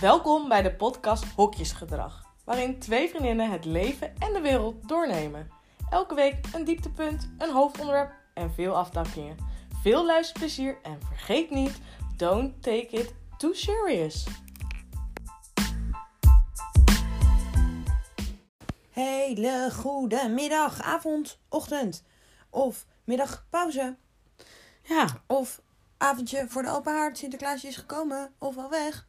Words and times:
Welkom 0.00 0.48
bij 0.48 0.62
de 0.62 0.74
podcast 0.74 1.24
Hokjesgedrag, 1.24 2.24
waarin 2.44 2.78
twee 2.78 3.08
vriendinnen 3.08 3.50
het 3.50 3.64
leven 3.64 4.18
en 4.18 4.32
de 4.32 4.40
wereld 4.40 4.88
doornemen. 4.88 5.50
Elke 5.90 6.14
week 6.14 6.46
een 6.54 6.64
dieptepunt, 6.64 7.30
een 7.38 7.50
hoofdonderwerp 7.50 8.12
en 8.34 8.52
veel 8.52 8.76
afdakkingen. 8.76 9.36
Veel 9.82 10.06
luisterplezier 10.06 10.78
en 10.82 11.00
vergeet 11.02 11.50
niet, 11.50 11.80
don't 12.16 12.62
take 12.62 12.88
it 12.88 13.14
too 13.38 13.52
serious. 13.52 14.26
Hele 18.90 19.70
goede 19.72 20.28
middag, 20.28 20.82
avond, 20.82 21.40
ochtend. 21.48 22.04
Of 22.50 22.86
middagpauze. 23.04 23.96
Ja, 24.82 25.06
Of 25.26 25.60
avondje 25.96 26.48
voor 26.48 26.62
de 26.62 26.70
open 26.70 26.92
haard. 26.92 27.18
Sinterklaasje 27.18 27.68
is 27.68 27.76
gekomen. 27.76 28.32
Of 28.38 28.56
al 28.56 28.70
weg. 28.70 29.08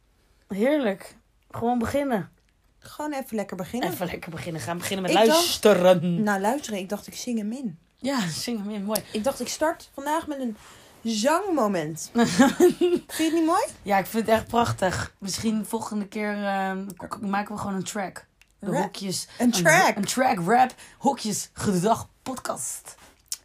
Heerlijk. 0.52 1.16
Gewoon 1.50 1.78
beginnen. 1.78 2.30
Gewoon 2.78 3.12
even 3.12 3.36
lekker 3.36 3.56
beginnen. 3.56 3.90
Even 3.92 4.06
lekker 4.06 4.30
beginnen. 4.30 4.60
Gaan 4.60 4.78
beginnen 4.78 5.02
met 5.02 5.10
Ik 5.20 5.26
dacht- 5.26 5.28
luisteren. 5.38 6.22
Nou, 6.22 6.40
luisteren. 6.40 6.78
Ik 6.78 6.88
dacht 6.88 7.06
ik 7.06 7.14
zing 7.14 7.38
hem 7.38 7.52
in. 7.52 7.78
Ja, 7.96 8.28
zing 8.28 8.58
hem 8.58 8.70
in. 8.70 8.84
Mooi. 8.84 9.00
Ik 9.12 9.24
dacht 9.24 9.40
ik 9.40 9.48
start 9.48 9.90
vandaag 9.94 10.26
met 10.26 10.38
een 10.40 10.56
zangmoment. 11.02 12.10
Vind 12.12 13.16
je 13.16 13.24
het 13.24 13.32
niet 13.32 13.46
mooi? 13.46 13.64
Ja, 13.82 13.98
ik 13.98 14.06
vind 14.06 14.26
het 14.26 14.34
echt 14.36 14.46
prachtig. 14.46 15.14
Misschien 15.18 15.64
volgende 15.66 16.06
keer 16.08 16.44
eh, 16.44 16.72
k- 17.08 17.20
maken 17.20 17.54
we 17.54 17.60
gewoon 17.60 17.74
een 17.76 17.84
track. 17.84 18.26
De 18.58 18.70
Rap. 18.70 18.82
hokjes. 18.82 19.28
Een 19.38 19.50
track? 19.50 19.96
Een, 19.96 20.04
track, 20.04 20.38
rap, 20.46 20.74
hokjes, 20.98 21.50
gedag, 21.52 22.08
podcast. 22.22 22.94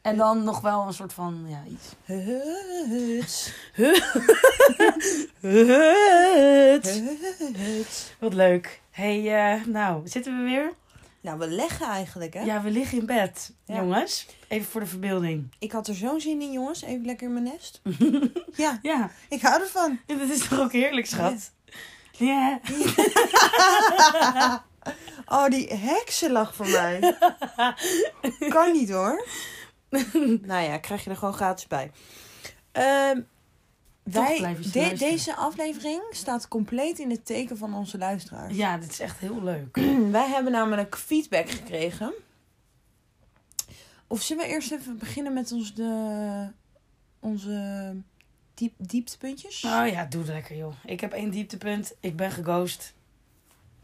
En 0.08 0.18
dan 0.18 0.44
nog 0.44 0.62
wel 0.62 0.88
een 0.88 0.94
soort 0.94 1.14
van, 1.14 1.46
ja, 1.48 1.64
iets. 1.72 1.94
Huts. 2.06 3.52
Huts. 5.42 7.00
Wat 8.20 8.34
leuk. 8.34 8.82
hey, 8.92 9.36
eh, 9.56 9.66
nou, 9.66 10.08
zitten 10.08 10.38
we 10.38 10.44
weer? 10.44 10.74
Nou, 11.22 11.40
we 11.40 11.48
leggen 11.48 11.86
eigenlijk, 11.88 12.34
hè? 12.34 12.42
Ja, 12.42 12.62
we 12.62 12.70
liggen 12.70 12.98
in 12.98 13.06
bed, 13.06 13.54
Ja. 13.66 13.76
jongens. 13.76 14.26
Even 14.48 14.70
voor 14.72 14.82
de 14.82 14.88
verbeelding. 14.88 15.56
Ik 15.60 15.72
had 15.72 15.88
er 15.88 15.96
zo'n 15.96 16.22
zin 16.22 16.42
in, 16.42 16.52
jongens. 16.52 16.82
Even 16.82 17.06
lekker 17.06 17.28
in 17.28 17.34
mijn 17.34 17.46
nest. 17.46 17.82
ja, 18.64 18.80
Ja, 18.82 19.12
ik 19.30 19.42
hou 19.42 19.62
ervan. 19.62 20.00
dat 20.06 20.30
is 20.30 20.48
toch 20.48 20.60
ook 20.60 20.72
heerlijk, 20.72 21.06
schat? 21.08 21.52
Ja. 22.12 22.60
Oh, 25.30 25.48
die 25.48 25.74
heksenlach 25.74 26.56
van 26.56 26.72
mij. 26.72 27.18
kan 28.50 28.72
niet 28.72 28.90
hoor. 28.90 29.26
nou 30.52 30.64
ja, 30.64 30.78
krijg 30.78 31.04
je 31.04 31.10
er 31.10 31.16
gewoon 31.18 31.34
gratis 31.34 31.68
bij. 31.68 31.92
Ehm, 32.72 33.22
wij, 34.04 34.58
de- 34.72 34.94
deze 34.98 35.36
aflevering 35.36 36.02
staat 36.12 36.48
compleet 36.48 37.00
in 37.00 37.10
het 37.10 37.26
teken 37.26 37.58
van 37.58 37.74
onze 37.74 37.98
luisteraars. 37.98 38.56
Ja, 38.56 38.78
dit 38.78 38.92
is 38.92 39.00
echt 39.00 39.18
heel 39.20 39.44
leuk. 39.44 39.76
Wij 40.12 40.28
hebben 40.28 40.52
namelijk 40.52 40.98
feedback 40.98 41.50
gekregen. 41.50 42.14
Of 44.08 44.22
zullen 44.22 44.44
we 44.46 44.50
eerst 44.50 44.72
even 44.72 44.98
beginnen 44.98 45.34
met 45.34 45.52
ons 45.52 45.74
de, 45.74 46.52
onze 47.20 47.96
diep, 48.54 48.74
dieptepuntjes? 48.78 49.64
Oh 49.64 49.88
ja, 49.92 50.06
doe 50.06 50.22
het 50.22 50.30
lekker, 50.32 50.56
joh. 50.58 50.74
Ik 50.86 51.00
heb 51.00 51.14
één 51.14 51.30
dieptepunt. 51.30 51.94
Ik 52.00 52.16
ben 52.16 52.32
geghost. 52.32 52.94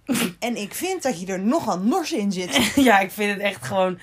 En 0.40 0.56
ik 0.56 0.73
vind 0.73 1.04
dat 1.04 1.20
je 1.20 1.26
er 1.26 1.40
nogal 1.40 1.80
nors 1.80 2.12
in 2.12 2.32
zit. 2.32 2.56
ja, 2.76 3.00
ik 3.00 3.12
vind 3.12 3.34
het 3.34 3.42
echt 3.42 3.66
gewoon. 3.66 4.00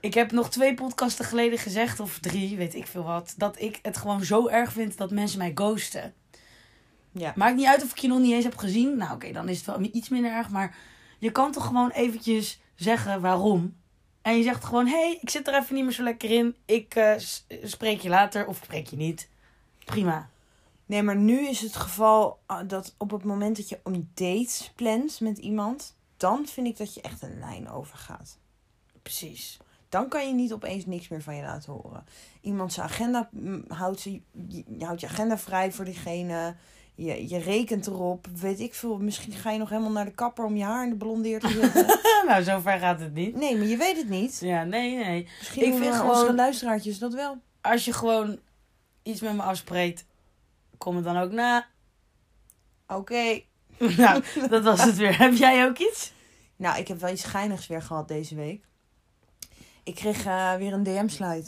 Ik 0.00 0.14
heb 0.14 0.32
nog 0.32 0.50
twee 0.50 0.74
podcasten 0.74 1.24
geleden 1.24 1.58
gezegd, 1.58 2.00
of 2.00 2.18
drie, 2.18 2.56
weet 2.56 2.74
ik 2.74 2.86
veel 2.86 3.02
wat. 3.02 3.34
Dat 3.36 3.60
ik 3.60 3.78
het 3.82 3.96
gewoon 3.96 4.24
zo 4.24 4.48
erg 4.48 4.72
vind 4.72 4.96
dat 4.96 5.10
mensen 5.10 5.38
mij 5.38 5.52
ghosten. 5.54 6.14
Ja. 7.12 7.32
Maakt 7.36 7.56
niet 7.56 7.66
uit 7.66 7.82
of 7.82 7.90
ik 7.90 7.98
je 7.98 8.08
nog 8.08 8.18
niet 8.18 8.32
eens 8.32 8.44
heb 8.44 8.56
gezien. 8.56 8.96
Nou, 8.96 9.14
oké, 9.14 9.32
dan 9.32 9.48
is 9.48 9.56
het 9.56 9.66
wel 9.66 9.88
iets 9.92 10.08
minder 10.08 10.32
erg. 10.32 10.50
Maar 10.50 10.76
je 11.18 11.32
kan 11.32 11.52
toch 11.52 11.66
gewoon 11.66 11.90
eventjes 11.90 12.60
zeggen 12.74 13.20
waarom. 13.20 13.76
En 14.22 14.36
je 14.36 14.42
zegt 14.42 14.64
gewoon: 14.64 14.86
hé, 14.86 15.00
hey, 15.00 15.18
ik 15.20 15.30
zit 15.30 15.48
er 15.48 15.54
even 15.54 15.74
niet 15.74 15.84
meer 15.84 15.92
zo 15.92 16.02
lekker 16.02 16.30
in. 16.30 16.56
Ik 16.64 16.94
eh, 16.94 17.14
spreek 17.62 18.00
je 18.00 18.08
later 18.08 18.46
of 18.46 18.56
ik 18.58 18.64
spreek 18.64 18.86
je 18.86 18.96
niet. 18.96 19.28
Prima. 19.84 20.30
Nee, 20.86 21.02
maar 21.02 21.16
nu 21.16 21.48
is 21.48 21.60
het 21.60 21.76
geval 21.76 22.40
ah, 22.46 22.68
dat 22.68 22.94
op 22.98 23.10
het 23.10 23.24
moment 23.24 23.56
dat 23.56 23.68
je 23.68 23.80
een 23.84 24.10
date 24.14 24.72
plant 24.74 25.20
met 25.20 25.38
iemand, 25.38 25.96
dan 26.16 26.46
vind 26.46 26.66
ik 26.66 26.76
dat 26.76 26.94
je 26.94 27.00
echt 27.00 27.22
een 27.22 27.38
lijn 27.38 27.70
overgaat. 27.70 28.38
Precies. 29.02 29.58
Dan 29.90 30.08
kan 30.08 30.26
je 30.28 30.34
niet 30.34 30.52
opeens 30.52 30.86
niks 30.86 31.08
meer 31.08 31.22
van 31.22 31.36
je 31.36 31.42
laten 31.42 31.72
horen. 31.72 32.04
Iemand 32.40 32.72
zijn 32.72 32.86
agenda 32.86 33.30
houdt, 33.68 34.02
je, 34.02 34.20
je 34.78 34.84
houdt 34.84 35.00
je 35.00 35.06
agenda 35.06 35.38
vrij 35.38 35.72
voor 35.72 35.84
diegene. 35.84 36.54
Je, 36.94 37.28
je 37.28 37.38
rekent 37.38 37.86
erop. 37.86 38.26
Weet 38.40 38.60
ik 38.60 38.74
veel. 38.74 38.98
Misschien 38.98 39.32
ga 39.32 39.50
je 39.50 39.58
nog 39.58 39.68
helemaal 39.68 39.90
naar 39.90 40.04
de 40.04 40.10
kapper 40.10 40.44
om 40.44 40.56
je 40.56 40.64
haar 40.64 40.84
in 40.84 40.90
de 40.90 40.96
blondeer 40.96 41.40
te 41.40 41.48
zetten. 41.48 41.98
nou, 42.28 42.42
zover 42.42 42.78
gaat 42.78 43.00
het 43.00 43.14
niet. 43.14 43.34
nee, 43.36 43.56
maar 43.56 43.66
je 43.66 43.76
weet 43.76 43.96
het 43.96 44.08
niet. 44.08 44.38
Ja, 44.40 44.64
nee, 44.64 44.96
nee. 44.96 45.28
Misschien 45.38 45.64
Ik 45.64 45.74
vind 45.78 45.94
gewoon- 45.94 46.10
onze 46.20 46.34
luisteraartjes 46.34 46.98
dat 46.98 47.14
wel. 47.14 47.38
als 47.60 47.84
je 47.84 47.92
gewoon 47.92 48.38
iets 49.02 49.20
met 49.20 49.34
me 49.36 49.42
afspreekt, 49.42 50.04
kom 50.78 50.96
het 50.96 51.04
dan 51.04 51.16
ook 51.16 51.30
na. 51.32 51.66
Oké. 52.86 53.40
nou, 53.96 54.22
dat 54.48 54.62
was 54.64 54.84
het 54.84 54.96
weer. 54.96 55.18
Heb 55.18 55.34
jij 55.34 55.64
ook 55.66 55.78
iets? 55.78 56.12
Nou, 56.56 56.78
ik 56.78 56.88
heb 56.88 57.00
wel 57.00 57.10
iets 57.12 57.24
geinigs 57.24 57.66
weer 57.66 57.82
gehad 57.82 58.08
deze 58.08 58.34
week. 58.34 58.64
Ik 59.82 59.94
kreeg 59.94 60.24
eh, 60.26 60.54
weer 60.54 60.72
een 60.72 60.82
DM-slide. 60.82 61.46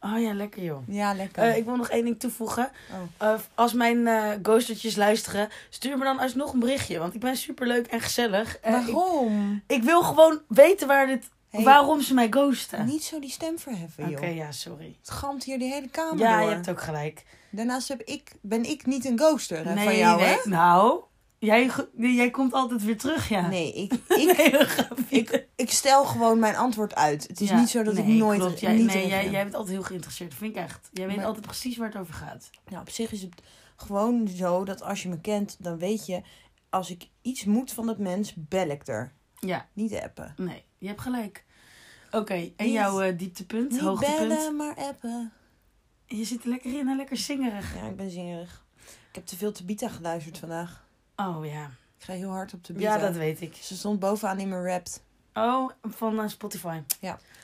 Oh 0.00 0.20
ja, 0.20 0.34
lekker 0.34 0.62
joh. 0.62 0.88
Ja, 0.88 1.14
lekker. 1.14 1.42
Eh, 1.42 1.56
ik 1.56 1.64
wil 1.64 1.76
nog 1.76 1.88
één 1.88 2.04
ding 2.04 2.20
toevoegen. 2.20 2.70
Oh. 2.92 3.28
Eh, 3.28 3.40
als 3.54 3.72
mijn 3.72 4.06
eh 4.06 4.30
ghostertjes 4.42 4.96
luisteren, 4.96 5.48
stuur 5.70 5.98
me 5.98 6.04
dan 6.04 6.18
alsnog 6.18 6.52
een 6.52 6.58
berichtje. 6.58 6.98
Want 6.98 7.14
ik 7.14 7.20
ben 7.20 7.36
superleuk 7.36 7.86
en 7.86 8.00
gezellig. 8.00 8.58
Waarom? 8.62 9.62
Ik, 9.66 9.76
ik 9.76 9.82
wil 9.82 10.02
gewoon 10.02 10.40
weten 10.48 10.86
waar 10.86 11.06
dit, 11.06 11.30
Hey, 11.50 11.64
waarom 11.64 12.00
ze 12.00 12.14
mij 12.14 12.28
ghosten. 12.30 12.86
Niet 12.86 13.04
zo 13.04 13.20
die 13.20 13.30
stem 13.30 13.58
verheffen, 13.58 14.04
Oké, 14.08 14.26
joh. 14.26 14.36
ja, 14.36 14.52
sorry. 14.52 14.96
Het 15.00 15.10
gamt 15.10 15.44
hier 15.44 15.58
die 15.58 15.72
hele 15.72 15.88
kamer 15.88 16.18
Ja, 16.18 16.38
door. 16.38 16.48
je 16.48 16.54
hebt 16.54 16.70
ook 16.70 16.80
gelijk. 16.80 17.24
Daarnaast 17.50 17.88
heb 17.88 18.02
ik, 18.02 18.32
ben 18.40 18.64
ik 18.64 18.86
niet 18.86 19.04
een 19.04 19.18
ghoster 19.18 19.64
hè, 19.64 19.74
nee, 19.74 19.84
van 19.84 19.96
jou, 19.96 20.20
nee. 20.20 20.28
hè? 20.28 20.36
Nou, 20.44 21.00
jij, 21.44 21.70
jij 21.96 22.30
komt 22.30 22.52
altijd 22.52 22.84
weer 22.84 22.98
terug, 22.98 23.28
ja. 23.28 23.48
Nee, 23.48 23.72
ik, 23.74 23.92
ik, 24.08 24.36
Nee, 24.38 24.66
ik, 25.20 25.46
ik 25.56 25.70
stel 25.70 26.04
gewoon 26.04 26.38
mijn 26.38 26.56
antwoord 26.56 26.94
uit. 26.94 27.26
Het 27.26 27.40
is 27.40 27.48
Ja, 27.48 27.58
niet 27.58 27.68
zo 27.68 27.82
dat 27.82 27.96
ik 27.96 28.04
nooit 28.06 28.40
klopt. 28.40 28.60
Jij, 28.60 28.72
niet 28.76 28.86
nee, 28.86 29.06
jij, 29.08 29.30
jij 29.30 29.42
bent 29.42 29.54
altijd 29.54 29.74
heel 29.74 29.84
geïnteresseerd. 29.84 30.34
Vind 30.34 30.56
ik 30.56 30.62
echt. 30.62 30.88
Jij 30.92 31.06
weet 31.06 31.16
Maar- 31.16 31.24
altijd 31.24 31.46
precies 31.46 31.76
waar 31.76 31.88
het 31.88 31.98
over 32.00 32.14
gaat. 32.14 32.50
Nou, 32.68 32.80
op 32.80 32.90
zich 32.90 33.12
is 33.12 33.22
het 33.22 33.42
gewoon 33.76 34.28
zo 34.28 34.64
dat 34.64 34.82
als 34.82 35.02
je 35.02 35.08
me 35.08 35.20
kent, 35.20 35.56
dan 35.58 35.78
weet 35.78 36.06
je... 36.06 36.22
Als 36.70 36.90
ik 36.90 37.08
iets 37.22 37.44
moet 37.44 37.72
van 37.72 37.86
dat 37.86 37.98
mens, 37.98 38.32
bel 38.36 38.68
ik 38.68 38.86
er. 38.88 39.12
Ja, 39.38 39.68
Niet 39.72 39.94
appen. 39.94 40.34
nee, 40.36 40.64
je 40.78 40.86
hebt 40.86 41.00
gelijk. 41.00 41.44
Oké, 42.10 42.34
en 42.34 42.52
Niet- 42.56 42.72
jouw 42.72 43.00
eh, 43.00 43.18
dieptepunt, 43.18 43.70
Niet 43.70 43.80
hoogtepunt? 43.80 44.18
bellen, 44.28 44.56
maar 44.56 44.74
appen. 44.76 45.32
Je 46.06 46.24
zit 46.24 46.42
er 46.42 46.48
lekker 46.48 46.78
in 46.78 46.88
en 46.88 46.96
lekker 46.96 47.16
zingerig. 47.16 47.74
Ja, 47.74 47.86
ik 47.88 47.96
ben 47.96 48.10
zingerig. 48.10 48.64
Ik 49.08 49.14
heb 49.14 49.26
te 49.26 49.36
veel 49.36 49.52
Tabita 49.52 49.88
geluisterd 49.88 50.38
vandaag. 50.38 50.83
Oh 51.16 51.46
ja. 51.46 51.64
Ik 51.98 52.04
ga 52.04 52.12
heel 52.12 52.30
hard 52.30 52.54
op 52.54 52.62
Tabita. 52.62 52.94
Ja, 52.94 52.98
dat 53.00 53.14
weet 53.14 53.40
ik. 53.40 53.56
Ze 53.60 53.76
stond 53.76 53.98
bovenaan 53.98 54.38
in 54.38 54.48
mijn 54.48 54.64
rapt. 54.64 55.02
Oh, 55.34 55.70
van 55.82 56.20
eh, 56.20 56.28
Spotify. 56.28 56.80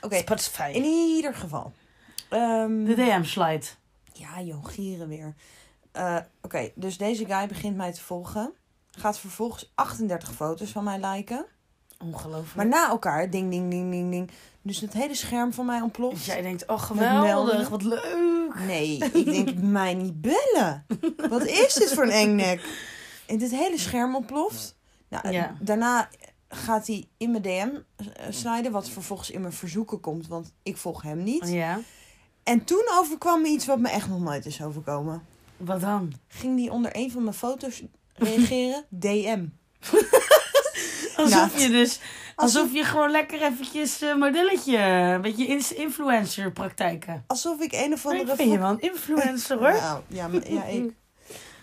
Oké, 0.01 0.17
Spotify. 0.17 0.71
in 0.73 0.83
ieder 0.83 1.33
geval. 1.35 1.73
Ehm, 2.29 2.83
De 2.83 2.93
DM-slide. 2.95 3.65
Ja, 4.13 4.41
joh, 4.41 4.65
gieren 4.65 5.07
weer. 5.07 5.33
Eh, 5.91 6.17
Oké, 6.41 6.71
dus 6.75 6.97
deze 6.97 7.25
guy 7.25 7.47
begint 7.47 7.75
mij 7.77 7.91
te 7.93 8.01
volgen. 8.01 8.53
Gaat 8.91 9.19
vervolgens 9.19 9.71
38 9.75 10.31
foto's 10.33 10.71
van 10.71 10.83
mij 10.83 10.99
liken. 10.99 11.45
Ongelooflijk. 12.03 12.55
Maar 12.55 12.67
na 12.67 12.89
elkaar, 12.89 13.29
ding, 13.29 13.51
ding, 13.51 13.69
ding, 13.71 13.91
ding, 13.91 14.11
ding. 14.11 14.31
Dus 14.61 14.79
het 14.79 14.93
hele 14.93 15.15
scherm 15.15 15.53
van 15.53 15.65
mij 15.65 15.75
Dus 15.75 15.83
ontploft. 15.83 16.25
jij 16.25 16.41
denkt, 16.41 16.67
oh 16.67 16.81
geweldig, 16.81 17.69
wat 17.69 17.83
leuk. 17.83 18.55
Nee, 18.67 18.97
ik 19.13 19.25
denk, 19.25 19.57
mij 19.79 19.93
niet 19.93 20.21
bellen. 20.21 20.85
Wat 21.29 21.45
is 21.45 21.73
dit 21.73 21.93
voor 21.93 22.03
een 22.03 22.09
engnek? 22.09 22.61
En 23.31 23.37
dit 23.37 23.51
hele 23.51 23.77
scherm 23.77 24.15
ontploft. 24.15 24.75
Nou, 25.09 25.29
Ja. 25.31 25.55
Daarna 25.59 26.09
gaat 26.49 26.87
hij 26.87 27.07
in 27.17 27.31
mijn 27.31 27.43
DM 27.43 27.69
eh, 27.95 28.25
sliden, 28.29 28.71
wat 28.71 28.89
vervolgens 28.89 29.29
in 29.31 29.41
mijn 29.41 29.53
verzoeken 29.53 29.99
komt, 29.99 30.27
want 30.27 30.53
ik 30.63 30.77
volg 30.77 31.01
hem 31.01 31.23
niet. 31.23 31.47
Ja, 31.49 31.79
En 32.43 32.63
toen 32.63 32.83
overkwam 32.99 33.41
me 33.41 33.47
iets 33.47 33.65
wat 33.65 33.79
me 33.79 33.89
echt 33.89 34.07
nog 34.07 34.19
nooit 34.19 34.45
is 34.45 34.63
overkomen. 34.63 35.23
wat 35.57 35.81
dan? 35.81 36.13
Ging 36.27 36.55
die 36.57 36.71
onder 36.71 36.91
een 36.95 37.11
van 37.11 37.23
mijn 37.23 37.35
foto's 37.35 37.83
reageren? 38.13 38.85
DM. 39.03 39.45
Alsof 41.15 41.29
Nou, 41.53 41.59
je 41.61 41.69
dus, 41.69 41.99
alsof- 42.35 42.61
alsof 42.61 42.73
je 42.73 42.83
gewoon 42.83 43.11
lekker 43.11 43.41
eventjes 43.41 44.01
eh, 44.01 44.15
modelletje, 44.15 44.77
een 44.77 45.21
beetje 45.21 45.45
influencer 45.75 46.51
praktijken. 46.51 47.23
Alsof 47.27 47.59
ik 47.59 47.71
een 47.73 47.93
of 47.93 48.05
andere... 48.05 48.29
Ik 48.31 48.35
vind 48.35 48.51
je 48.51 48.57
wel 48.59 48.69
een 48.69 48.79
influencer 48.81 49.57
hoor. 49.57 49.71
Nou, 49.81 50.01
ja, 50.07 50.27
maar- 50.27 50.51
ja, 50.51 50.63
ik. 50.63 50.93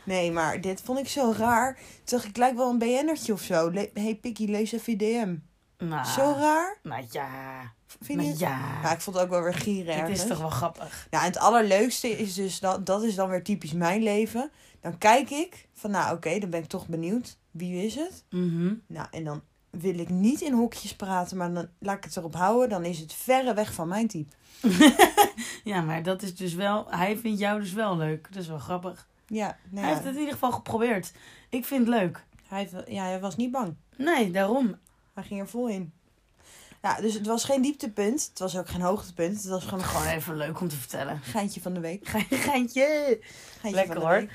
Nee, 0.08 0.32
maar 0.32 0.60
dit 0.60 0.80
vond 0.80 0.98
ik 0.98 1.08
zo 1.08 1.34
raar. 1.36 1.74
Toen 1.74 1.84
dacht 2.04 2.24
ik, 2.24 2.30
ik 2.30 2.36
lijk 2.36 2.56
wel 2.56 2.70
een 2.70 2.78
BN'ertje 2.78 3.32
of 3.32 3.40
zo. 3.40 3.70
Le 3.70 3.90
hey 3.94 4.14
Pikkie, 4.14 4.48
lees 4.48 4.72
even 4.72 4.92
je 4.92 4.98
DM. 4.98 5.36
Nou, 5.88 6.06
Zo 6.06 6.34
raar. 6.38 6.78
Nou 6.82 7.04
ja, 7.10 7.72
Vind 8.00 8.20
je 8.20 8.26
Nou 8.26 8.38
ja, 8.38 8.80
Ja, 8.82 8.92
ik 8.92 9.00
vond 9.00 9.16
het 9.16 9.24
ook 9.24 9.30
wel 9.30 9.42
weer 9.42 9.54
gieren 9.54 10.00
het 10.00 10.08
is 10.08 10.26
toch 10.26 10.38
wel 10.38 10.50
grappig. 10.50 11.06
Ja, 11.10 11.20
en 11.20 11.26
het 11.26 11.38
allerleukste 11.38 12.08
is 12.08 12.34
dus, 12.34 12.60
dat, 12.60 12.86
dat 12.86 13.02
is 13.02 13.14
dan 13.14 13.28
weer 13.28 13.42
typisch 13.42 13.72
mijn 13.72 14.02
leven. 14.02 14.50
Dan 14.80 14.98
kijk 14.98 15.30
ik 15.30 15.68
van, 15.74 15.90
nou 15.90 16.16
oké, 16.16 16.38
dan 16.38 16.50
ben 16.50 16.62
ik 16.62 16.68
toch 16.68 16.88
benieuwd. 16.88 17.38
Wie 17.50 17.84
is 17.84 17.94
het? 17.94 18.24
Mhm. 18.30 18.74
Nou, 18.86 19.06
en 19.10 19.24
dan 19.24 19.42
wil 19.70 19.98
ik 19.98 20.08
niet 20.08 20.40
in 20.40 20.52
hokjes 20.52 20.96
praten, 20.96 21.36
maar 21.36 21.52
dan 21.52 21.68
laat 21.78 21.96
ik 21.96 22.04
het 22.04 22.16
erop 22.16 22.34
houden. 22.34 22.68
Dan 22.68 22.84
is 22.84 22.98
het 22.98 23.12
verre 23.12 23.54
weg 23.54 23.72
van 23.72 23.88
mijn 23.88 24.08
type. 24.08 24.34
Ja, 25.64 25.80
maar 25.80 26.02
dat 26.02 26.22
is 26.22 26.36
dus 26.36 26.54
wel... 26.54 26.86
Hij 26.90 27.16
vindt 27.16 27.38
jou 27.38 27.60
dus 27.60 27.72
wel 27.72 27.96
leuk. 27.96 28.28
Dat 28.32 28.42
is 28.42 28.48
wel 28.48 28.58
grappig. 28.58 29.08
Ja, 29.28 29.46
nou 29.70 29.80
Hij 29.80 29.80
ja, 29.82 29.86
heeft 29.88 30.04
het 30.04 30.14
in 30.14 30.18
ieder 30.18 30.34
geval 30.34 30.52
geprobeerd. 30.52 31.12
Ik 31.48 31.64
vind 31.64 31.86
het 31.86 31.96
leuk. 31.96 32.24
hij, 32.46 32.58
heeft 32.58 32.88
ja, 32.90 33.04
hij 33.04 33.20
was 33.20 33.36
niet 33.36 33.50
bang. 33.50 33.74
Nee, 33.96 34.30
daarom. 34.30 34.78
Hij 35.14 35.24
ging 35.24 35.40
er 35.40 35.48
vol 35.48 35.66
in. 35.68 35.92
Ja, 36.82 37.00
dus 37.00 37.14
het 37.14 37.26
was 37.26 37.44
geen 37.44 37.62
dieptepunt. 37.62 38.26
Het 38.28 38.38
was 38.38 38.56
ook 38.56 38.68
geen 38.68 38.80
hoogtepunt. 38.80 39.36
Het 39.36 39.46
was 39.50 39.64
gewoon 39.64 39.84
Gewoon 39.84 40.06
even 40.06 40.36
leuk 40.36 40.60
om 40.60 40.68
te 40.68 40.76
vertellen. 40.76 41.20
geintje 41.22 41.60
van 41.60 41.74
de 41.74 41.80
week. 41.80 42.08
Geintje. 42.48 43.18
Geintje 43.60 43.70
Lekker, 43.70 43.86
van 43.86 43.94
de 43.94 44.00
hoor. 44.00 44.18
week. 44.18 44.30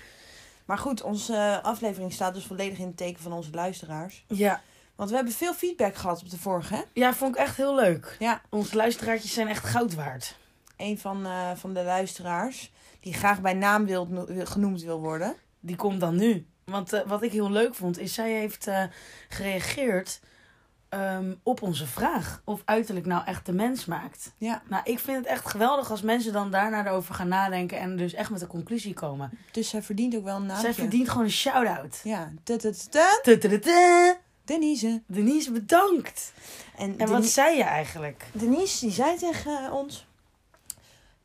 Maar 0.66 0.78
goed, 0.78 1.02
onze 1.02 1.60
aflevering 1.64 2.14
staat 2.14 2.34
dus 2.34 2.46
volledig 2.46 2.78
in 2.78 2.88
het 2.88 2.98
teken 2.98 3.22
van 3.24 3.32
onze 3.34 3.52
luisteraars. 3.52 4.26
Ja. 4.28 4.62
Want 4.96 5.10
we 5.10 5.16
hebben 5.16 5.34
veel 5.34 5.54
feedback 5.54 5.96
gehad 5.96 6.22
op 6.22 6.30
de 6.30 6.38
vorige, 6.38 6.76
hè? 6.76 6.82
ja, 6.94 7.14
vond 7.14 7.36
ik 7.36 7.42
echt 7.42 7.58
heel 7.58 7.76
leuk. 7.76 8.16
Ja. 8.20 8.42
Onze 8.50 8.76
luisteraartjes 8.76 9.34
zijn 9.34 9.48
echt 9.48 9.66
goud 9.66 9.94
waard. 9.94 10.36
Een 10.78 11.00
van, 11.00 11.26
eh, 11.26 11.52
van 11.56 11.74
de 11.74 11.84
luisteraars 11.84 12.72
die 13.04 13.14
graag 13.14 13.42
bij 13.42 13.54
naam 13.54 13.86
wil, 13.86 14.28
genoemd 14.44 14.82
wil 14.82 15.00
worden. 15.00 15.36
Die 15.60 15.76
komt 15.76 16.00
dan 16.00 16.16
nu. 16.16 16.46
Want 16.64 16.94
eh, 16.94 17.02
wat 17.08 17.22
ik 17.22 17.32
heel 17.32 17.52
leuk 17.52 17.76
vond, 17.76 18.00
is 18.00 18.14
zij 18.14 18.32
heeft 18.32 18.68
eh, 18.68 18.84
gereageerd 19.30 20.20
ehm, 20.90 21.34
op 21.44 21.62
onze 21.62 21.88
vraag. 21.88 22.42
Of 22.46 22.62
uiterlijk 22.66 23.06
nou 23.06 23.26
echt 23.26 23.46
de 23.46 23.54
mens 23.54 23.86
maakt. 23.86 24.34
Ja, 24.38 24.62
Nou, 24.70 24.84
ik 24.84 25.00
vind 25.00 25.18
het 25.18 25.26
echt 25.26 25.50
geweldig 25.50 25.92
als 25.92 26.02
mensen 26.02 26.34
dan 26.34 26.52
daarna 26.52 26.86
erover 26.86 27.14
gaan 27.14 27.28
nadenken. 27.28 27.80
En 27.80 27.98
dus 27.98 28.14
echt 28.14 28.30
met 28.30 28.42
een 28.42 28.48
conclusie 28.48 28.94
komen. 28.94 29.32
dus 29.52 29.70
zij 29.70 29.82
verdient 29.82 30.16
ook 30.16 30.24
wel 30.24 30.36
een 30.36 30.46
naam. 30.46 30.62
Zij 30.62 30.74
verdient 30.74 31.10
gewoon 31.10 31.26
een 31.26 31.32
shout-out. 31.32 32.00
Ja. 32.04 32.32
Denise. 34.46 35.02
Denise, 35.08 35.52
bedankt. 35.52 36.34
En, 36.78 36.98
En 36.98 37.10
wat 37.10 37.26
zei 37.26 37.58
je 37.58 37.64
eigenlijk? 37.64 38.26
Denise 38.32 38.80
die 38.80 38.92
zei 38.94 39.18
tegen 39.18 39.72
ons... 39.72 40.08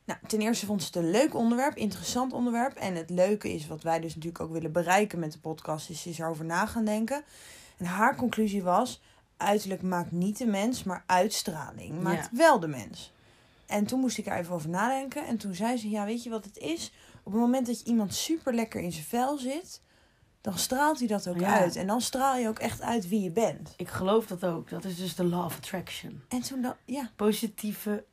Nou, 0.08 0.20
ten 0.26 0.40
eerste 0.40 0.66
vond 0.66 0.80
ze 0.82 0.86
het 0.86 0.96
een 0.96 1.10
leuk 1.10 1.34
onderwerp, 1.34 1.76
interessant 1.76 2.32
onderwerp. 2.32 2.74
En 2.74 2.94
het 2.94 3.10
leuke 3.10 3.52
is, 3.52 3.66
wat 3.66 3.82
wij 3.82 4.00
dus 4.00 4.14
natuurlijk 4.14 4.44
ook 4.44 4.52
willen 4.52 4.72
bereiken 4.72 5.18
met 5.18 5.32
de 5.32 5.38
podcast, 5.38 5.90
is, 5.90 6.06
is 6.06 6.18
erover 6.18 6.44
na 6.44 6.66
gaan 6.66 6.84
denken. 6.84 7.22
En 7.76 7.84
haar 7.84 8.16
conclusie 8.16 8.62
was, 8.62 9.00
uiterlijk 9.36 9.82
maakt 9.82 10.12
niet 10.12 10.38
de 10.38 10.46
mens, 10.46 10.84
maar 10.84 11.04
uitstraling 11.06 12.02
maakt 12.02 12.28
wel 12.32 12.60
de 12.60 12.66
mens. 12.66 13.12
En 13.66 13.86
toen 13.86 14.00
moest 14.00 14.18
ik 14.18 14.26
er 14.26 14.36
even 14.36 14.54
over 14.54 14.68
nadenken. 14.68 15.26
En 15.26 15.36
toen 15.36 15.54
zei 15.54 15.76
ze, 15.76 15.90
ja, 15.90 16.04
weet 16.04 16.22
je 16.22 16.30
wat 16.30 16.44
het 16.44 16.56
is? 16.56 16.92
Op 17.22 17.32
het 17.32 17.40
moment 17.40 17.66
dat 17.66 17.78
je 17.78 17.84
iemand 17.84 18.14
super 18.14 18.54
lekker 18.54 18.80
in 18.80 18.92
zijn 18.92 19.04
vel 19.04 19.38
zit, 19.38 19.80
dan 20.40 20.58
straalt 20.58 20.98
hij 20.98 21.08
dat 21.08 21.28
ook 21.28 21.40
Ja. 21.40 21.58
uit. 21.58 21.76
En 21.76 21.86
dan 21.86 22.00
straal 22.00 22.36
je 22.36 22.48
ook 22.48 22.58
echt 22.58 22.82
uit 22.82 23.08
wie 23.08 23.22
je 23.22 23.30
bent. 23.30 23.74
Ik 23.76 23.88
geloof 23.88 24.26
dat 24.26 24.44
ook. 24.44 24.70
Dat 24.70 24.84
is 24.84 24.96
dus 24.96 25.14
de 25.14 25.24
law 25.24 25.44
of 25.44 25.56
attraction. 25.56 26.22
En 26.28 26.42
toen 26.42 26.62
dan, 26.62 26.74
ja, 26.84 27.10
Positieve 27.16 28.04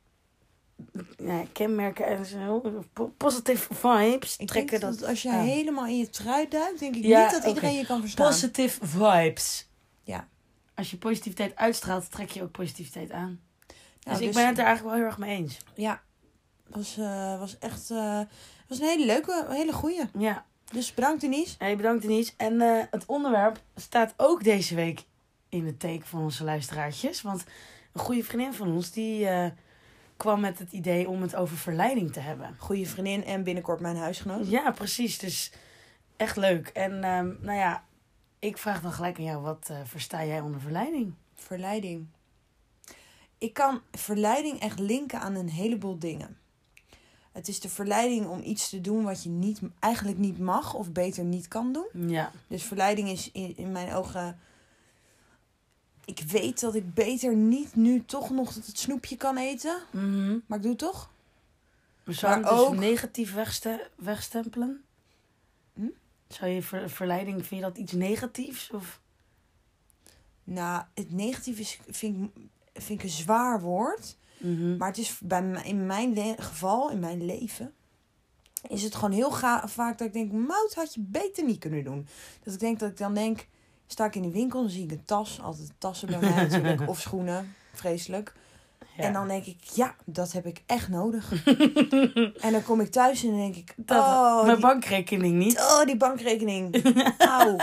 ja, 1.18 1.44
kenmerken 1.52 2.06
en 2.06 2.26
zo. 2.26 2.62
po- 2.94 3.14
Positive 3.18 3.74
vibes 3.74 4.38
Ik 4.38 4.48
trekken 4.48 4.80
denk 4.80 4.92
dat. 4.92 5.00
dat 5.00 5.10
als 5.10 5.22
je 5.22 5.32
helemaal 5.34 5.86
in 5.86 5.98
je 5.98 6.10
trui 6.10 6.48
duikt, 6.48 6.80
denk 6.80 6.96
ik 6.96 7.04
Ja, 7.04 7.22
niet 7.22 7.32
dat 7.32 7.44
iedereen 7.46 7.74
je 7.76 7.86
kan 7.86 8.00
verstaan. 8.02 8.28
Positive 8.28 8.86
vibes. 8.88 9.68
Ja. 10.04 10.28
Als 10.76 10.92
je 10.92 10.98
positiviteit 10.98 11.56
uitstraalt, 11.56 12.12
trek 12.12 12.30
je 12.30 12.42
ook 12.42 12.52
positiviteit 12.52 13.12
aan. 13.12 13.40
Nou, 14.04 14.18
dus 14.18 14.28
ik 14.28 14.34
ben 14.34 14.48
het 14.48 14.58
er 14.58 14.64
eigenlijk 14.66 14.96
wel 14.96 15.04
heel 15.04 15.12
erg 15.12 15.18
mee 15.18 15.38
eens. 15.38 15.58
Ja, 15.76 16.02
was, 16.68 16.98
eh, 16.98 17.40
was 17.40 17.58
echt 17.60 17.90
eh, 17.92 18.20
was 18.68 18.80
een 18.80 18.88
hele 18.88 19.06
leuke, 19.06 19.46
hele 19.50 19.74
goeie. 19.74 20.02
Ja. 20.18 20.46
Dus 20.72 20.94
bedankt 20.94 21.22
Denise. 21.22 21.56
Hey, 21.58 21.76
bedankt 21.76 22.02
Denise. 22.02 22.32
En 22.38 22.62
eh, 22.62 22.84
het 22.92 23.06
onderwerp 23.06 23.62
staat 23.76 24.14
ook 24.18 24.44
deze 24.44 24.76
week 24.76 25.04
in 25.50 25.66
het 25.66 25.80
teken 25.80 26.08
van 26.08 26.22
onze 26.22 26.44
luisteraartjes. 26.44 27.22
Want 27.22 27.44
een 27.94 28.02
goede 28.02 28.24
vriendin 28.24 28.54
van 28.54 28.72
ons, 28.72 28.92
die 28.92 29.28
eh, 29.28 29.52
kwam 30.18 30.40
met 30.40 30.60
het 30.60 30.72
idee 30.72 31.10
om 31.10 31.22
het 31.22 31.36
over 31.36 31.58
verleiding 31.58 32.14
te 32.14 32.20
hebben. 32.20 32.56
Goeie 32.58 32.90
vriendin 32.90 33.26
en 33.26 33.44
binnenkort 33.44 33.80
mijn 33.80 33.98
huisgenoot. 33.98 34.50
Ja, 34.50 34.72
precies. 34.72 35.18
Dus 35.18 35.52
echt 36.18 36.36
leuk. 36.36 36.68
En 36.68 37.04
ehm, 37.04 37.34
nou 37.40 37.58
ja, 37.58 37.84
ik 38.40 38.58
vraag 38.58 38.82
dan 38.82 38.92
gelijk 38.92 39.18
aan 39.18 39.24
jou, 39.24 39.42
wat 39.42 39.68
eh, 39.72 39.78
versta 39.84 40.26
jij 40.26 40.40
onder 40.40 40.62
verleiding? 40.62 41.14
Verleiding. 41.34 42.08
Ik 43.38 43.54
kan 43.54 43.82
verleiding 43.92 44.60
echt 44.60 44.80
linken 44.80 45.20
aan 45.20 45.36
een 45.36 45.50
heleboel 45.50 46.00
dingen. 46.00 46.38
Het 47.32 47.48
is 47.48 47.60
de 47.60 47.70
verleiding 47.70 48.28
om 48.28 48.42
iets 48.44 48.70
te 48.70 48.82
doen 48.82 49.04
wat 49.04 49.24
je 49.24 49.30
niet, 49.30 49.60
eigenlijk 49.80 50.18
niet 50.18 50.40
mag 50.40 50.74
of 50.74 50.92
beter 50.92 51.24
niet 51.24 51.48
kan 51.48 51.74
doen. 51.74 52.10
Ja. 52.10 52.32
Dus 52.48 52.64
verleiding 52.64 53.10
is 53.10 53.32
in, 53.32 53.58
in 53.58 53.72
mijn 53.72 53.94
ogen. 53.94 54.40
Ik 56.06 56.20
weet 56.28 56.60
dat 56.60 56.76
ik 56.76 56.94
beter 56.94 57.36
niet 57.36 57.76
nu 57.76 58.06
toch 58.06 58.30
nog 58.30 58.54
het 58.54 58.78
snoepje 58.80 59.18
kan 59.18 59.38
eten. 59.38 59.78
Mhm. 59.92 60.38
Maar 60.46 60.58
ik 60.58 60.64
doe 60.64 60.72
het 60.72 60.80
toch? 60.80 61.10
Zou 62.06 62.16
je 62.36 62.40
Maar 62.42 62.50
het 62.52 62.60
dus 62.60 62.68
ook- 62.68 62.76
negatief 62.76 63.34
wegste 63.34 63.90
wegstempelen? 63.96 64.84
Hm? 65.74 65.86
Zou 66.28 66.52
je 66.52 66.62
ver- 66.62 66.90
verleiding, 66.90 67.46
vind 67.46 67.62
je 67.62 67.68
dat 67.68 67.78
iets 67.78 67.92
negatiefs? 67.92 68.72
Of? 68.72 69.00
Nou, 70.44 70.84
het 70.94 71.12
negatief 71.14 71.60
is, 71.60 71.80
vind 71.90 72.24
ik, 72.24 72.42
vind 72.84 73.00
ik 73.00 73.04
een 73.06 73.12
zwaar 73.12 73.62
woord. 73.62 74.16
Mhm. 74.38 74.78
Maar 74.78 74.88
het 74.88 74.98
is 74.98 75.20
bij 75.20 75.62
in 75.64 75.86
mijn 75.86 76.42
geval, 76.42 76.90
in 76.92 77.00
mijn 77.00 77.26
leven, 77.26 77.74
is 78.70 78.84
het 78.84 78.96
gewoon 78.96 79.12
heel 79.12 79.32
vaak 79.66 79.98
dat 79.98 80.08
ik 80.08 80.14
denk, 80.14 80.32
mout 80.32 80.74
had 80.76 80.94
je 80.94 81.00
beter 81.02 81.44
niet 81.44 81.60
kunnen 81.60 81.84
doen. 81.84 82.08
Dat 82.44 82.54
ik 82.54 82.60
denk 82.60 82.80
dat 82.80 82.90
ik 82.90 82.98
dan 82.98 83.14
denk, 83.14 83.48
sta 83.88 84.06
ik 84.06 84.16
in 84.16 84.22
de 84.22 84.32
winkel, 84.32 84.62
dan 84.62 84.70
zie 84.70 84.84
ik 84.84 84.92
een 84.92 85.06
tas, 85.06 85.42
altijd 85.42 85.74
tassen 85.78 86.08
bij 86.08 86.20
mij 86.20 86.36
natuurlijk, 86.36 86.88
of 86.90 87.00
schoenen, 87.00 87.56
vreselijk. 87.74 88.34
Ja. 88.98 89.04
En 89.04 89.14
dan 89.14 89.28
denk 89.28 89.46
ik, 89.46 89.64
ja, 89.64 89.96
dat 90.06 90.32
heb 90.32 90.46
ik 90.46 90.64
echt 90.66 90.90
nodig. 90.90 91.46
en 92.46 92.52
dan 92.52 92.64
kom 92.64 92.82
ik 92.82 92.92
thuis 92.92 93.24
en 93.24 93.30
dan 93.30 93.38
denk 93.38 93.56
ik, 93.56 93.74
dat, 93.76 94.04
oh, 94.04 94.42
mijn 94.44 94.56
die, 94.56 94.66
bankrekening 94.66 95.36
niet. 95.36 95.60
oh, 95.60 95.86
die 95.86 95.98
bankrekening. 95.98 96.84
Auw. 97.18 97.58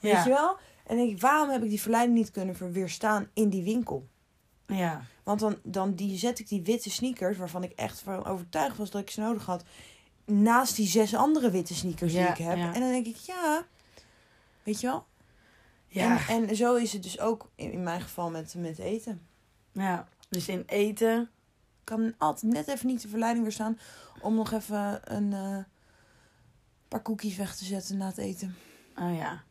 Weet 0.00 0.24
je 0.24 0.28
wel? 0.28 0.56
En 0.86 0.96
dan 0.96 0.96
denk 0.96 1.10
ik, 1.10 1.20
waarom 1.20 1.50
heb 1.50 1.62
ik 1.62 1.68
die 1.68 1.80
verleiding 1.80 2.18
niet 2.18 2.30
kunnen 2.30 2.72
weerstaan 2.72 3.28
in 3.34 3.48
die 3.48 3.62
winkel? 3.62 4.08
Ja. 4.66 5.02
Want 5.22 5.40
dan, 5.40 5.56
dan 5.62 5.94
die 5.94 6.18
zet 6.18 6.38
ik 6.38 6.48
die 6.48 6.62
witte 6.62 6.90
sneakers, 6.90 7.36
waarvan 7.36 7.62
ik 7.62 7.72
echt 7.72 8.00
van 8.00 8.24
overtuigd 8.24 8.76
was 8.76 8.90
dat 8.90 9.00
ik 9.00 9.10
ze 9.10 9.20
nodig 9.20 9.46
had, 9.46 9.64
naast 10.24 10.76
die 10.76 10.86
zes 10.86 11.14
andere 11.14 11.50
witte 11.50 11.74
sneakers 11.74 12.12
Ja, 12.12 12.20
die 12.20 12.28
ik 12.30 12.48
heb. 12.50 12.56
ja. 12.56 12.74
En 12.74 12.80
dan 12.80 12.90
denk 12.90 13.06
ik, 13.06 13.16
ja, 13.16 13.66
weet 14.62 14.80
je 14.80 14.86
wel? 14.86 15.04
Ja. 15.92 16.28
En, 16.28 16.48
en 16.48 16.56
zo 16.56 16.74
is 16.74 16.92
het 16.92 17.02
dus 17.02 17.18
ook 17.20 17.50
in, 17.54 17.72
in 17.72 17.82
mijn 17.82 18.00
geval 18.00 18.30
met, 18.30 18.54
met 18.56 18.78
eten. 18.78 19.26
ja. 19.72 20.08
Dus 20.28 20.48
in 20.48 20.62
eten. 20.66 21.30
Kan 21.84 22.14
altijd 22.18 22.52
net 22.52 22.68
even 22.68 22.86
niet 22.86 23.02
de 23.02 23.08
verleiding 23.08 23.44
weerstaan 23.44 23.78
om 24.20 24.34
nog 24.34 24.52
even 24.52 25.00
een 25.16 25.32
eh, 25.32 25.64
paar 26.88 27.00
koekjes 27.02 27.36
weg 27.36 27.56
te 27.56 27.64
zetten 27.64 27.96
na 27.96 28.06
het 28.06 28.18
eten. 28.18 28.56
Oh 28.98 29.16
ja. 29.16 29.42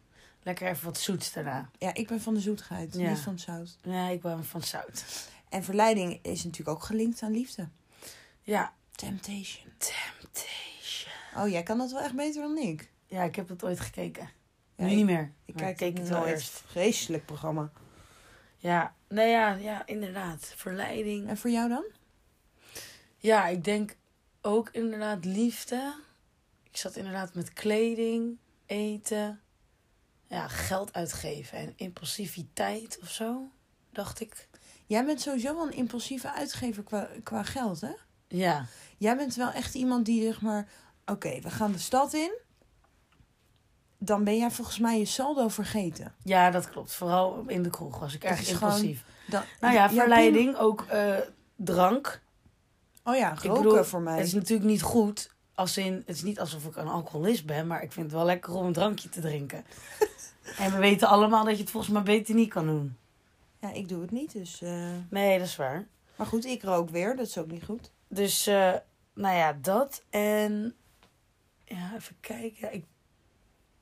Lekker 0.44 0.68
even 0.68 0.86
wat 0.86 0.98
zoets 1.00 1.34
daarna. 1.34 1.70
Ja, 1.78 1.94
ik 1.94 2.08
ben 2.08 2.22
van 2.22 2.34
de 2.34 2.40
zoetigheid, 2.40 2.94
Ja. 2.96 3.10
niet 3.10 3.20
van 3.20 3.34
het 3.34 3.42
zout. 3.42 3.78
Ja, 3.82 4.08
ik 4.08 4.22
ben 4.22 4.46
van 4.46 4.62
zout. 4.64 5.30
En 5.50 5.64
verleiding 5.64 6.20
is 6.22 6.44
natuurlijk 6.44 6.78
ook 6.78 6.84
gelinkt 6.84 7.22
aan 7.22 7.32
liefde. 7.32 7.68
Ja. 8.42 8.74
Temptation. 8.96 9.72
Temptation. 9.78 11.12
Oh, 11.38 11.48
jij 11.50 11.64
kan 11.64 11.78
dat 11.78 11.92
wel 11.92 12.02
echt 12.02 12.16
beter 12.16 12.42
dan 12.42 12.58
ik. 12.58 12.92
Ja, 13.08 13.24
ik 13.24 13.36
heb 13.36 13.48
dat 13.48 13.64
ooit 13.64 13.80
gekeken. 13.80 14.30
Nu 14.90 14.96
niet 14.96 15.06
meer. 15.06 15.32
Ik 15.46 15.56
kijk 15.56 15.78
keek 15.78 15.98
het 15.98 16.10
wel 16.10 16.20
nooit. 16.20 16.32
eerst. 16.32 16.64
Vreselijk 16.66 17.26
programma. 17.26 17.72
Ja. 18.58 18.96
Nee, 19.08 19.30
ja, 19.30 19.54
ja, 19.54 19.86
inderdaad. 19.86 20.54
Verleiding. 20.56 21.28
En 21.28 21.38
voor 21.38 21.50
jou 21.50 21.70
dan? 21.70 21.84
Ja, 23.18 23.48
ik 23.48 23.64
denk 23.64 23.96
ook 24.42 24.70
inderdaad 24.72 25.26
liefde. 25.26 25.96
Ik 26.64 26.78
zat 26.78 26.96
inderdaad 26.96 27.34
met 27.34 27.54
kleding, 27.54 28.38
eten, 28.66 29.42
ja, 30.28 30.48
geld 30.48 30.94
uitgeven 30.94 31.58
en 31.58 31.74
impulsiviteit 31.76 33.00
of 33.02 33.10
zo, 33.10 33.52
dacht 33.90 34.20
ik. 34.20 34.48
Jij 34.86 35.06
bent 35.06 35.22
sowieso 35.22 35.56
wel 35.56 35.68
een 35.68 35.74
impulsieve 35.78 36.32
uitgever 36.32 36.84
qua, 36.84 37.10
qua 37.24 37.44
geld, 37.44 37.82
hè? 37.82 37.94
Ja, 38.28 38.66
Jij 39.02 39.18
bent 39.18 39.36
wel 39.36 39.52
echt 39.52 39.76
iemand 39.76 40.06
die 40.06 40.24
zeg 40.24 40.42
maar... 40.42 40.68
Oké, 41.06 41.40
we 41.40 41.50
gaan 41.50 41.72
de 41.72 41.78
stad 41.78 42.14
in. 42.14 42.32
Dan 44.04 44.24
ben 44.24 44.38
jij 44.38 44.52
volgens 44.52 44.80
mij 44.80 45.00
je 45.00 45.06
saldo 45.06 45.48
vergeten. 45.48 46.14
ja, 46.24 46.52
dat 46.52 46.70
klopt. 46.70 46.94
Vooral 46.94 47.44
in 47.48 47.64
de 47.64 47.70
kroeg 47.70 48.00
was 48.00 48.14
ik 48.14 48.24
erg 48.24 48.50
impulsief. 48.50 49.04
Dan, 49.28 49.44
Nou 49.60 49.74
ja, 49.74 49.90
verleiding, 49.90 50.58
ook 50.58 50.86
eh, 50.90 51.16
drank. 51.56 52.22
Oh 53.04 53.16
ja, 53.16 53.32
Ik 53.32 53.44
roken 53.44 53.64
bedoel, 53.64 53.84
voor 53.84 54.02
mij. 54.02 54.18
Het 54.18 54.26
is 54.26 54.34
natuurlijk 54.34 54.70
niet 54.70 54.82
goed. 54.82 55.32
Als 55.56 55.78
in, 55.78 55.94
het 55.94 56.16
is 56.16 56.24
niet 56.24 56.40
alsof 56.40 56.66
ik 56.66 56.76
een 56.76 56.88
alcoholist 56.88 57.46
ben, 57.46 57.68
maar 57.68 57.84
ik 57.84 57.92
vind 57.92 58.06
het 58.06 58.16
wel 58.16 58.26
lekker 58.26 58.54
om 58.54 58.66
een 58.66 58.74
drankje 58.74 59.10
te 59.10 59.22
drinken. 59.22 59.66
en 60.58 60.72
we 60.72 60.78
weten 60.78 61.08
allemaal 61.08 61.46
dat 61.46 61.56
je 61.56 61.62
het 61.62 61.72
volgens 61.72 61.94
mij 61.94 62.04
beter 62.04 62.36
niet 62.36 62.50
kan 62.50 62.66
doen. 62.66 62.98
Ja, 63.60 63.72
ik 63.72 63.90
doe 63.90 64.02
het 64.02 64.12
niet, 64.12 64.32
dus... 64.32 64.62
eh, 64.62 64.90
Nee, 65.10 65.38
dat 65.38 65.48
is 65.48 65.56
waar. 65.56 65.88
Maar 66.16 66.28
goed, 66.28 66.46
ik 66.46 66.64
rook 66.64 66.90
weer. 66.90 67.16
Dat 67.16 67.28
is 67.28 67.38
ook 67.38 67.52
niet 67.52 67.64
goed. 67.64 67.92
Dus, 68.08 68.48
eh, 68.48 68.74
nou 69.14 69.36
ja, 69.36 69.58
dat. 69.62 70.04
En, 70.10 70.76
ja, 71.66 71.92
even 71.96 72.16
kijken. 72.20 72.74
Ik, 72.74 72.86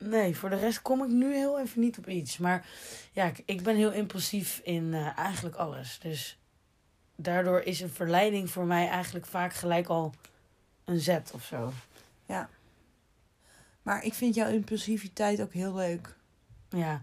nee, 0.04 0.36
voor 0.36 0.50
de 0.50 0.56
rest 0.56 0.82
kom 0.82 1.02
ik 1.02 1.10
nu 1.10 1.34
heel 1.34 1.60
even 1.60 1.80
niet 1.80 1.98
op 1.98 2.08
iets. 2.08 2.38
Maar 2.38 2.66
ja, 3.12 3.24
ik, 3.24 3.42
ik 3.44 3.62
ben 3.62 3.76
heel 3.76 3.92
impulsief 3.92 4.60
in 4.64 4.94
eh, 4.94 5.18
eigenlijk 5.18 5.56
alles. 5.56 5.98
Dus 6.02 6.38
daardoor 7.16 7.60
is 7.60 7.80
een 7.80 7.90
verleiding 7.90 8.50
voor 8.50 8.64
mij 8.64 8.88
eigenlijk 8.88 9.26
vaak 9.26 9.54
gelijk 9.54 9.88
al 9.88 10.14
een 10.84 11.00
zet 11.00 11.30
of 11.34 11.44
zo. 11.44 11.72
Maar 13.82 14.04
ik 14.04 14.14
vind 14.14 14.34
jouw 14.34 14.48
impulsiviteit 14.48 15.40
ook 15.40 15.52
heel 15.52 15.74
leuk. 15.74 16.16
Ja, 16.68 17.02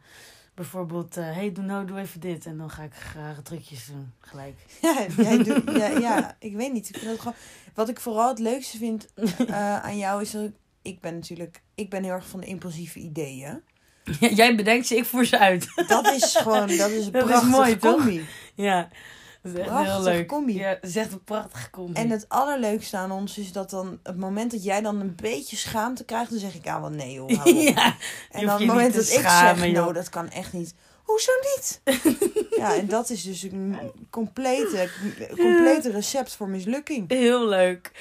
bijvoorbeeld, 0.54 1.18
eh 1.18 1.34
hey, 1.34 1.51
doe 1.51 1.63
nou, 1.63 1.86
doe 1.86 2.00
even 2.00 2.20
dit. 2.20 2.46
En 2.46 2.58
dan 2.58 2.70
ga 2.70 2.84
ik 2.84 2.94
graag 2.94 3.42
trucjes 3.42 3.86
doen, 3.86 4.13
gelijk. 4.20 4.56
Ja, 4.82 5.06
jij 5.18 5.44
doet, 5.44 5.72
ja, 5.82 5.88
ja, 5.88 6.36
ik 6.39 6.56
weet 6.56 6.74
niet. 6.74 6.89
Ik 6.89 6.98
vind 6.98 7.12
het 7.12 7.20
gewoon, 7.20 7.36
wat 7.74 7.89
ik 7.89 8.00
vooral 8.00 8.27
het 8.27 8.39
leukste 8.39 8.77
vind 8.77 9.08
eh, 9.13 9.84
aan 9.84 9.98
jou 9.98 10.22
is 10.22 10.32
dat 10.32 10.44
ik, 10.44 10.56
ik 10.88 11.00
ben 11.01 11.13
natuurlijk, 11.13 11.62
ik 11.75 11.89
ben 11.89 12.03
heel 12.03 12.13
erg 12.13 12.27
van 12.27 12.39
de 12.39 12.46
impulsieve 12.46 13.00
ideeën. 13.00 13.62
Jij 14.39 14.56
bedenkt 14.56 14.88
ze, 14.88 14.96
ik 14.96 15.06
voer 15.06 15.25
ze 15.25 15.39
uit. 15.39 15.67
Dat 15.88 16.12
is 16.12 16.36
gewoon, 16.36 16.67
dat 16.77 16.89
is 16.89 17.06
een 17.06 17.12
Dat 17.12 17.29
is 17.29 17.29
prachtige 17.29 17.77
toch? 17.77 17.96
combi. 17.96 18.25
Ja, 18.56 18.89
dat 19.41 19.53
is 19.53 19.60
echt 19.60 19.70
heel 19.86 20.03
leuk. 20.03 20.27
combi. 20.27 20.53
Ja, 20.58 20.74
dat 20.74 20.89
is 20.89 20.96
echt 20.96 21.12
een 21.12 21.24
prachtige 21.24 21.70
combi. 21.70 21.94
En 22.01 22.10
het 22.10 22.29
allerleukste 22.29 22.98
aan 22.98 23.12
ons 23.12 23.38
is 23.38 23.51
dat 23.51 23.70
dan, 23.70 24.00
het 24.03 24.17
moment 24.17 24.51
dat 24.51 24.63
jij 24.63 24.82
dan 24.82 25.00
een 25.00 25.15
beetje 25.22 25.56
schaamte 25.56 26.06
krijgt, 26.06 26.29
dan 26.29 26.39
zeg 26.39 26.53
ik, 26.56 26.67
ah 26.67 26.79
wel 26.82 26.89
nee 26.89 27.13
joh, 27.13 27.29
hou 27.38 27.56
op. 27.56 27.62
ja, 27.75 27.96
En 28.32 28.46
dan 28.46 28.58
het 28.58 28.67
moment 28.67 28.94
dat 28.94 29.03
ik 29.03 29.10
zeg, 29.10 29.63
joh. 29.65 29.74
nou 29.74 29.94
dat 29.94 30.10
kan 30.10 30.29
echt 30.29 30.53
niet. 30.53 30.74
Hoezo 31.03 31.32
niet? 31.56 31.82
ja, 32.58 32.75
en 32.75 32.88
dat 32.88 33.10
is 33.10 33.24
dus 33.24 33.44
een 33.44 33.77
complete, 34.10 34.89
complete 35.29 35.91
recept 35.91 36.36
voor 36.36 36.50
mislukking. 36.50 37.12
Heel 37.12 37.48
leuk. 37.48 37.91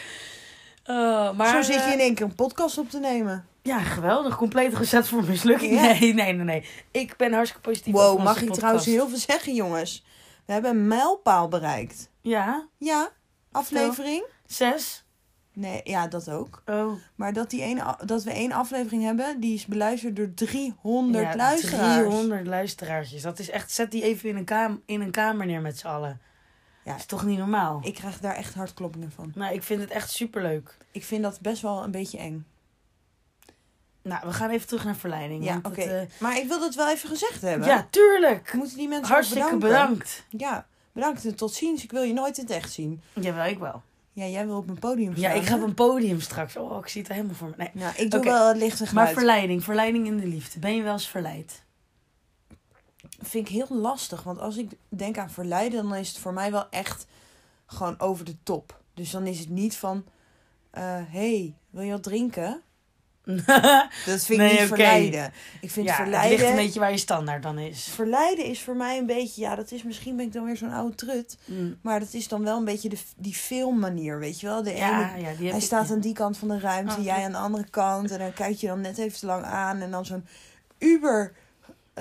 Oh, 0.87 1.37
maar, 1.37 1.49
Zo 1.49 1.63
zit 1.63 1.75
je 1.75 1.81
eh, 1.87 1.93
in 1.93 1.99
één 1.99 2.15
keer 2.15 2.27
een 2.27 2.35
podcast 2.35 2.79
op 2.79 2.91
te 2.91 2.99
nemen. 2.99 3.47
Ja, 3.63 3.79
geweldig. 3.79 4.37
Compleet 4.37 4.77
gezet 4.77 5.09
voor 5.09 5.25
mislukking. 5.25 5.75
Ja. 5.75 5.81
Nee, 6.01 6.15
nee, 6.15 6.33
nee, 6.33 6.45
nee. 6.45 6.65
Ik 6.91 7.17
ben 7.17 7.33
hartstikke 7.33 7.69
positief 7.69 7.93
Wow, 7.93 8.19
mag 8.23 8.33
ik 8.35 8.39
podcast. 8.39 8.59
trouwens 8.59 8.87
heel 8.87 9.09
veel 9.09 9.19
zeggen, 9.19 9.55
jongens? 9.55 10.05
We 10.47 10.53
hebben 10.53 10.71
een 10.71 10.89
mijlpaal 10.89 11.49
bereikt. 11.49 12.11
Ja, 12.21 12.69
Ja, 12.79 13.09
aflevering? 13.53 14.25
zes. 14.47 15.05
Nee, 15.53 15.81
ja, 15.85 16.07
dat 16.09 16.31
ook. 16.31 16.63
Oh, 16.67 16.93
Maar 17.15 17.33
dat, 17.33 17.51
die 17.51 17.63
ene, 17.63 17.97
dat 18.05 18.23
we 18.23 18.31
één 18.31 18.53
aflevering 18.53 19.03
hebben, 19.05 19.41
die 19.41 19.55
is 19.55 19.67
beluisterd 19.67 20.17
door 20.17 20.35
300 20.35 21.25
ja, 21.25 21.37
luisteraars. 21.37 21.97
300 21.99 22.47
luisteraartjes. 22.47 23.23
Dat 23.23 23.39
is 23.39 23.51
echt, 23.51 23.73
zet 23.73 23.91
die 23.91 24.03
even 24.03 24.29
in 24.29 24.37
een, 24.37 24.45
kam 24.45 24.83
in 24.87 25.01
een 25.01 25.11
kamer 25.11 25.47
neer 25.47 25.61
met 25.61 25.79
z'n 25.79 25.87
allen. 25.87 26.21
Ja. 26.87 26.93
Dat 26.93 27.01
is 27.01 27.07
toch 27.07 27.25
niet 27.25 27.39
normaal? 27.39 27.81
Ik 27.85 27.95
krijg 27.95 28.19
daar 28.21 28.35
echt 28.35 28.55
hartkloppingen 28.55 29.13
van. 29.13 29.33
Nou, 29.35 29.55
ik 29.55 29.63
vind 29.63 29.81
het 29.81 29.91
echt 29.91 30.11
superleuk. 30.11 30.77
Ik 30.91 31.05
vind 31.05 31.23
dat 31.23 31.41
best 31.41 31.63
wel 31.63 31.85
een 31.85 31.91
beetje 31.91 32.19
eng. 32.19 32.47
Nou, 34.03 34.27
we 34.27 34.33
gaan 34.33 34.51
even 34.51 34.67
terug 34.67 34.85
naar 34.85 34.97
verleiding. 34.97 35.45
Ja, 35.45 35.61
oké. 35.63 35.81
eh, 35.81 36.07
Maar 36.19 36.37
ik 36.39 36.49
wil 36.49 36.61
dat 36.61 36.75
wel 36.75 36.91
even 36.91 37.09
gezegd 37.09 37.43
hebben. 37.43 37.69
ja, 37.69 37.87
tuurlijk. 37.91 38.53
Moeten 38.55 38.77
die 38.77 38.89
mensen 38.89 39.13
Hartstikke 39.15 39.57
bedankt. 39.57 40.25
Ja, 40.29 40.67
bedankt 40.93 41.25
en 41.25 41.35
tot 41.35 41.55
ziens. 41.55 41.83
Ik 41.83 41.91
wil 41.91 42.03
je 42.03 42.13
nooit 42.13 42.39
in 42.39 42.45
het 42.45 42.53
echt 42.53 42.73
zien. 42.73 43.01
Jawel, 43.13 43.45
ik 43.47 43.59
wel. 43.59 43.83
Ja, 44.13 44.27
jij 44.27 44.47
wil 44.47 44.57
op 44.57 44.67
mijn 44.67 44.79
podium 44.79 45.17
staan. 45.17 45.31
Ja, 45.31 45.41
ik 45.41 45.47
ga 45.47 45.55
op 45.57 45.63
een 45.63 45.75
podium 45.75 46.21
straks. 46.21 46.57
Oh, 46.57 46.79
ik 46.79 46.89
zie 46.89 47.03
het 47.03 47.11
helemaal 47.13 47.35
voor 47.35 47.49
me. 47.49 47.55
Nee. 47.57 47.71
Nou, 47.73 47.93
ik 47.97 48.11
doe 48.11 48.23
wel 48.25 48.49
het 48.49 48.57
licht 48.57 48.73
en 48.81 48.85
Maar 48.85 48.89
geluid. 49.07 49.13
verleiding, 49.13 49.65
verleiding 49.65 50.07
in 50.07 50.17
de 50.17 50.27
liefde. 50.27 50.59
Ben 50.59 50.75
je 50.77 50.83
wel 50.83 50.93
eens 50.93 51.09
verleid? 51.09 51.63
Vind 53.21 53.49
ik 53.49 53.55
heel 53.55 53.77
lastig. 53.77 54.23
Want 54.23 54.39
als 54.39 54.57
ik 54.57 54.71
denk 54.89 55.19
aan 55.19 55.31
verleiden, 55.31 55.83
dan 55.83 55.95
is 55.95 56.09
het 56.09 56.19
voor 56.19 56.33
mij 56.33 56.51
wel 56.51 56.67
echt 56.71 57.07
gewoon 57.67 58.01
over 58.01 58.25
de 58.25 58.37
top. 58.43 58.81
Dus 58.95 59.11
dan 59.11 59.27
is 59.27 59.39
het 59.39 59.49
niet 59.49 59.77
van... 59.77 60.05
eh 60.71 61.01
hey, 61.07 61.55
wil 61.71 61.83
je 61.83 61.91
wat 61.91 62.03
drinken? 62.03 62.61
Dat 64.07 64.25
vind 64.25 64.29
ik 64.29 64.37
Nee, 64.37 64.59
niet 64.59 64.69
verleiden. 64.69 65.33
Ik 65.61 65.71
vind 65.71 65.87
ja, 65.87 65.93
het 65.93 66.03
verleiden... 66.03 66.39
ligt 66.39 66.51
een 66.51 66.57
beetje 66.57 66.81
waar 66.81 66.91
je 66.91 66.97
standaard 66.97 67.43
dan 67.43 67.59
is. 67.59 67.85
Verleiden 67.85 68.45
is 68.45 68.63
voor 68.63 68.77
mij 68.77 68.99
een 68.99 69.07
beetje... 69.07 69.41
Ja, 69.41 69.55
dat 69.55 69.71
is 69.71 69.83
misschien 69.83 70.17
ben 70.17 70.27
ik 70.27 70.33
dan 70.33 70.45
weer 70.45 70.57
zo'n 70.57 70.73
oude 70.73 70.95
trut. 70.95 71.39
Mm. 71.45 71.79
Maar 71.83 72.01
dat 72.01 72.13
is 72.13 72.29
dan 72.29 72.43
wel 72.43 72.59
een 72.59 72.65
beetje 72.65 72.89
de, 72.89 72.99
die 73.17 73.35
filmmanier, 73.35 74.19
weet 74.19 74.41
je 74.41 74.47
wel? 74.47 74.63
De 74.63 74.73
ene 74.73 74.85
Ja, 74.85 75.15
die 75.15 75.49
Hij 75.49 75.57
ik 75.59 75.65
staat 75.65 75.91
aan 75.91 76.01
die 76.01 76.13
kant 76.13 76.39
van 76.39 76.49
de 76.49 76.59
ruimte, 76.59 76.97
Oh, 76.99 77.05
jij 77.05 77.25
aan 77.25 77.33
de 77.33 77.39
andere 77.39 77.71
kant. 77.71 78.11
En 78.11 78.19
dan 78.19 78.33
kijk 78.33 78.57
je 78.57 78.67
dan 78.67 78.81
net 78.81 78.99
even 78.99 79.19
te 79.19 79.27
lang 79.27 79.45
aan. 79.45 79.81
En 79.81 79.91
dan 79.91 80.05
zo'n 80.05 80.27
uber 80.79 81.33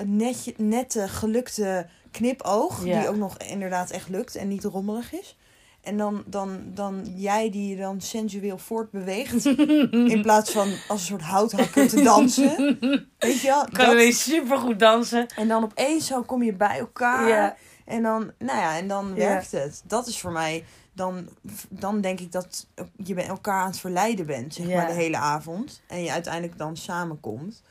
netje, 0.04 0.54
nette, 0.56 1.08
gelukte 1.08 1.86
knipoog. 2.10 2.84
Ja. 2.84 2.98
Die 3.00 3.08
ook 3.08 3.16
nog 3.16 3.36
inderdaad 3.36 3.90
echt 3.90 4.08
lukt 4.08 4.36
en 4.36 4.48
niet 4.48 4.64
rommelig 4.64 5.12
is. 5.12 5.36
En 5.82 5.96
dan, 5.96 6.22
dan, 6.26 6.60
dan 6.74 7.12
jij 7.16 7.50
die 7.50 7.68
je 7.68 7.76
dan 7.76 8.00
sensueel 8.00 8.58
voortbeweegt. 8.58 9.44
in 10.14 10.22
plaats 10.22 10.50
van 10.50 10.68
als 10.88 11.00
een 11.00 11.06
soort 11.06 11.22
houthakker 11.22 11.88
te 11.88 12.02
dansen. 12.02 12.78
Weet 13.18 13.40
je 13.40 13.46
wel? 13.46 13.64
kan 13.64 13.84
Dat- 13.84 13.94
ineens 13.94 14.22
supergoed 14.22 14.78
dansen. 14.78 15.26
en 15.36 15.48
dan 15.48 15.64
opeens 15.64 16.06
zo 16.06 16.22
kom 16.22 16.42
je 16.42 16.52
bij 16.52 16.78
elkaar. 16.78 17.28
Ja. 17.28 17.56
En 17.84 18.02
dan, 18.02 18.32
nou 18.38 18.58
ja, 18.58 18.76
en 18.76 18.88
dan 18.88 19.06
Ja. 19.08 19.14
werkt 19.14 19.50
het. 19.52 19.82
Dat 19.86 20.06
is 20.06 20.20
voor 20.20 20.32
mij, 20.32 20.64
dan, 20.92 21.28
dan 21.68 22.00
denk 22.00 22.20
ik 22.20 22.32
dat 22.32 22.66
je 22.96 23.14
bij 23.14 23.26
elkaar 23.26 23.60
aan 23.60 23.70
het 23.70 23.78
verleiden 23.80 24.26
bent, 24.26 24.54
zeg 24.54 24.66
Ja. 24.66 24.76
maar, 24.76 24.86
de 24.86 24.92
hele 24.92 25.16
avond. 25.16 25.82
En 25.86 26.02
je 26.02 26.10
uiteindelijk 26.12 26.58
dan 26.58 26.76
samenkomt. 26.76 27.62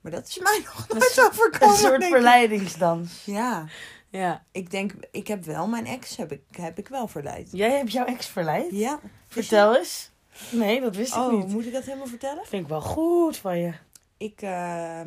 Maar 0.00 0.12
dat 0.12 0.28
is 0.28 0.38
mij 0.38 0.60
nog 0.64 0.86
Een 0.88 0.98
nooit 0.98 1.10
zo 1.10 1.26
Een 1.26 1.32
voorkomen. 1.34 1.76
soort 1.76 1.90
denk 2.00 2.02
ik. 2.02 2.08
verleidingsdans. 2.18 3.24
Ja, 3.24 3.66
Ja. 4.10 4.44
ik 4.52 4.70
denk, 4.70 4.92
ik 5.10 5.26
heb 5.28 5.44
wel, 5.44 5.66
mijn 5.66 5.86
ex 5.86 6.16
heb 6.16 6.32
ik, 6.32 6.42
heb 6.50 6.78
ik 6.78 6.88
wel 6.88 7.08
verleid. 7.08 7.48
Jij 7.52 7.76
hebt 7.76 7.92
jouw 7.92 8.04
ex 8.04 8.26
verleid? 8.26 8.70
Ja. 8.70 9.00
Vertel 9.28 9.76
eens. 9.76 10.10
Nee, 10.50 10.80
dat 10.80 10.96
wist 10.96 11.14
ik 11.14 11.18
Oh, 11.20 11.32
niet. 11.32 11.48
moet 11.48 11.66
ik 11.66 11.72
dat 11.72 11.84
helemaal 11.84 12.06
vertellen? 12.06 12.46
Vind 12.46 12.62
ik 12.62 12.68
wel 12.68 12.80
goed 12.80 13.36
van 13.36 13.58
je. 13.58 13.72
Ik, 14.16 14.42
eh, 14.42 15.00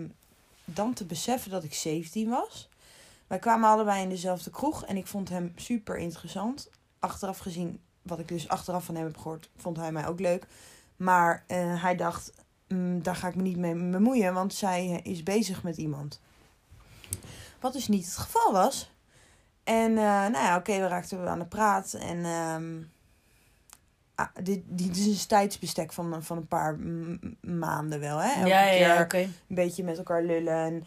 dan 0.65 0.93
te 0.93 1.05
beseffen 1.05 1.51
dat 1.51 1.63
ik 1.63 1.73
17 1.73 2.29
was. 2.29 2.69
Wij 3.27 3.39
kwamen 3.39 3.69
allebei 3.69 4.01
in 4.01 4.09
dezelfde 4.09 4.49
kroeg 4.49 4.85
en 4.85 4.97
ik 4.97 5.07
vond 5.07 5.29
hem 5.29 5.53
super 5.55 5.97
interessant. 5.97 6.69
Achteraf 6.99 7.37
gezien, 7.37 7.79
wat 8.01 8.19
ik 8.19 8.27
dus 8.27 8.47
achteraf 8.47 8.85
van 8.85 8.95
hem 8.95 9.05
heb 9.05 9.17
gehoord, 9.17 9.49
vond 9.57 9.77
hij 9.77 9.91
mij 9.91 10.07
ook 10.07 10.19
leuk. 10.19 10.45
Maar 10.95 11.43
eh, 11.47 11.81
hij 11.83 11.95
dacht, 11.95 12.31
"Mm, 12.35 12.43
daar 13.01 13.15
ga 13.15 13.27
ik 13.27 13.35
me 13.35 13.41
niet 13.41 13.57
mee 13.57 13.73
bemoeien, 13.73 14.33
want 14.33 14.53
zij 14.53 15.01
eh, 15.03 15.11
is 15.11 15.23
bezig 15.23 15.63
met 15.63 15.77
iemand. 15.77 16.19
Wat 17.59 17.73
dus 17.73 17.87
niet 17.87 18.05
het 18.05 18.17
geval 18.17 18.51
was. 18.51 18.91
En 19.63 19.89
eh, 19.97 20.03
nou 20.03 20.33
ja, 20.33 20.55
oké, 20.57 20.79
we 20.79 20.87
raakten 20.87 21.29
aan 21.29 21.39
de 21.39 21.45
praat. 21.45 21.93
En 21.93 22.25
ehm, 22.25 22.81
ah, 24.15 24.43
dit, 24.43 24.61
dit 24.65 24.97
is 24.97 25.05
een 25.05 25.27
tijdsbestek 25.27 25.93
van, 25.93 26.23
van 26.23 26.37
een 26.37 26.47
paar 26.47 26.77
maanden 27.41 27.99
wel. 27.99 28.17
Hè? 28.17 28.31
Elke 28.31 28.47
ja, 28.47 28.69
ja, 28.69 29.07
een 29.11 29.33
beetje 29.47 29.83
met 29.83 29.97
elkaar 29.97 30.23
lullen. 30.23 30.53
En 30.53 30.85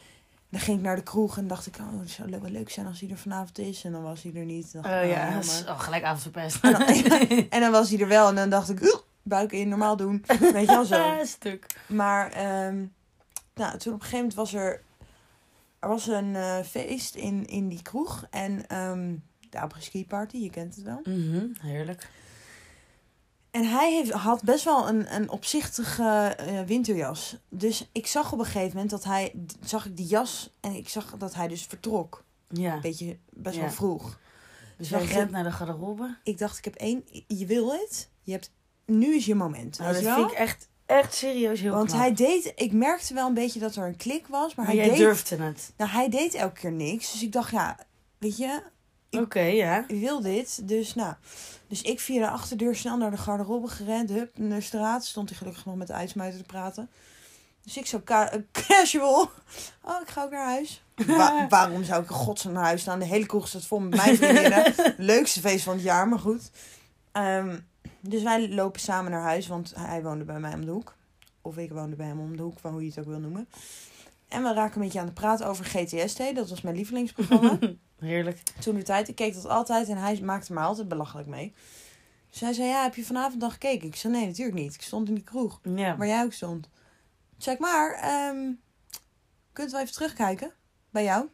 dan 0.49 0.61
ging 0.61 0.79
ik 0.79 0.85
naar 0.85 0.97
de 0.97 1.03
kroeg 1.03 1.37
en 1.39 1.47
dacht 1.47 1.67
ik, 1.67 1.77
oh, 1.81 2.01
het 2.01 2.11
zou 2.11 2.31
wel 2.31 2.51
leuk 2.51 2.71
zijn 2.71 2.87
als 2.87 3.01
hij 3.01 3.11
er 3.11 3.19
vanavond 3.19 3.59
is. 3.59 3.85
En 3.85 3.93
dan 3.93 4.03
was 4.03 4.23
hij 4.23 4.33
er 4.35 4.45
niet. 4.45 4.73
Oh 4.77 4.83
ja, 4.83 5.41
oh, 5.67 5.81
gelijk 5.81 6.05
avondverpest. 6.05 6.65
En 6.65 6.73
dan, 6.73 6.87
en 7.57 7.61
dan 7.61 7.71
was 7.71 7.91
hij 7.91 8.01
er 8.01 8.09
wel 8.09 8.29
en 8.29 8.35
dan 8.35 8.51
dacht 8.51 8.71
ik, 8.71 8.81
"Ugh, 8.81 9.01
buik 9.25 9.53
in, 9.53 9.69
normaal 9.69 9.97
doen. 9.97 10.25
Weet 10.41 10.67
je 10.67 10.67
wel 10.67 10.85
zo. 10.85 11.19
Stuk. 11.25 11.67
Maar 11.89 12.31
ehm, 12.33 12.87
nou, 13.55 13.79
toen 13.79 13.95
op 13.95 14.01
een 14.01 14.07
gegeven 14.07 14.19
moment 14.19 14.35
was 14.35 14.55
er, 14.55 14.83
er 15.79 15.89
was 15.89 16.07
een 16.07 16.37
eh, 16.37 16.61
feest 16.61 17.15
in, 17.15 17.47
in 17.47 17.69
die 17.69 17.83
kroeg. 17.83 18.27
En 18.31 18.67
ehm 18.67 19.15
de 19.51 19.61
après-ski 19.61 20.07
party, 20.07 20.37
je 20.37 20.51
kent 20.51 20.75
het 20.75 20.85
wel. 20.85 21.01
Mhm, 21.05 21.47
heerlijk. 21.61 22.09
En 23.51 23.65
hij 23.65 23.93
heeft, 23.93 24.11
had 24.11 24.43
best 24.43 24.65
wel 24.65 24.89
een, 24.89 25.15
een 25.15 25.29
opzichtige 25.31 26.35
eh, 26.39 26.61
winterjas. 26.63 27.37
Dus 27.49 27.89
ik 27.93 28.07
zag 28.07 28.33
op 28.33 28.39
een 28.39 28.45
gegeven 28.45 28.73
moment 28.73 28.91
dat 28.91 29.05
hij, 29.05 29.33
zag 29.65 29.87
ik 29.87 29.97
die 29.97 30.07
jas 30.07 30.51
en 30.61 30.73
ik 30.73 30.89
zag 30.89 31.17
dat 31.19 31.35
hij 31.35 31.49
dus 31.49 31.63
vertrok. 31.67 32.25
Ja. 32.49 32.75
Een 32.75 32.81
beetje, 32.81 33.19
best 33.31 33.55
Ja. 33.55 33.61
wel 33.61 33.71
vroeg. 33.71 34.19
Dus 34.77 34.89
jij 34.89 35.05
rent 35.05 35.31
naar 35.31 35.45
de 35.45 35.53
garderobe. 35.53 36.17
Ik 36.23 36.39
dacht, 36.39 36.59
ik 36.59 36.65
heb 36.65 36.75
één, 36.75 37.05
je 37.27 37.47
wil 37.47 37.73
het. 37.73 38.09
Je 38.23 38.33
hebt, 38.33 38.51
nu 38.87 39.15
is 39.15 39.27
je 39.27 39.35
moment. 39.35 39.79
Nou, 39.79 39.93
dat 39.93 40.03
wel? 40.03 40.15
vind 40.17 40.31
ik 40.31 40.37
echt, 40.37 40.69
echt 40.87 41.15
serieus 41.15 41.61
heel 41.61 41.73
Want 41.75 41.89
knap. 41.89 42.01
hij 42.01 42.15
deed, 42.15 42.53
ik 42.57 42.73
merkte 42.73 43.15
wel 43.15 43.27
een 43.29 43.35
beetje 43.35 43.61
dat 43.61 43.77
er 43.77 43.87
een 43.87 43.97
klik 43.97 44.27
was. 44.27 44.55
Maar, 44.55 44.67
maar 44.67 44.75
hij 44.75 44.85
jij 44.85 44.89
deed, 44.89 44.99
durfde 44.99 45.37
het. 45.43 45.73
nou, 45.77 45.91
hij 45.91 46.09
deed 46.09 46.35
elke 46.35 46.61
keer 46.61 46.73
niks. 46.73 47.13
Dus 47.13 47.23
ik 47.23 47.33
dacht, 47.33 47.51
ja, 47.51 47.77
weet 48.19 48.37
je, 48.37 48.63
Ik- 49.11 49.21
Oké, 49.21 49.41
ja. 49.41 49.85
ik 49.89 50.01
wil 50.01 50.21
dit. 50.21 50.69
Dus 50.69 50.95
nou, 50.95 51.15
dus 51.69 51.83
ik 51.83 52.01
via 52.01 52.21
de 52.21 52.31
achterdeur 52.31 52.77
snel 52.77 52.97
naar 52.97 53.11
de 53.11 53.17
garderobe 53.17 53.69
gerend. 53.69 54.11
Hup, 54.11 54.39
naar 54.39 54.59
de 54.59 54.65
straat. 54.65 55.05
Stond 55.05 55.29
hij 55.29 55.39
gelukkig 55.39 55.65
nog 55.65 55.77
met 55.77 55.87
de 55.87 55.93
uitsmijter 55.93 56.39
te 56.39 56.45
praten. 56.45 56.91
Dus 57.63 57.77
ik 57.77 57.87
zo 57.87 58.01
eh, 58.05 58.27
casual. 58.69 59.31
Oh, 59.83 60.01
ik 60.03 60.09
ga 60.09 60.23
ook 60.23 60.31
naar 60.31 60.45
huis. 60.47 60.83
Wa- 61.07 61.47
waarom 61.49 61.85
zou 61.85 62.03
ik 62.03 62.09
in 62.09 62.15
godsnaam 62.15 62.53
naar 62.55 62.65
huis 62.65 62.81
staan? 62.81 62.99
De 62.99 63.05
hele 63.05 63.27
kroeg 63.27 63.49
staat 63.49 63.67
vol 63.67 63.81
met 63.81 63.97
mijn 63.97 64.17
vriendinnen. 64.17 64.75
Leukste 64.97 65.41
feest 65.41 65.65
van 65.65 65.75
het 65.75 65.83
jaar, 65.83 66.09
maar 66.09 66.19
goed. 66.19 66.51
Ehm, 67.13 67.59
dus 68.09 68.23
wij 68.23 68.49
lopen 68.49 68.81
samen 68.81 69.11
naar 69.11 69.23
huis, 69.23 69.47
want 69.47 69.73
hij 69.75 70.03
woonde 70.03 70.25
bij 70.25 70.41
mij 70.41 70.55
om 70.55 70.65
de 70.65 70.71
hoek. 70.71 70.95
Of 71.43 71.57
ik 71.57 71.73
woonde 71.73 71.97
bij 71.97 72.07
hem 72.07 72.21
om 72.21 72.37
de 72.37 72.43
hoek, 72.43 72.59
van 72.59 72.73
hoe 72.73 72.83
je 72.83 72.89
het 72.89 72.99
ook 72.99 73.05
wil 73.07 73.19
noemen. 73.19 73.49
En 74.29 74.43
we 74.43 74.53
raken 74.53 74.77
een 74.77 74.83
beetje 74.83 75.01
aan 75.01 75.07
de 75.07 75.13
praat 75.13 75.43
over 75.43 75.65
GTST. 75.65 76.35
Dat 76.35 76.51
was 76.51 76.61
mijn 76.61 76.77
lievelingsprogramma. 76.77 77.59
Heerlijk. 77.99 78.43
Toen 78.61 78.75
de 78.75 78.83
tijd, 78.83 79.09
ik 79.09 79.15
keek 79.15 79.35
dat 79.35 79.47
altijd 79.49 79.89
en 79.89 79.97
hij 79.97 80.21
maakte 80.23 80.53
me 80.53 80.61
altijd 80.61 80.89
belachelijk 80.89 81.29
mee. 81.29 81.55
Dus 82.31 82.41
hij 82.41 82.53
zei, 82.53 82.69
ja, 82.69 82.83
heb 82.83 82.95
je 82.95 83.05
vanavond 83.05 83.41
dan 83.41 83.51
gekeken? 83.51 83.87
Ik 83.89 83.97
zei, 83.97 84.13
nee, 84.13 84.27
natuurlijk 84.27 84.59
niet. 84.59 84.75
Ik 84.75 84.83
stond 84.83 85.09
in 85.09 85.15
die 85.15 85.25
kroeg, 85.25 85.61
Ja. 85.63 85.97
waar 85.97 86.07
jij 86.07 86.23
ook 86.25 86.33
stond. 86.33 86.69
Ik, 87.45 87.59
maar, 87.59 87.93
ehm 87.93 88.53
kunt 89.53 89.71
we 89.71 89.79
even 89.79 89.93
terugkijken? 89.93 90.53
Bij 90.91 91.05
jou? 91.05 91.29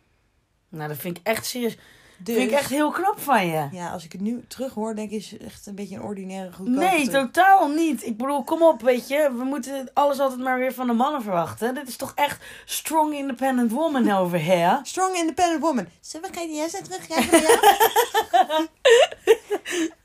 Nou, 0.69 0.89
dat 0.89 0.97
vind 0.97 1.19
ik 1.19 1.27
echt 1.27 1.47
serieus. 1.47 1.79
Dus, 2.23 2.35
Vind 2.37 2.51
ik 2.51 2.57
echt 2.57 2.71
heel 2.71 2.91
knap 2.91 3.21
van 3.21 3.47
je. 3.47 3.69
Ja, 3.73 3.93
als 3.93 4.05
ik 4.05 4.13
het 4.13 4.21
nu 4.21 4.45
terug 4.49 4.75
hoor, 4.75 4.95
denk 4.95 5.11
ik, 5.11 5.17
is 5.19 5.31
het 5.31 5.43
echt 5.43 5.67
een 5.67 5.75
beetje 5.75 5.97
een 5.97 6.03
ordinaire 6.03 6.53
goedkope 6.53 6.79
Nee, 6.79 7.09
totaal 7.09 7.69
niet. 7.69 8.07
Ik 8.07 8.17
bedoel, 8.17 8.45
kom 8.45 8.63
op, 8.63 8.81
weet 8.83 9.09
je. 9.09 9.31
We 9.37 9.45
moeten 9.45 9.91
alles 9.93 10.19
altijd 10.19 10.41
maar 10.41 10.59
weer 10.59 10.75
van 10.75 10.87
de 10.87 10.93
mannen 10.93 11.23
verwachten. 11.23 11.75
Dit 11.75 11.89
is 11.89 11.97
toch 11.97 12.13
echt 12.15 12.43
strong 12.65 13.15
independent 13.15 13.71
woman 13.71 14.11
over 14.11 14.45
here. 14.45 14.81
Strong 14.93 15.17
independent 15.17 15.61
woman. 15.61 15.87
Zullen 16.01 16.31
we 16.31 16.37
GDS 16.37 16.75
en 16.75 16.85
jou? 17.09 17.25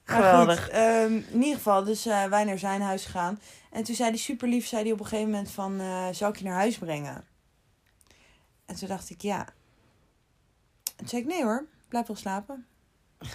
Maar 0.05 0.21
Geweldig. 0.21 0.63
goed, 0.63 0.69
ehm, 0.73 1.13
in 1.13 1.41
ieder 1.43 1.55
geval, 1.55 1.83
dus 1.83 2.05
eh, 2.05 2.23
wij 2.23 2.43
naar 2.43 2.59
zijn 2.59 2.81
huis 2.81 3.05
gegaan. 3.05 3.39
En 3.71 3.83
toen 3.83 3.95
zei 3.95 4.09
hij 4.09 4.17
super 4.17 4.47
lief, 4.47 4.67
zei 4.67 4.83
hij 4.83 4.91
op 4.91 4.99
een 4.99 5.05
gegeven 5.05 5.31
moment 5.31 5.51
van, 5.51 5.79
eh 5.79 6.07
zal 6.11 6.29
ik 6.29 6.35
je 6.35 6.43
naar 6.43 6.53
huis 6.53 6.77
brengen? 6.77 7.23
En 8.65 8.75
toen 8.75 8.87
dacht 8.87 9.09
ik, 9.09 9.21
ja. 9.21 9.39
En 10.85 10.95
toen 10.95 11.07
zei 11.07 11.21
ik, 11.21 11.27
nee 11.27 11.43
hoor, 11.43 11.65
blijf 11.95 12.07
wel 12.07 12.15
slapen. 12.15 12.65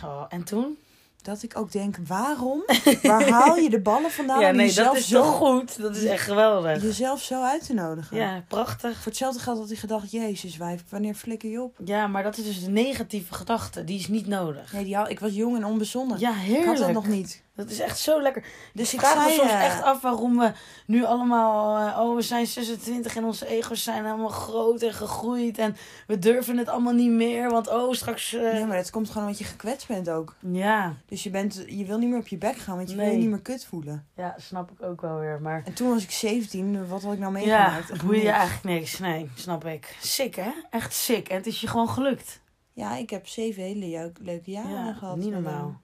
Oh, 0.05 0.25
en 0.29 0.45
toen? 0.45 0.79
Dat 1.23 1.43
ik 1.43 1.59
ook 1.59 1.73
denk, 1.73 1.97
waarom? 2.07 2.65
Waar 3.03 3.29
haal 3.39 3.57
je 3.57 3.71
de 3.71 3.81
ballen 3.81 4.11
vandaan 4.11 4.41
ja, 4.41 4.51
nee, 4.51 4.67
jezelf, 4.67 4.87
dat 4.87 4.97
is 4.97 5.09
zo, 5.09 5.23
goed. 5.23 5.81
Dat 5.81 5.97
is 5.97 6.05
echt 6.05 6.25
geweldig. 6.25 6.83
jezelf 6.83 7.23
zo 7.23 7.43
uit 7.43 7.67
te 7.67 7.75
nodigen? 7.75 8.17
Ja, 8.17 8.45
prachtig. 8.49 8.97
Voor 8.97 9.05
hetzelfde 9.05 9.41
geld 9.41 9.59
had 9.59 9.69
hij 9.69 9.77
gedacht, 9.77 10.11
jezus 10.11 10.57
wijf, 10.57 10.85
wanneer 10.89 11.15
flikker 11.15 11.51
je 11.51 11.63
op? 11.63 11.79
Ja, 11.85 12.07
maar 12.07 12.23
dat 12.23 12.37
is 12.37 12.45
dus 12.45 12.65
de 12.65 12.71
negatieve 12.71 13.35
gedachte. 13.35 13.85
Die 13.85 13.99
is 13.99 14.09
niet 14.09 14.27
nodig. 14.27 14.73
Nee, 14.73 14.85
die 14.85 15.09
ik 15.09 15.21
was 15.21 15.35
jong 15.35 15.57
en 15.57 15.65
onbezonnen. 15.65 16.19
Ja, 16.19 16.31
ik 16.31 16.37
heerlijk. 16.37 16.67
had 16.67 16.77
dat 16.77 16.93
nog 16.93 17.07
niet. 17.07 17.43
Dat 17.63 17.71
is 17.71 17.81
echt 17.81 17.99
zo 17.99 18.23
lekker. 18.23 18.45
Dus 18.73 18.95
ik 18.95 19.01
vraag 19.01 19.27
me 19.27 19.33
soms 19.33 19.51
eh, 19.51 19.65
echt 19.65 19.83
af 19.83 20.01
waarom 20.01 20.39
we 20.39 20.53
nu 20.87 21.05
allemaal... 21.05 21.89
eh, 21.89 22.01
oh, 22.01 22.15
we 22.17 22.23
zijn 22.23 22.47
26 22.47 23.17
en 23.17 23.25
onze 23.25 23.47
ego's 23.47 23.83
zijn 23.83 24.07
allemaal 24.07 24.29
groot 24.29 24.83
en 24.83 24.93
gegroeid. 24.93 25.59
En 25.59 25.77
we 26.07 26.19
durven 26.19 26.57
het 26.57 26.69
allemaal 26.69 26.93
niet 26.93 27.11
meer. 27.11 27.51
Want 27.51 27.69
oh, 27.69 27.93
straks... 27.93 28.33
eh, 28.35 28.59
Ja, 28.59 28.67
maar 28.67 28.77
dat 28.77 28.91
komt 28.91 29.07
gewoon 29.09 29.23
omdat 29.23 29.39
je 29.39 29.45
gekwetst 29.45 29.89
bent 29.89 30.11
ook. 30.11 30.35
ja, 30.53 30.95
Dus 31.07 31.23
je, 31.23 31.31
bent, 31.31 31.65
je 31.67 31.85
wil 31.85 31.99
niet 31.99 32.09
meer 32.09 32.19
op 32.19 32.29
je 32.29 32.39
bek 32.39 32.57
gaan, 32.57 32.77
want 32.77 32.91
je 32.91 32.97
wil 32.97 33.05
Nee. 33.05 33.15
je 33.15 33.21
niet 33.21 33.29
meer 33.31 33.41
kut 33.43 33.65
voelen. 33.65 34.07
ja, 34.17 34.35
snap 34.39 34.71
ik 34.71 34.83
ook 34.83 35.01
wel 35.01 35.19
weer. 35.19 35.41
Maar 35.41 35.63
En 35.65 35.73
toen 35.75 35.89
was 35.91 36.03
ik 36.03 36.11
17, 36.11 36.89
wat 36.89 37.03
had 37.03 37.13
ik 37.13 37.19
nou 37.19 37.39
ja, 37.39 37.39
meegemaakt? 37.71 38.03
Boeien 38.05 38.23
je 38.23 38.31
eigenlijk 38.31 38.65
niks. 38.79 38.99
Nee, 38.99 39.31
snap 39.35 39.65
ik. 39.65 39.97
Sick, 40.01 40.35
hè? 40.35 40.51
Echt 40.71 40.93
sick. 40.95 41.29
En 41.29 41.37
het 41.37 41.47
is 41.47 41.61
je 41.61 41.67
gewoon 41.67 41.89
gelukt. 41.89 42.41
Ja, 42.73 42.97
ik 42.97 43.11
heb 43.11 43.27
zeven 43.27 43.63
hele 43.63 44.13
leuke 44.21 44.51
jaren 44.51 44.85
Ja, 44.85 44.93
gehad. 44.93 45.17
niet 45.17 45.31
normaal. 45.31 45.81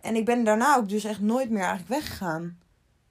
En 0.00 0.16
ik 0.16 0.24
ben 0.24 0.44
daarna 0.44 0.76
ook 0.76 0.88
dus 0.88 1.04
echt 1.04 1.20
nooit 1.20 1.50
meer 1.50 1.60
eigenlijk 1.64 1.88
weggegaan. 1.88 2.58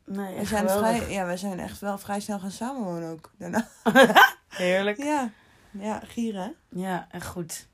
Nee, 0.06 0.34
We 0.34 0.40
echt 0.40 0.48
zijn, 0.50 0.70
geweldig. 0.70 0.98
vrij, 0.98 1.12
ja, 1.14 1.26
we 1.28 1.38
zijn 1.38 1.60
echt 1.60 1.80
wel 1.80 1.98
vrij 1.98 2.20
snel 2.20 2.40
gaan 2.40 2.52
samenwonen 2.52 3.10
ook. 3.12 3.32
Daarna. 3.38 3.68
Heerlijk. 4.48 4.98
Ja, 4.98 5.32
ja 5.72 6.02
gieren 6.08 6.42
hè? 6.42 6.80
Ja, 6.82 7.08
echt 7.12 7.26
goed. 7.26 7.68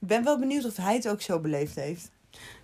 Ik 0.00 0.08
ben 0.08 0.24
wel 0.24 0.38
benieuwd 0.38 0.64
of 0.64 0.76
hij 0.76 0.94
het 0.94 1.08
ook 1.08 1.20
zo 1.20 1.40
beleefd 1.40 1.74
heeft. 1.74 2.10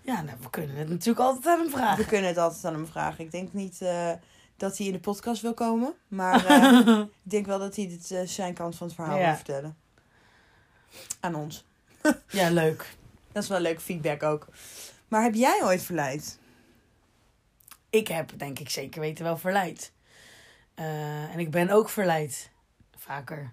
Ja, 0.01 0.23
nou, 0.23 0.37
we 0.41 0.51
kunnen 0.51 0.77
het 0.77 0.89
natuurlijk 0.89 1.19
altijd 1.19 1.47
aan 1.47 1.59
hem 1.59 1.67
We 1.71 1.77
vragen. 1.77 2.07
kunnen 2.07 2.29
het 2.29 2.39
altijd 2.39 2.65
aan 2.65 2.75
hem 2.75 2.87
vragen. 2.87 3.25
Ik 3.25 3.31
denk 3.31 3.53
niet 3.53 3.81
eh, 3.83 4.11
dat 4.57 4.79
hij 4.79 4.87
in 4.87 4.93
de 4.93 4.99
podcast 5.01 5.43
wil 5.43 5.55
komen. 5.55 5.93
Maar 6.09 6.47
eh, 6.47 6.99
ik 6.99 7.31
denk 7.31 7.47
wel 7.47 7.59
dat 7.59 7.77
hij 7.77 7.89
dit, 7.89 8.11
eh, 8.11 8.21
zijn 8.27 8.55
kant 8.55 8.77
van 8.77 8.87
het 8.87 8.97
verhaal 8.97 9.19
Ja. 9.19 9.27
wil 9.27 9.35
vertellen. 9.35 9.77
Aan 11.21 11.35
ons. 11.35 11.65
Ja, 12.29 12.51
leuk. 12.51 12.97
Dat 13.33 13.43
is 13.43 13.49
wel 13.49 13.61
leuk 13.61 13.81
feedback 13.81 14.23
ook. 14.23 14.47
Maar 15.15 15.23
heb 15.23 15.35
jij 15.35 15.61
ooit 15.63 15.83
verleid? 15.83 16.39
Ik 17.91 18.09
heb, 18.09 18.31
denk 18.37 18.59
ik, 18.59 18.71
zeker 18.71 19.01
weten 19.01 19.25
wel 19.25 19.37
verleid. 19.37 19.93
Eh, 20.75 21.33
en 21.33 21.39
ik 21.39 21.51
ben 21.51 21.71
ook 21.71 21.89
verleid. 21.89 22.51
Vaker. 22.97 23.53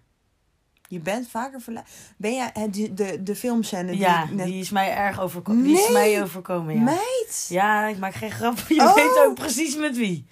Je 0.87 0.99
bent 0.99 1.27
vaker 1.27 1.61
verleid. 1.61 1.87
Ben 2.17 2.35
jij 2.35 2.51
de, 2.71 2.93
de, 2.93 3.23
de 3.23 3.35
filmscène 3.35 3.91
die 3.91 3.99
Ja, 3.99 4.25
net... 4.31 4.45
die 4.45 4.59
is 4.61 4.69
mij 4.69 4.95
erg 4.95 5.19
overkomen. 5.19 5.63
Die 5.63 5.79
is 5.79 5.89
mij 5.89 6.21
overkomen, 6.21 6.75
ja. 6.75 6.81
Meid! 6.81 7.45
Ja, 7.49 7.85
ik 7.85 7.97
maak 7.97 8.13
geen 8.13 8.31
grap. 8.31 8.57
Je 8.67 8.81
Oh! 8.81 8.95
weet 8.95 9.17
ook 9.25 9.35
precies 9.35 9.75
met 9.75 9.97
wie. 9.97 10.25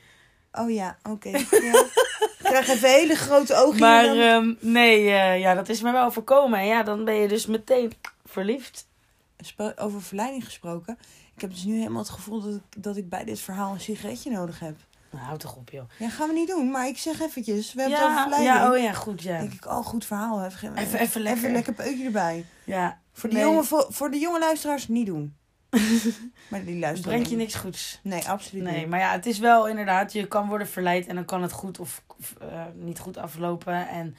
Oh 0.52 0.72
ja, 0.72 0.98
oké. 1.04 1.30
Ja. 1.72 1.86
Ik 2.40 2.56
krijg 2.56 2.68
even 2.68 2.90
hele 2.90 3.16
grote 3.16 3.56
ogen. 3.56 3.80
Maar 3.80 4.04
dan... 4.04 4.18
ehm, 4.18 4.54
nee, 4.60 5.10
eh, 5.10 5.40
ja, 5.40 5.54
dat 5.54 5.70
is 5.70 5.82
mij 5.82 5.92
wel 5.92 6.06
overkomen. 6.06 6.60
En 6.60 6.66
ja, 6.66 6.84
dan 6.84 7.06
ben 7.06 7.16
je 7.16 7.28
dus 7.28 7.46
meteen 7.46 7.92
verliefd. 8.26 8.88
Over 9.76 10.02
verleiding 10.02 10.46
gesproken. 10.46 10.98
Ik 11.36 11.42
heb 11.42 11.50
dus 11.50 11.64
nu 11.64 11.78
helemaal 11.78 12.02
het 12.02 12.10
gevoel 12.12 12.42
dat 12.42 12.56
ik, 12.56 12.84
dat 12.84 12.98
ik 12.98 13.10
bij 13.10 13.24
dit 13.24 13.40
verhaal 13.40 13.74
een 13.74 13.80
sigaretje 13.80 14.32
nodig 14.32 14.60
heb. 14.60 14.76
Nou, 15.12 15.24
houd 15.26 15.40
toch 15.40 15.56
op, 15.56 15.70
joh. 15.70 15.90
Ja, 16.00 16.10
gaan 16.10 16.28
we 16.28 16.34
niet 16.34 16.48
doen, 16.48 16.72
maar 16.72 16.88
ik 16.88 16.98
zeg 16.98 17.22
eventjes. 17.22 17.74
We 17.74 17.82
hebben 17.82 18.00
het 18.00 18.08
over 18.08 18.18
Ja, 18.18 18.24
verleiding. 18.30 18.56
ja, 18.56 18.72
oh 18.72 18.78
ja, 18.78 18.94
goed, 18.94 19.22
ja. 19.22 19.40
denk 19.40 19.54
ik, 19.54 19.66
oh, 19.66 19.86
goed 19.86 20.06
verhaal. 20.06 20.44
Even, 20.46 20.76
Even, 20.76 21.00
even 21.00 21.22
lekker. 21.22 21.40
Even 21.42 21.52
lekker 21.52 21.74
peukje 21.74 22.04
erbij. 22.06 22.46
Ja, 22.64 23.00
Voor 23.14 23.30
de, 23.30 23.36
Nee. 23.36 23.44
jonge, 23.46 23.64
voor, 23.64 23.86
voor 23.90 24.12
de 24.12 24.18
jonge 24.20 24.40
luisteraars 24.40 24.88
niet 24.88 25.06
doen. 25.06 25.36
maar 26.50 26.64
die 26.66 26.80
luisteren 26.80 27.12
brengt 27.14 27.30
je 27.30 27.36
niks 27.36 27.56
goeds. 27.56 28.00
Nee, 28.04 28.28
absoluut 28.28 28.64
Nee, 28.64 28.80
niet. 28.80 28.90
maar 28.90 29.00
ja, 29.00 29.12
het 29.12 29.26
is 29.26 29.40
wel 29.40 29.68
inderdaad, 29.68 30.14
je 30.14 30.28
kan 30.28 30.48
worden 30.48 30.68
verleid 30.68 31.08
en 31.08 31.16
dan 31.16 31.26
kan 31.26 31.42
het 31.42 31.52
goed 31.52 31.80
of, 31.80 32.04
of, 32.20 32.34
eh, 32.42 32.64
niet 32.76 33.00
goed 33.00 33.18
aflopen. 33.18 33.88
En 33.88 34.16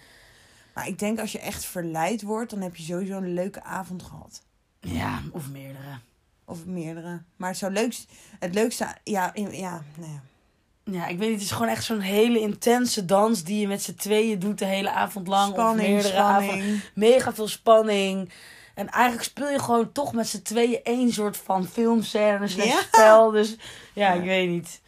Maar 0.74 0.88
ik 0.88 0.98
denk 0.98 1.18
als 1.20 1.32
je 1.32 1.38
echt 1.40 1.64
verleid 1.64 2.22
wordt, 2.22 2.50
dan 2.50 2.60
heb 2.60 2.76
je 2.76 2.82
sowieso 2.82 3.16
een 3.16 3.34
leuke 3.34 3.62
avond 3.62 4.02
gehad. 4.02 4.42
Ja, 4.80 5.20
of 5.32 5.48
meerdere. 5.48 5.98
Of 6.44 6.64
meerdere. 6.66 7.22
Maar 7.36 7.48
het 7.48 7.58
zou 7.58 7.72
leukst, 7.72 8.12
het 8.38 8.54
leukste, 8.54 8.86
ja, 9.04 9.34
in- 9.34 9.56
ja, 9.56 9.82
nou 9.96 10.10
ja. 10.10 10.22
Ja, 10.84 11.06
ik 11.06 11.18
weet 11.18 11.28
niet, 11.28 11.38
het 11.38 11.46
is 11.46 11.50
gewoon 11.50 11.68
echt 11.72 11.84
zo'n 11.84 12.00
hele 12.00 12.40
intense 12.40 13.04
dans 13.04 13.44
die 13.44 13.60
je 13.60 13.68
met 13.68 13.82
z'n 13.82 13.94
tweeën 13.94 14.38
doet 14.38 14.58
de 14.58 14.64
hele 14.64 14.90
avond 14.90 15.28
lang. 15.28 15.52
Spanning, 15.52 15.88
of 15.88 15.92
meerdere 15.94 16.16
avonden. 16.22 16.82
Mega 16.94 17.34
veel 17.34 17.48
spanning. 17.48 18.32
En 18.74 18.88
eigenlijk 18.88 19.24
speel 19.30 19.48
je 19.50 19.58
gewoon 19.58 19.92
toch 19.92 20.12
met 20.12 20.28
z'n 20.28 20.42
tweeën 20.42 20.80
één 20.82 21.12
soort 21.12 21.36
van 21.36 21.64
filmscène 21.66 22.48
Ja. 22.64 22.80
spel. 22.80 23.30
Dus 23.30 23.56
ja, 23.94 24.12
Ja. 24.12 24.20
ik 24.20 24.24
weet 24.24 24.48
niet. 24.48 24.80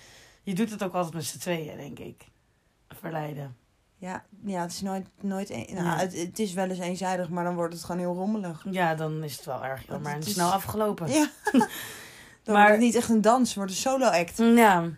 Je 0.42 0.54
doet 0.54 0.70
het 0.70 0.82
ook 0.82 0.94
altijd 0.94 1.14
met 1.14 1.24
z'n 1.24 1.38
tweeën, 1.38 1.76
denk 1.76 1.98
ik. 1.98 2.22
Verleiden. 2.88 3.56
Ja, 4.02 4.24
ja, 4.44 4.60
het 4.62 4.72
is 4.72 4.80
nooit, 4.80 5.06
nooit 5.20 5.50
een, 5.50 5.66
nou, 5.70 5.84
Nee. 5.86 5.96
het, 5.96 6.16
het 6.16 6.38
is 6.38 6.52
wel 6.52 6.68
eens 6.68 6.78
eenzijdig, 6.78 7.28
maar 7.28 7.44
dan 7.44 7.54
wordt 7.54 7.74
het 7.74 7.84
gewoon 7.84 8.00
heel 8.00 8.14
rommelig. 8.14 8.64
Ja, 8.70 8.94
dan 8.94 9.22
is 9.24 9.36
het 9.36 9.44
wel 9.44 9.64
erg 9.64 9.86
jammer 9.86 10.10
en 10.12 10.18
het 10.18 10.26
is- 10.26 10.32
snel 10.32 10.52
afgelopen. 10.52 11.10
Ja. 11.12 11.30
Dan 12.42 12.54
Maar- 12.54 12.62
wordt 12.66 12.70
het 12.70 12.80
niet 12.80 12.94
echt 12.94 13.08
een 13.08 13.20
dans, 13.20 13.48
het 13.48 13.56
wordt 13.56 13.70
een 13.70 13.76
solo 13.76 14.04
act. 14.06 14.36
Ja. 14.38 14.88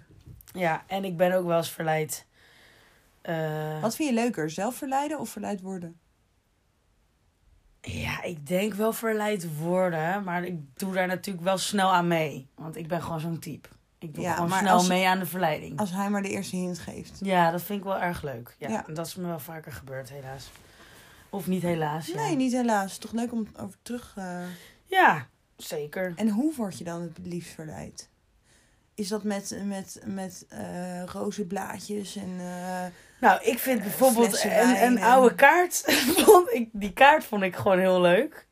ja, 0.53 0.85
en 0.87 1.05
ik 1.05 1.17
ben 1.17 1.33
ook 1.33 1.47
wel 1.47 1.57
eens 1.57 1.71
verleid. 1.71 2.27
Eh, 3.23 3.81
Wat 3.81 3.97
vind 3.97 4.09
je 4.09 4.15
leuker, 4.15 4.51
zelf 4.51 4.75
verleiden 4.77 5.19
of 5.19 5.29
verleid 5.29 5.61
worden? 5.61 5.99
Ja, 7.81 8.23
ik 8.23 8.47
denk 8.47 8.75
wel 8.75 8.93
verleid 8.93 9.57
worden, 9.59 10.25
maar 10.25 10.45
ik 10.45 10.59
doe 10.79 10.93
daar 10.93 11.07
natuurlijk 11.07 11.45
wel 11.45 11.59
snel 11.59 11.93
aan 11.93 12.09
mee. 12.09 12.49
Want 12.55 12.77
ik 12.77 12.89
ben 12.89 13.03
gewoon 13.03 13.21
zo'n 13.21 13.39
type. 13.39 13.69
Ik 14.05 14.15
doe 14.15 14.25
Ja, 14.25 14.35
gewoon 14.35 14.49
maar 14.49 14.59
snel 14.61 14.73
als- 14.75 14.89
mee 14.89 15.07
aan 15.09 15.19
de 15.19 15.27
verleiding. 15.27 15.79
Als 15.79 15.91
hij 15.91 16.11
maar 16.11 16.23
de 16.23 16.29
eerste 16.29 16.57
hint 16.57 16.79
geeft. 16.79 17.19
Ja, 17.23 17.51
dat 17.51 17.63
vind 17.63 17.79
ik 17.79 17.85
wel 17.85 17.99
erg 18.01 18.23
leuk. 18.23 18.55
Ja, 18.59 18.69
Ja. 18.69 18.87
en 18.87 18.95
dat 18.95 19.07
is 19.07 19.15
me 19.15 19.27
wel 19.27 19.39
vaker 19.39 19.73
gebeurd, 19.73 20.11
helaas. 20.11 20.51
Of 21.31 21.47
niet 21.47 21.63
helaas, 21.63 22.07
ja. 22.07 22.15
Nee, 22.15 22.37
niet 22.37 22.53
helaas. 22.53 22.99
Toch 22.99 23.13
leuk 23.13 23.33
om 23.33 23.47
over 23.61 23.79
terug... 23.83 24.13
eh, 24.17 24.39
Ja, 24.85 25.27
zeker. 25.57 26.13
En 26.17 26.29
hoe 26.29 26.55
word 26.55 26.79
je 26.79 26.85
dan 26.85 27.03
het 27.03 27.19
liefst 27.23 27.55
verleid? 27.55 28.09
Is 28.95 29.09
dat 29.09 29.23
met, 29.23 29.59
met, 29.65 30.01
met 30.07 30.47
eh 30.49 31.05
roze 31.05 31.45
blaadjes 31.47 32.17
en... 32.17 32.37
eh, 32.41 32.85
Nou, 33.21 33.43
ik 33.45 33.59
vind 33.59 33.81
bijvoorbeeld 33.81 34.45
een, 34.45 34.59
een 34.61 34.77
en- 34.77 34.99
oude 34.99 35.35
kaart. 35.35 35.83
vond 36.27 36.53
ik, 36.53 36.69
die 36.73 36.93
kaart 36.93 37.25
vond 37.25 37.43
ik 37.43 37.57
gewoon 37.57 37.79
heel 37.79 38.01
leuk. 38.01 38.44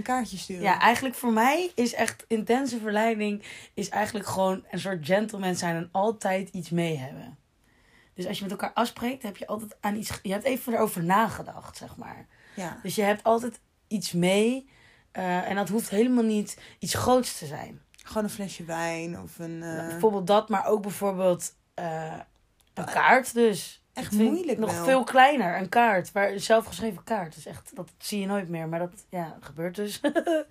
Een 0.00 0.14
kaartje 0.14 0.36
sturen? 0.36 0.62
Ja, 0.62 0.80
eigenlijk 0.80 1.14
voor 1.14 1.32
mij 1.32 1.72
is 1.74 1.92
echt 1.94 2.24
intense 2.28 2.78
verleiding... 2.80 3.42
is 3.74 3.88
eigenlijk 3.88 4.26
gewoon 4.26 4.64
een 4.70 4.78
soort 4.78 5.06
gentleman 5.06 5.54
zijn 5.54 5.76
en 5.76 5.88
altijd 5.92 6.48
iets 6.48 6.70
mee 6.70 6.96
hebben. 6.96 7.38
Dus 8.14 8.26
als 8.26 8.36
je 8.36 8.42
met 8.42 8.52
elkaar 8.52 8.72
afspreekt, 8.72 9.22
heb 9.22 9.36
je 9.36 9.46
altijd 9.46 9.76
aan 9.80 9.96
iets... 9.96 10.18
Je 10.22 10.32
hebt 10.32 10.44
even 10.44 10.72
erover 10.72 11.04
nagedacht, 11.04 11.76
zeg 11.76 11.96
maar. 11.96 12.26
ja. 12.56 12.78
Dus 12.82 12.94
je 12.94 13.02
hebt 13.02 13.24
altijd 13.24 13.60
iets 13.88 14.12
mee. 14.12 14.68
eh, 15.12 15.48
en 15.48 15.56
dat 15.56 15.68
hoeft 15.68 15.90
helemaal 15.90 16.24
niet 16.24 16.58
iets 16.78 16.94
groots 16.94 17.38
te 17.38 17.46
zijn. 17.46 17.80
Gewoon 18.02 18.24
een 18.24 18.30
flesje 18.30 18.64
wijn 18.64 19.20
of 19.20 19.38
een... 19.38 19.58
Nou, 19.58 19.88
bijvoorbeeld 19.88 20.26
dat, 20.26 20.48
maar 20.48 20.66
ook 20.66 20.82
bijvoorbeeld 20.82 21.54
eh, 21.74 22.18
een 22.74 22.84
kaart 22.84 23.34
dus. 23.34 23.79
Echt 23.92 24.10
Dat 24.18 24.20
moeilijk 24.20 24.58
Nog 24.58 24.72
wel. 24.74 24.84
veel 24.84 25.04
kleiner, 25.04 25.58
een 25.58 25.68
kaart. 25.68 26.12
Waar, 26.12 26.32
een 26.32 26.40
zelfgeschreven 26.40 27.04
kaart. 27.04 27.34
Dus 27.34 27.46
echt, 27.46 27.70
dat 27.76 27.88
zie 27.98 28.20
je 28.20 28.26
nooit 28.26 28.48
meer. 28.48 28.68
Maar 28.68 28.78
dat 28.78 29.04
ja, 29.08 29.36
gebeurt 29.40 29.74
dus. 29.76 30.00
dat 30.24 30.46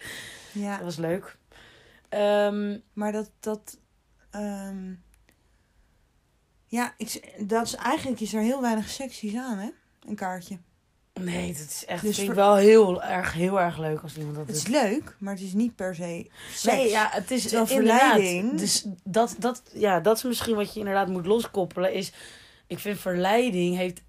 Ja, 0.51 0.83
was 0.83 0.97
leuk. 0.97 1.37
Ehm, 2.09 2.77
maar 2.93 3.11
dat... 3.11 3.31
dat 3.39 3.77
ehm, 4.31 4.93
Ja, 6.67 6.93
ik, 6.97 7.33
dat 7.47 7.65
is 7.65 7.75
eigenlijk 7.75 8.19
is 8.21 8.33
er 8.33 8.41
heel 8.41 8.61
weinig 8.61 8.89
seksies 8.89 9.35
aan, 9.35 9.57
hè? 9.57 9.69
Een 10.07 10.15
kaartje. 10.15 10.57
Nee, 11.13 11.47
dat 11.53 11.61
is 11.69 11.85
echt 11.85 12.01
Dus 12.01 12.15
vind 12.15 12.29
ik 12.29 12.35
wel 12.35 12.55
heel 12.55 13.03
erg, 13.03 13.33
heel 13.33 13.59
erg 13.61 13.77
leuk 13.77 14.01
als 14.01 14.17
iemand 14.17 14.35
dat 14.35 14.47
Het 14.47 14.55
is 14.55 14.63
doet. 14.63 14.73
leuk, 14.73 15.15
maar 15.19 15.33
het 15.33 15.43
is 15.43 15.53
niet 15.53 15.75
per 15.75 15.95
se 15.95 16.29
seks. 16.51 16.75
Nee, 16.75 16.89
ja, 16.89 17.07
het 17.11 17.31
is 17.31 17.43
inderdaad. 17.45 17.67
verleiding- 17.69 18.59
Dus 18.59 18.85
dat, 19.03 19.35
dat, 19.39 19.61
ja, 19.73 19.99
dat 19.99 20.17
is 20.17 20.23
misschien 20.23 20.55
wat 20.55 20.73
je 20.73 20.79
inderdaad 20.79 21.07
moet 21.07 21.25
loskoppelen. 21.25 21.93
Is, 21.93 22.13
ik 22.69 22.79
vind 22.79 22.99
verleiding 22.99 23.75
heeft 23.75 24.01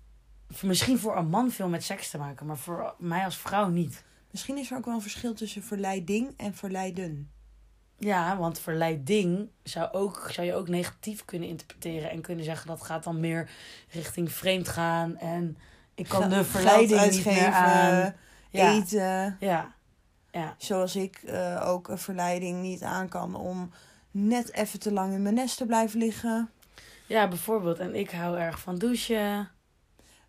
misschien 0.62 0.98
voor 0.98 1.16
een 1.16 1.28
man 1.28 1.50
veel 1.50 1.68
met 1.68 1.84
seks 1.84 2.10
te 2.10 2.18
maken, 2.18 2.46
maar 2.46 2.58
voor 2.58 2.94
mij 2.98 3.24
als 3.24 3.36
vrouw 3.36 3.68
niet. 3.68 4.04
Misschien 4.30 4.58
is 4.58 4.70
er 4.70 4.76
ook 4.76 4.84
wel 4.84 4.94
een 4.94 5.02
verschil 5.02 5.34
tussen 5.34 5.62
verleiding 5.62 6.34
en 6.36 6.54
verleiden. 6.54 7.30
Ja, 7.98 8.36
want 8.36 8.58
verleiding 8.58 9.48
zou, 9.62 9.92
ook, 9.92 10.28
zou 10.32 10.46
je 10.46 10.54
ook 10.54 10.68
negatief 10.68 11.24
kunnen 11.24 11.48
interpreteren 11.48 12.10
en 12.10 12.20
kunnen 12.20 12.44
zeggen 12.44 12.66
dat 12.66 12.82
gaat 12.82 13.04
dan 13.04 13.20
meer 13.20 13.50
richting 13.88 14.32
vreemd 14.32 14.68
gaan 14.68 15.16
en 15.16 15.58
ik 15.94 16.08
kan 16.08 16.20
Geld- 16.20 16.32
de 16.32 16.44
verleiding 16.44 17.10
niet 17.10 17.24
meer 17.24 17.52
aan. 17.52 18.14
Ja, 18.50 18.72
eten. 18.72 19.36
ja, 19.40 19.74
ja. 20.30 20.54
Zoals 20.58 20.96
ik 20.96 21.16
eh, 21.16 21.62
ook 21.66 21.88
een 21.88 21.98
verleiding 21.98 22.62
niet 22.62 22.82
aan 22.82 23.08
kan 23.08 23.34
om 23.34 23.70
net 24.10 24.52
even 24.52 24.78
te 24.78 24.92
lang 24.92 25.12
in 25.12 25.22
mijn 25.22 25.34
nest 25.34 25.56
te 25.56 25.66
blijven 25.66 25.98
liggen. 25.98 26.50
Ja, 27.10 27.28
bijvoorbeeld. 27.28 27.78
En 27.78 27.94
ik 27.94 28.10
hou 28.10 28.38
erg 28.38 28.60
van 28.60 28.78
douchen. 28.78 29.48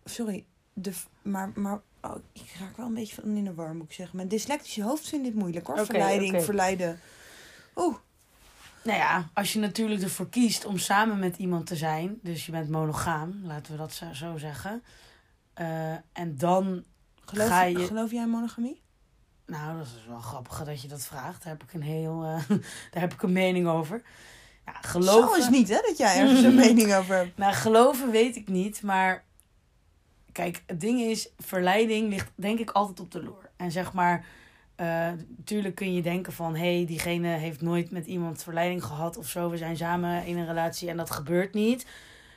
Sorry, 0.04 0.44
de, 0.72 0.92
maar, 1.22 1.50
maar 1.54 1.80
oh, 2.00 2.16
ik 2.32 2.56
raak 2.60 2.76
wel 2.76 2.86
een 2.86 2.94
beetje 2.94 3.14
van 3.14 3.36
in 3.36 3.44
de 3.44 3.54
war, 3.54 3.74
moet 3.74 3.84
ik 3.84 3.92
zeggen. 3.92 4.16
Mijn 4.16 4.28
dyslectische 4.28 4.82
hoofd 4.82 5.08
vindt 5.08 5.24
dit 5.24 5.34
moeilijk 5.34 5.66
hoor. 5.66 5.84
Verleiding, 5.86 6.34
oké. 6.34 6.42
verleiden. 6.44 7.00
Oeh, 7.76 7.96
Nou 8.84 8.98
ja, 8.98 9.28
als 9.34 9.52
je 9.52 9.58
natuurlijk 9.58 10.02
ervoor 10.02 10.28
kiest 10.28 10.64
om 10.64 10.78
samen 10.78 11.18
met 11.18 11.36
iemand 11.36 11.66
te 11.66 11.76
zijn, 11.76 12.18
dus 12.22 12.46
je 12.46 12.52
bent 12.52 12.68
monogaam, 12.70 13.40
laten 13.44 13.72
we 13.72 13.78
dat 13.78 14.00
zo, 14.12 14.36
zeggen. 14.36 14.82
eh, 15.54 15.92
en 16.12 16.36
dan, 16.36 16.84
geloof, 17.24 17.48
Ga 17.48 17.62
je- 17.62 17.78
geloof 17.86 18.10
jij 18.10 18.22
in 18.22 18.28
monogamie? 18.30 18.80
nou, 19.46 19.76
dat 19.78 19.86
is 19.86 20.06
wel 20.08 20.20
grappig 20.20 20.64
dat 20.64 20.82
je 20.82 20.88
dat 20.88 21.02
vraagt. 21.04 21.42
Daar 21.42 21.52
heb 21.52 21.62
ik 21.62 21.72
een 21.72 21.82
heel, 21.82 22.24
eh, 22.24 22.48
daar 22.92 23.02
heb 23.02 23.12
ik 23.12 23.22
een 23.22 23.32
mening 23.32 23.66
over. 23.68 24.02
Ja, 24.66 24.72
Zo 24.72 24.88
geloven, 24.88 25.38
is 25.38 25.48
niet 25.48 25.68
hè, 25.68 25.78
dat 25.86 25.98
jij 25.98 26.16
ergens 26.20 26.42
een 26.42 26.54
mening 26.54 26.94
over 26.94 27.14
hebt. 27.14 27.36
Nou, 27.36 27.52
geloven 27.52 28.10
weet 28.10 28.36
ik 28.36 28.48
niet, 28.48 28.82
maar 28.82 29.24
kijk, 30.32 30.62
het 30.66 30.80
ding 30.80 31.00
is, 31.00 31.28
verleiding 31.38 32.08
ligt 32.08 32.30
denk 32.34 32.58
ik 32.58 32.70
altijd 32.70 33.00
op 33.00 33.10
de 33.10 33.22
loer. 33.22 33.50
En 33.56 33.70
zeg 33.70 33.92
maar, 33.92 34.24
eh, 34.74 35.10
natuurlijk 35.36 35.74
kun 35.74 35.94
je 35.94 36.02
denken 36.02 36.32
van, 36.32 36.56
hé, 36.56 36.76
hey, 36.76 36.86
diegene 36.86 37.28
heeft 37.28 37.60
nooit 37.60 37.90
met 37.90 38.06
iemand 38.06 38.42
verleiding 38.42 38.84
gehad 38.84 39.16
of 39.16 39.28
zo. 39.28 39.50
We 39.50 39.56
zijn 39.56 39.76
samen 39.76 40.26
in 40.26 40.38
een 40.38 40.46
relatie 40.46 40.88
en 40.88 40.96
dat 40.96 41.10
gebeurt 41.10 41.54
niet. 41.54 41.86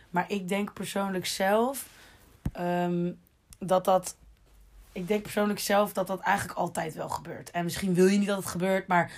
Maar 0.09 0.25
ik 0.27 0.47
denk 0.47 0.73
persoonlijk 0.73 1.25
zelf 1.25 1.89
ehm, 2.51 3.11
dat 3.59 3.85
dat. 3.85 4.15
Ik 4.91 5.07
denk 5.07 5.21
persoonlijk 5.21 5.59
zelf 5.59 5.93
dat 5.93 6.07
dat 6.07 6.19
eigenlijk 6.19 6.57
altijd 6.57 6.93
wel 6.93 7.09
gebeurt. 7.09 7.51
En 7.51 7.63
misschien 7.63 7.93
wil 7.93 8.07
je 8.07 8.17
niet 8.17 8.27
dat 8.27 8.38
het 8.38 8.45
gebeurt, 8.45 8.88
maar 8.88 9.11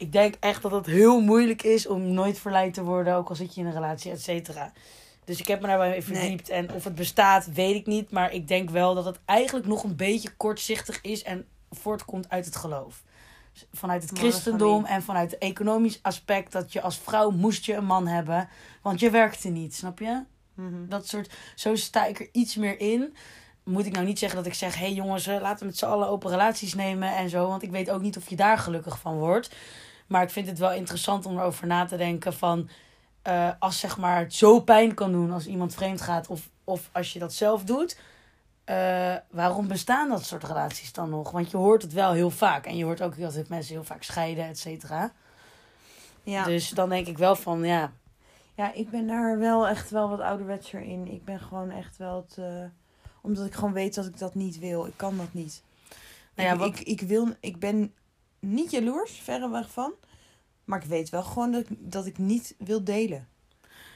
ik 0.00 0.12
denk 0.12 0.34
echt 0.40 0.62
dat 0.62 0.70
het 0.70 0.86
heel 0.86 1.20
moeilijk 1.20 1.62
is 1.62 1.86
om 1.86 2.12
nooit 2.12 2.38
verleid 2.38 2.74
te 2.74 2.82
worden, 2.82 3.14
ook 3.14 3.28
al 3.28 3.34
zit 3.34 3.54
je 3.54 3.60
in 3.60 3.66
een 3.66 3.72
relatie, 3.72 4.10
et 4.10 4.22
cetera. 4.22 4.72
Dus 5.24 5.38
ik 5.38 5.46
heb 5.46 5.60
me 5.60 5.66
daarbij 5.66 5.88
Nee. 5.88 6.02
verdiept. 6.02 6.48
En 6.48 6.72
of 6.72 6.84
het 6.84 6.94
bestaat, 6.94 7.52
weet 7.52 7.74
ik 7.74 7.86
niet. 7.86 8.10
Maar 8.10 8.32
ik 8.32 8.48
denk 8.48 8.70
wel 8.70 8.94
dat 8.94 9.04
het 9.04 9.18
eigenlijk 9.24 9.66
nog 9.66 9.82
een 9.84 9.96
beetje 9.96 10.30
kortzichtig 10.36 11.00
is 11.00 11.22
en 11.22 11.46
voortkomt 11.70 12.28
uit 12.28 12.44
het 12.44 12.56
geloof. 12.56 13.02
Vanuit 13.72 14.02
het 14.02 14.18
christendom 14.18 14.84
en 14.84 15.02
vanuit 15.02 15.30
het 15.30 15.40
economisch 15.40 15.98
aspect 16.02 16.52
dat 16.52 16.72
je 16.72 16.80
als 16.80 16.98
vrouw 16.98 17.30
moest 17.30 17.64
je 17.64 17.74
een 17.74 17.84
man 17.84 18.06
hebben. 18.06 18.48
Want 18.82 19.00
je 19.00 19.10
werkte 19.10 19.48
niet, 19.48 19.74
snap 19.74 19.98
je? 19.98 20.22
Mhm. 20.54 20.88
Dat 20.88 21.06
soort, 21.06 21.32
zo 21.54 21.74
sta 21.74 22.06
ik 22.06 22.20
er 22.20 22.28
iets 22.32 22.56
meer 22.56 22.80
in. 22.80 23.16
Moet 23.64 23.86
ik 23.86 23.92
nou 23.92 24.06
niet 24.06 24.18
zeggen 24.18 24.38
dat 24.38 24.46
ik 24.46 24.54
zeg, 24.54 24.74
hé 24.74 24.84
hey 24.84 24.92
jongens, 24.94 25.26
eh, 25.26 25.40
laten 25.40 25.58
we 25.58 25.64
met 25.64 25.78
z'n 25.78 25.84
allen 25.84 26.08
open 26.08 26.30
relaties 26.30 26.74
nemen 26.74 27.16
en 27.16 27.28
zo. 27.28 27.48
Want 27.48 27.62
ik 27.62 27.70
weet 27.70 27.90
ook 27.90 28.02
niet 28.02 28.16
of 28.16 28.28
je 28.28 28.36
daar 28.36 28.58
gelukkig 28.58 28.98
van 28.98 29.18
wordt. 29.18 29.50
Maar 30.10 30.22
ik 30.22 30.30
vind 30.30 30.46
het 30.46 30.58
wel 30.58 30.72
interessant 30.72 31.26
om 31.26 31.38
erover 31.38 31.66
na 31.66 31.84
te 31.84 31.96
denken 31.96 32.32
van... 32.32 32.68
eh, 33.22 33.50
als 33.58 33.78
zeg 33.78 33.98
maar 33.98 34.18
het 34.18 34.34
zo 34.34 34.60
pijn 34.60 34.94
kan 34.94 35.12
doen 35.12 35.32
als 35.32 35.46
iemand 35.46 35.74
vreemd 35.74 36.00
gaat 36.00 36.26
of, 36.26 36.48
of 36.64 36.88
als 36.92 37.12
je 37.12 37.18
dat 37.18 37.32
zelf 37.32 37.64
doet... 37.64 37.98
eh, 38.64 39.14
waarom 39.30 39.68
bestaan 39.68 40.08
dat 40.08 40.24
soort 40.24 40.44
relaties 40.44 40.92
dan 40.92 41.10
nog? 41.10 41.30
Want 41.30 41.50
je 41.50 41.56
hoort 41.56 41.82
het 41.82 41.92
wel 41.92 42.12
heel 42.12 42.30
vaak. 42.30 42.66
En 42.66 42.76
je 42.76 42.84
hoort 42.84 43.02
ook 43.02 43.18
dat 43.18 43.48
mensen 43.48 43.74
heel 43.74 43.84
vaak 43.84 44.02
scheiden, 44.02 44.44
et 44.44 44.58
cetera. 44.58 45.12
Ja. 46.22 46.44
Dus 46.44 46.68
dan 46.68 46.88
denk 46.88 47.06
ik 47.06 47.18
wel 47.18 47.36
van, 47.36 47.64
ja... 47.64 47.92
ja, 48.54 48.72
ik 48.72 48.90
ben 48.90 49.06
daar 49.06 49.38
wel 49.38 49.68
echt 49.68 49.90
wel 49.90 50.08
wat 50.08 50.20
ouderwetser 50.20 50.80
in. 50.80 51.06
Ik 51.12 51.24
ben 51.24 51.40
gewoon 51.40 51.70
echt 51.70 51.96
wel 51.96 52.16
het... 52.16 52.38
eh, 52.38 52.64
omdat 53.20 53.46
ik 53.46 53.54
gewoon 53.54 53.72
weet 53.72 53.94
dat 53.94 54.06
ik 54.06 54.18
dat 54.18 54.34
niet 54.34 54.58
wil. 54.58 54.86
Ik 54.86 54.96
kan 54.96 55.16
dat 55.16 55.32
niet. 55.32 55.62
Nou 56.34 56.48
ja, 56.48 56.54
ik, 56.54 56.60
wat- 56.60 56.68
ik, 56.68 56.80
ik, 56.80 57.00
wil, 57.00 57.28
ik 57.40 57.58
ben 57.58 57.94
niet 58.40 58.70
jaloers, 58.70 59.20
verreweg 59.20 59.70
van. 59.70 59.92
Maar 60.64 60.82
ik 60.82 60.88
weet 60.88 61.08
wel 61.08 61.22
gewoon 61.22 61.52
dat 61.52 61.60
ik, 61.60 61.76
dat 61.78 62.06
ik 62.06 62.18
niet 62.18 62.54
wil 62.58 62.84
delen. 62.84 63.28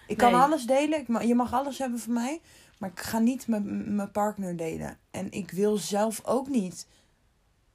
Ik 0.07 0.17
kan 0.17 0.35
alles 0.35 0.65
delen. 0.65 1.01
Ik 1.01 1.23
je 1.23 1.35
mag 1.35 1.53
alles 1.53 1.79
hebben 1.79 1.99
van 1.99 2.13
mij. 2.13 2.41
Maar 2.79 2.91
ik 2.91 3.01
ga 3.01 3.19
niet 3.19 3.47
met 3.47 3.65
mijn 3.65 4.11
partner 4.11 4.57
delen. 4.57 4.99
En 5.11 5.31
ik 5.33 5.51
wil 5.51 5.77
zelf 5.77 6.25
ook 6.25 6.49
niet 6.49 6.87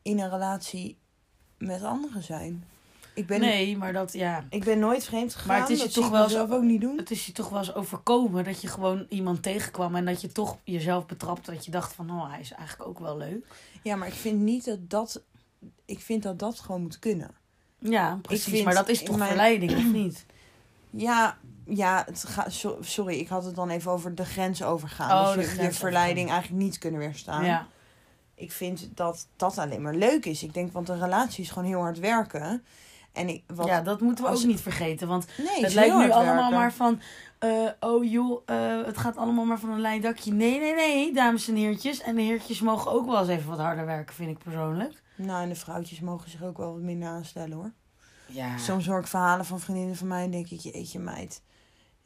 in 0.02 0.20
een 0.20 0.30
relatie 0.30 0.98
met 1.58 1.84
anderen 1.84 2.24
zijn. 2.24 2.64
Ik 3.14 3.28
ben, 3.28 3.40
Nee, 3.40 3.78
maar 3.78 3.94
dat, 3.94 4.14
ja... 4.14 4.46
ik 4.50 4.64
ben 4.64 4.80
nooit 4.80 5.06
vreemd 5.06 5.34
gegaan. 5.34 5.48
Maar 5.48 5.60
het 5.60 5.70
is 5.70 5.78
je 5.78 5.84
dat 5.84 5.94
toch 5.94 6.10
wel 6.10 6.24
mezelf 6.24 6.50
zo- 6.50 6.56
ook 6.56 6.64
niet 6.64 6.82
doen. 6.82 6.98
Het 6.98 7.12
is 7.12 7.26
je 7.26 7.32
toch 7.32 7.50
wel 7.50 7.60
eens 7.60 7.74
overkomen 7.74 8.44
dat 8.44 8.62
je 8.62 8.68
gewoon 8.68 9.06
iemand 9.10 9.44
tegenkwam 9.44 9.96
en 9.96 10.06
dat 10.06 10.22
je 10.22 10.32
toch 10.32 10.58
jezelf 10.64 11.06
betrapte. 11.06 11.52
Dat 11.52 11.66
je 11.66 11.72
dacht 11.72 11.94
van, 11.94 12.12
oh, 12.12 12.30
hij 12.30 12.40
is 12.40 12.52
eigenlijk 12.52 12.90
ook 12.90 13.00
wel 13.00 13.18
leuk. 13.18 13.46
Ja, 13.84 13.96
maar 13.96 14.08
ik 14.08 14.14
vind 14.14 14.40
niet 14.40 14.66
dat 14.66 14.90
dat... 14.90 15.22
Ik 15.86 16.00
vind 16.00 16.24
dat 16.24 16.40
dat 16.40 16.60
gewoon 16.60 16.82
moet 16.82 17.00
kunnen. 17.00 17.32
Ja, 17.80 18.20
precies. 18.22 18.44
vind 18.44 18.66
maar 18.66 18.74
dat 18.74 18.90
is 18.90 19.04
toch 19.04 19.18
mijn- 19.18 19.30
verleiding, 19.30 19.72
of 19.72 19.84
niet? 19.84 20.26
Ja, 20.92 21.38
ja 21.66 22.04
het 22.06 22.24
gaat, 22.28 22.54
so- 22.54 22.78
sorry, 22.82 23.20
ik 23.20 23.28
had 23.28 23.46
het 23.46 23.56
dan 23.56 23.70
even 23.70 23.92
over 23.92 24.16
de 24.16 24.26
grens 24.26 24.64
overgaan. 24.64 25.28
Oh, 25.28 25.34
dus 25.34 25.56
je, 25.56 25.62
je 25.62 25.72
verleiding 25.72 26.30
eigenlijk 26.30 26.64
niet 26.64 26.78
kunnen 26.78 27.00
weerstaan. 27.00 27.46
Ja. 27.46 27.68
Ik 28.36 28.52
vind 28.52 28.90
dat 28.96 29.28
dat 29.36 29.58
alleen 29.58 29.82
maar 29.82 29.96
leuk 29.96 30.26
is. 30.26 30.44
Ik 30.44 30.54
denk, 30.54 30.72
want 30.72 30.90
een 30.90 31.00
relatie 31.00 31.44
is 31.44 31.50
gewoon 31.50 31.68
heel 31.68 31.80
hard 31.80 32.00
werken. 32.00 32.64
En 33.14 33.30
ik, 33.30 33.44
wat, 33.48 33.68
ja, 33.68 33.82
dat 33.82 34.02
moeten 34.02 34.24
we 34.24 34.32
ook 34.32 34.44
niet 34.44 34.62
vergeten. 34.62 35.08
Want 35.08 35.26
nee, 35.38 35.64
het 35.64 35.74
lijkt 35.74 35.96
nu 35.96 36.12
allemaal 36.12 36.36
werken. 36.36 36.52
maar 36.52 36.74
van... 36.74 37.02
eh, 37.40 37.70
oh 37.80 38.12
joh, 38.12 38.42
eh, 38.46 38.86
het 38.86 38.98
gaat 38.98 39.18
allemaal 39.18 39.46
maar 39.46 39.60
van 39.60 39.70
een 39.70 39.82
lijn 39.82 40.02
dakje. 40.02 40.32
Nee, 40.32 40.60
nee, 40.60 40.74
nee, 40.74 41.14
dames 41.14 41.48
en 41.48 41.56
heertjes. 41.56 42.02
En 42.02 42.16
de 42.16 42.22
heertjes 42.22 42.62
mogen 42.62 42.92
ook 42.92 43.06
wel 43.06 43.20
eens 43.20 43.28
even 43.28 43.50
wat 43.50 43.60
harder 43.60 43.86
werken, 43.86 44.16
vind 44.16 44.30
ik 44.30 44.38
persoonlijk. 44.38 45.02
Nou, 45.16 45.44
en 45.44 45.50
de 45.50 45.56
vrouwtjes 45.56 46.00
mogen 46.00 46.30
zich 46.30 46.44
ook 46.44 46.58
wel 46.58 46.72
wat 46.72 46.82
minder 46.82 47.10
aanstellen 47.10 47.58
hoor. 47.58 47.72
Ja. 48.26 48.58
Soms 48.58 48.88
hoor 48.88 49.00
ik 49.00 49.08
verhalen 49.08 49.46
van 49.46 49.60
vriendinnen 49.60 49.96
van 49.96 50.08
mij 50.08 50.24
en 50.24 50.32
denk 50.32 50.50
ik, 50.50 50.60
jeetje 50.60 51.00
meid. 51.00 51.42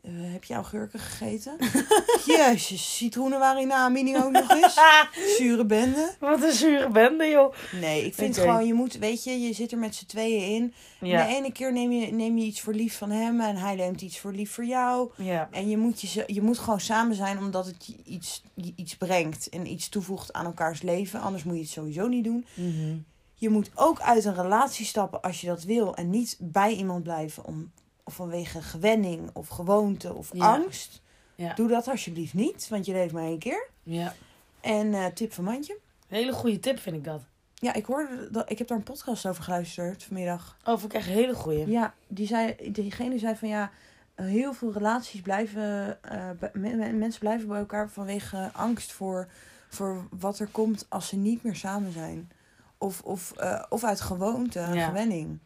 Eh, 0.03 0.11
heb 0.15 0.43
je 0.43 0.53
augurken 0.53 0.99
gegeten? 0.99 1.55
Jezus, 2.25 2.95
citroenen 2.95 3.39
waren 3.39 3.61
in 3.61 3.67
de 3.67 3.73
aanbieding 3.73 4.23
ook 4.23 4.31
nog 4.31 4.49
eens. 4.49 4.79
Zure 5.37 5.65
bende. 5.65 6.15
Wat 6.19 6.43
een 6.43 6.51
zure 6.51 6.89
bende, 6.89 7.25
joh. 7.25 7.53
Nee, 7.81 8.05
ik 8.05 8.13
vind 8.13 8.37
gewoon, 8.37 8.65
je 8.65 8.73
moet, 8.73 8.97
weet 8.97 9.23
je, 9.23 9.41
je 9.41 9.53
zit 9.53 9.71
er 9.71 9.77
met 9.77 9.95
z'n 9.95 10.05
tweeën 10.05 10.55
in. 10.55 10.73
Ja. 10.99 11.25
De 11.25 11.33
ene 11.33 11.51
keer 11.51 11.73
neem 11.73 11.91
je, 11.91 12.11
neem 12.11 12.37
je 12.37 12.45
iets 12.45 12.61
voor 12.61 12.73
lief 12.73 12.97
van 12.97 13.11
hem 13.11 13.41
en 13.41 13.55
hij 13.55 13.75
neemt 13.75 14.01
iets 14.01 14.19
voor 14.19 14.31
lief 14.31 14.51
voor 14.51 14.65
jou. 14.65 15.11
Ja. 15.17 15.47
En 15.51 15.69
je 15.69 15.77
moet, 15.77 16.01
je, 16.01 16.23
je 16.27 16.41
moet 16.41 16.59
gewoon 16.59 16.79
samen 16.79 17.15
zijn 17.15 17.37
omdat 17.37 17.65
het 17.65 17.85
je 17.85 17.95
iets, 18.03 18.43
je 18.53 18.73
iets 18.75 18.95
brengt 18.95 19.49
en 19.49 19.71
iets 19.71 19.89
toevoegt 19.89 20.33
aan 20.33 20.45
elkaars 20.45 20.81
leven. 20.81 21.21
Anders 21.21 21.43
moet 21.43 21.55
je 21.55 21.61
het 21.61 21.69
sowieso 21.69 22.07
niet 22.07 22.23
doen. 22.23 22.45
Mhm. 22.53 22.97
Je 23.33 23.49
moet 23.49 23.71
ook 23.75 24.01
uit 24.01 24.25
een 24.25 24.35
relatie 24.35 24.85
stappen 24.85 25.21
als 25.21 25.41
je 25.41 25.47
dat 25.47 25.63
wil. 25.63 25.95
En 25.95 26.09
niet 26.09 26.37
bij 26.39 26.73
iemand 26.73 27.03
blijven 27.03 27.45
om, 27.45 27.71
of 28.03 28.13
vanwege 28.13 28.61
gewenning 28.61 29.29
of 29.33 29.47
gewoonte 29.47 30.13
of 30.13 30.29
Ja. 30.33 30.53
angst. 30.53 31.01
Ja. 31.35 31.53
Doe 31.53 31.67
dat 31.67 31.87
alsjeblieft 31.87 32.33
niet, 32.33 32.67
want 32.69 32.85
je 32.85 32.91
leeft 32.93 33.13
maar 33.13 33.23
één 33.23 33.39
keer. 33.39 33.67
ja. 33.83 34.13
En 34.61 34.93
eh, 34.93 35.05
tip 35.05 35.33
van 35.33 35.43
Mandje. 35.43 35.77
Hele 36.07 36.31
goede 36.33 36.59
tip 36.59 36.79
vind 36.79 36.95
ik 36.95 37.03
dat. 37.03 37.21
Ja, 37.53 37.73
ik 37.73 37.85
hoorde 37.85 38.27
dat. 38.31 38.51
Ik 38.51 38.57
heb 38.57 38.67
daar 38.67 38.77
een 38.77 38.83
podcast 38.83 39.25
over 39.27 39.43
geluisterd 39.43 40.03
vanmiddag. 40.03 40.57
Oh, 40.65 40.79
vond 40.79 40.83
ik 40.83 40.93
echt 40.93 41.07
een 41.07 41.13
hele 41.13 41.33
goeie. 41.35 41.67
Ja, 41.69 41.93
die 42.07 42.27
zei, 42.27 42.55
diegene 42.71 43.19
zei 43.19 43.35
van 43.35 43.47
ja, 43.47 43.71
heel 44.15 44.53
veel 44.53 44.71
relaties 44.73 45.21
blijven, 45.21 45.97
eh, 46.03 46.29
me- 46.53 46.91
mensen 46.93 47.19
blijven 47.19 47.47
bij 47.47 47.59
elkaar 47.59 47.89
vanwege 47.89 48.49
angst 48.53 48.91
voor, 48.91 49.27
voor 49.69 50.07
wat 50.19 50.39
er 50.39 50.47
komt 50.47 50.85
als 50.89 51.07
ze 51.07 51.15
niet 51.15 51.43
meer 51.43 51.55
samen 51.55 51.91
zijn. 51.91 52.31
Of, 52.77 53.01
of, 53.01 53.31
eh, 53.31 53.63
of 53.69 53.83
uit 53.83 54.01
gewoonte, 54.01 54.59
Ja. 54.59 54.87
gewenning. 54.87 55.39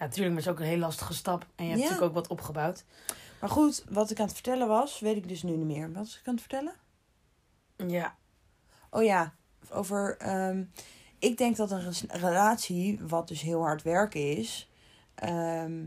Ja, 0.00 0.06
natuurlijk, 0.06 0.34
maar 0.34 0.42
het 0.42 0.46
is 0.46 0.52
ook 0.52 0.60
een 0.60 0.70
hele 0.72 0.80
lastige 0.86 1.14
stap. 1.14 1.46
En 1.54 1.64
je 1.64 1.70
hebt 1.70 1.82
Ja. 1.82 1.88
natuurlijk 1.88 2.02
ook 2.16 2.22
wat 2.22 2.28
opgebouwd. 2.30 2.84
Maar 3.40 3.50
goed, 3.50 3.84
wat 3.88 4.10
ik 4.10 4.18
aan 4.18 4.24
het 4.24 4.34
vertellen 4.34 4.68
was, 4.68 5.00
weet 5.00 5.16
ik 5.16 5.28
dus 5.28 5.42
nu 5.42 5.56
niet 5.56 5.66
meer. 5.66 5.86
Wat 5.92 5.96
was 5.96 6.18
ik 6.18 6.26
aan 6.26 6.32
het 6.34 6.42
vertellen? 6.42 6.74
Ja. 7.88 8.16
Oh 8.90 9.02
ja, 9.02 9.34
over. 9.70 10.16
ehm, 10.18 10.64
ik 11.18 11.38
denk 11.38 11.56
dat 11.56 11.70
een 11.70 11.92
relatie, 12.08 12.98
wat 13.02 13.28
dus 13.28 13.40
heel 13.40 13.60
hard 13.62 13.82
werken 13.82 14.36
is. 14.36 14.70
ehm, 15.14 15.86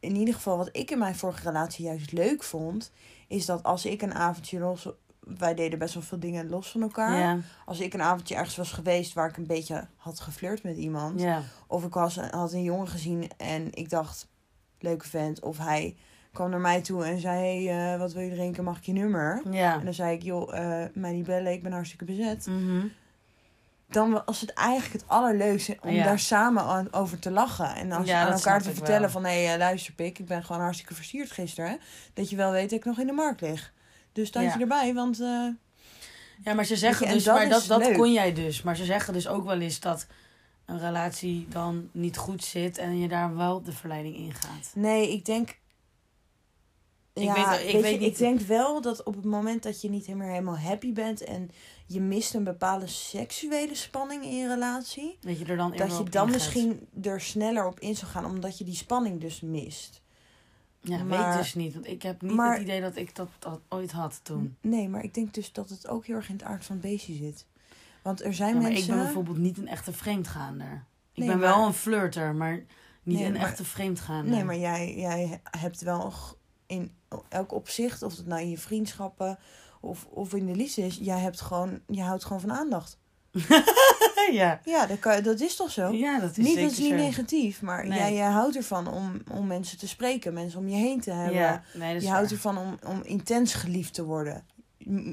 in 0.00 0.16
ieder 0.16 0.34
geval, 0.34 0.56
wat 0.56 0.68
ik 0.72 0.90
in 0.90 0.98
mijn 0.98 1.16
vorige 1.16 1.42
relatie 1.42 1.84
juist 1.84 2.12
leuk 2.12 2.42
vond, 2.42 2.92
is 3.28 3.46
dat 3.46 3.62
als 3.62 3.84
ik 3.86 4.02
een 4.02 4.14
avondje 4.14 4.58
los 4.58 4.88
wij 5.38 5.54
deden 5.54 5.78
best 5.78 5.94
wel 5.94 6.02
veel 6.02 6.18
dingen 6.20 6.48
los 6.50 6.70
van 6.70 6.82
elkaar. 6.82 7.18
Ja, 7.18 7.38
Als 7.64 7.80
ik 7.80 7.94
een 7.94 8.02
avondje 8.02 8.34
ergens 8.34 8.56
was 8.56 8.72
geweest 8.72 9.12
waar 9.12 9.28
ik 9.28 9.36
een 9.36 9.46
beetje 9.46 9.86
had 9.96 10.20
geflirt 10.20 10.62
met 10.62 10.76
iemand. 10.76 11.20
ja. 11.20 11.42
Of 11.66 11.84
ik 11.84 11.94
was, 11.94 12.16
had 12.16 12.52
een 12.52 12.62
jongen 12.62 12.88
gezien 12.88 13.30
en 13.36 13.68
ik 13.74 13.90
dacht, 13.90 14.28
leuke 14.78 15.08
vent. 15.08 15.40
Of 15.40 15.58
hij 15.58 15.96
kwam 16.32 16.50
naar 16.50 16.60
mij 16.60 16.80
toe 16.80 17.04
en 17.04 17.20
zei, 17.20 17.64
hey, 17.66 17.92
eh, 17.94 17.98
wat 17.98 18.12
wil 18.12 18.22
je 18.22 18.30
drinken, 18.34 18.64
mag 18.64 18.76
ik 18.78 18.84
je 18.84 18.92
nummer? 18.92 19.42
Ja. 19.50 19.78
En 19.78 19.84
dan 19.84 19.94
zei 19.94 20.14
ik, 20.14 20.22
joh, 20.22 20.56
eh 20.58 20.88
mij 20.94 21.12
niet 21.12 21.26
bellen, 21.26 21.52
ik 21.52 21.62
ben 21.62 21.72
hartstikke 21.72 22.04
bezet. 22.04 22.46
Mhm. 22.46 22.86
Dan 23.88 24.22
was 24.26 24.40
het 24.40 24.52
eigenlijk 24.52 24.92
het 25.00 25.08
allerleukste 25.10 25.76
om 25.82 25.90
Ja. 25.90 26.04
daar 26.04 26.18
samen 26.18 26.62
aan- 26.62 26.92
over 26.92 27.18
te 27.18 27.30
lachen. 27.30 27.74
En 27.74 27.92
als 27.92 28.06
Ja, 28.06 28.20
aan 28.26 28.32
elkaar 28.32 28.62
te 28.62 28.72
vertellen 28.72 29.00
wel. 29.00 29.10
van, 29.10 29.24
hé, 29.24 29.44
hey, 29.44 29.52
eh, 29.52 29.58
luister 29.58 29.92
pik, 29.94 30.18
ik 30.18 30.26
ben 30.26 30.44
gewoon 30.44 30.60
hartstikke 30.62 30.94
versierd 30.94 31.30
gisteren. 31.30 31.70
Hè? 31.70 31.76
Dat 32.14 32.30
je 32.30 32.36
wel 32.36 32.50
weet 32.50 32.70
dat 32.70 32.78
ik 32.78 32.84
nog 32.84 32.98
in 32.98 33.06
de 33.06 33.12
markt 33.12 33.40
lig. 33.40 33.72
Dus 34.20 34.42
Ja. 34.42 34.54
je 34.54 34.60
erbij, 34.60 34.94
want... 34.94 35.20
eh, 35.20 35.46
Ja, 36.44 36.54
maar 36.54 36.64
ze 36.64 36.76
zeggen 36.76 37.06
en 37.06 37.12
dus, 37.14 37.24
dat 37.24 37.34
maar 37.34 37.48
dat, 37.48 37.66
dat 37.66 37.92
kon 37.92 38.12
jij 38.12 38.32
dus. 38.32 38.62
Maar 38.62 38.76
ze 38.76 38.84
zeggen 38.84 39.12
dus 39.12 39.28
ook 39.28 39.44
wel 39.44 39.60
eens 39.60 39.80
dat 39.80 40.06
een 40.66 40.78
relatie 40.78 41.46
dan 41.48 41.88
niet 41.92 42.16
goed 42.16 42.44
zit 42.44 42.78
en 42.78 42.98
je 42.98 43.08
daar 43.08 43.36
wel 43.36 43.62
de 43.62 43.72
verleiding 43.72 44.16
in 44.16 44.32
gaat. 44.34 44.72
Nee, 44.74 45.12
ik 45.12 45.24
denk. 45.24 45.58
Ik 47.12 47.22
ja, 47.22 47.34
weet- 47.50 47.66
ik 47.66 47.72
weet 47.72 47.82
weet 47.82 47.92
je, 47.92 47.98
niet- 47.98 48.08
ik 48.10 48.16
denk 48.18 48.40
wel 48.40 48.80
dat 48.80 49.02
op 49.02 49.14
het 49.14 49.24
moment 49.24 49.62
dat 49.62 49.80
je 49.80 49.90
niet 49.90 50.14
meer 50.14 50.28
helemaal 50.28 50.58
happy 50.58 50.92
bent 50.92 51.24
en 51.24 51.50
je 51.86 52.00
mist 52.00 52.34
een 52.34 52.44
bepaalde 52.44 52.86
seksuele 52.86 53.74
spanning 53.74 54.24
in 54.24 54.36
je 54.36 54.48
relatie, 54.48 55.18
Dat 55.20 55.38
je 55.38 55.44
er 55.44 55.56
dan 55.56 55.76
dat 55.76 55.98
je 55.98 56.04
dan 56.04 56.30
misschien 56.30 56.88
er 57.02 57.20
sneller 57.20 57.66
op 57.66 57.80
in 57.80 57.96
zou 57.96 58.10
gaan, 58.10 58.24
omdat 58.24 58.58
je 58.58 58.64
die 58.64 58.74
spanning 58.74 59.20
dus 59.20 59.40
mist. 59.40 60.00
Ja, 60.80 61.02
maar- 61.04 61.28
weet 61.28 61.36
dus 61.42 61.54
niet. 61.54 61.74
Want 61.74 61.86
ik 61.86 62.02
heb 62.02 62.22
niet 62.22 62.32
maar- 62.32 62.52
het 62.52 62.62
idee 62.62 62.80
dat 62.80 62.96
ik 62.96 63.14
dat, 63.16 63.28
dat 63.38 63.60
ooit 63.68 63.90
had 63.92 64.20
toen. 64.22 64.56
Nee, 64.60 64.88
maar 64.88 65.02
ik 65.04 65.14
denk 65.14 65.34
dus 65.34 65.52
dat 65.52 65.68
het 65.68 65.88
ook 65.88 66.06
heel 66.06 66.16
erg 66.16 66.28
in 66.28 66.34
het 66.34 66.44
aard 66.44 66.64
van 66.64 66.76
het 66.76 66.84
beestje 66.84 67.14
zit. 67.14 67.46
Want 68.02 68.24
er 68.24 68.34
zijn 68.34 68.54
Ja, 68.54 68.60
maar 68.60 68.70
mensen. 68.70 68.88
ik 68.88 68.94
ben 68.94 69.04
bijvoorbeeld 69.04 69.38
niet 69.38 69.58
een 69.58 69.68
echte 69.68 69.92
vreemdgaander. 69.92 70.84
Ik 71.12 71.18
Nee, 71.18 71.28
ben 71.28 71.38
maar- 71.38 71.48
wel 71.56 71.66
een 71.66 71.72
flirter, 71.72 72.34
maar 72.34 72.64
niet 73.02 73.18
Nee, 73.18 73.24
een 73.26 73.36
echte 73.36 73.64
vreemdgaander. 73.64 74.34
Nee, 74.34 74.44
maar 74.44 74.56
jij, 74.58 74.94
jij 74.96 75.40
hebt 75.50 75.80
wel 75.80 76.12
in 76.66 76.92
elk 77.28 77.52
opzicht, 77.52 78.02
of 78.02 78.16
het 78.16 78.26
nou 78.26 78.40
in 78.40 78.50
je 78.50 78.58
vriendschappen 78.58 79.38
of, 79.80 80.04
of 80.10 80.34
in 80.34 80.46
de 80.46 80.54
liefde 80.56 80.82
is, 80.86 80.96
jij 81.02 81.18
hebt 81.18 81.40
gewoon, 81.40 81.80
je 81.86 82.02
houdt 82.02 82.24
gewoon 82.24 82.40
van 82.40 82.52
aandacht. 82.52 82.98
ja. 84.32 84.60
Ja, 84.64 84.86
dat, 84.86 84.98
kan, 84.98 85.22
dat 85.22 85.40
is 85.40 85.56
toch 85.56 85.70
zo? 85.70 85.92
ja, 85.92 86.18
dat 86.18 86.30
is 86.30 86.36
Niet, 86.36 86.46
zeker 86.46 86.62
dat 86.62 86.70
is 86.72 86.78
niet 86.78 86.88
zo. 86.88 86.94
negatief, 86.96 87.62
maar 87.62 87.86
Nee. 87.86 87.98
jij, 87.98 88.14
jij 88.14 88.30
houdt 88.30 88.56
ervan 88.56 88.88
om, 88.88 89.22
om 89.32 89.46
mensen 89.46 89.78
te 89.78 89.88
spreken, 89.88 90.32
mensen 90.32 90.58
om 90.58 90.68
je 90.68 90.76
heen 90.76 91.00
te 91.00 91.10
hebben. 91.10 91.40
Ja, 91.40 91.62
nee, 91.74 92.00
je 92.00 92.08
houdt 92.08 92.30
ervan 92.30 92.58
om, 92.58 92.78
om 92.86 93.00
intens 93.04 93.54
geliefd 93.54 93.94
te 93.94 94.04
worden. 94.04 94.44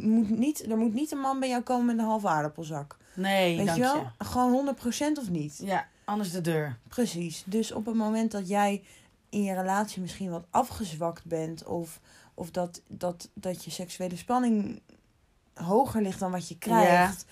Moet 0.02 0.30
niet, 0.30 0.70
er 0.72 0.78
moet 0.78 0.94
niet 0.94 1.12
een 1.12 1.20
man 1.20 1.40
bij 1.40 1.50
jou 1.50 1.62
komen 1.64 1.86
met 1.86 1.98
een 1.98 2.04
halve 2.06 2.28
aardappelzak. 2.28 2.98
Nee, 3.14 3.58
Weet 3.58 3.66
dank 3.66 3.78
je 3.78 3.84
wel? 3.84 3.96
je. 3.96 4.24
Gewoon 4.26 4.76
100% 5.16 5.20
of 5.20 5.30
niet. 5.30 5.60
Ja, 5.64 5.88
anders 6.06 6.32
de 6.32 6.42
deur. 6.42 6.78
Precies. 6.88 7.44
Dus 7.46 7.72
op 7.72 7.86
het 7.86 7.96
moment 7.96 8.32
dat 8.32 8.48
jij 8.48 8.84
in 9.30 9.44
je 9.44 9.54
relatie 9.54 10.02
misschien 10.02 10.30
wat 10.30 10.46
afgezwakt 10.50 11.26
bent, 11.26 11.64
of, 11.66 12.00
of 12.34 12.52
dat, 12.52 12.82
dat, 12.88 13.30
dat 13.34 13.64
je 13.64 13.72
seksuele 13.72 14.16
spanning 14.18 14.82
hoger 15.54 16.02
ligt 16.02 16.20
dan 16.20 16.32
wat 16.32 16.48
je 16.48 16.58
krijgt, 16.58 17.26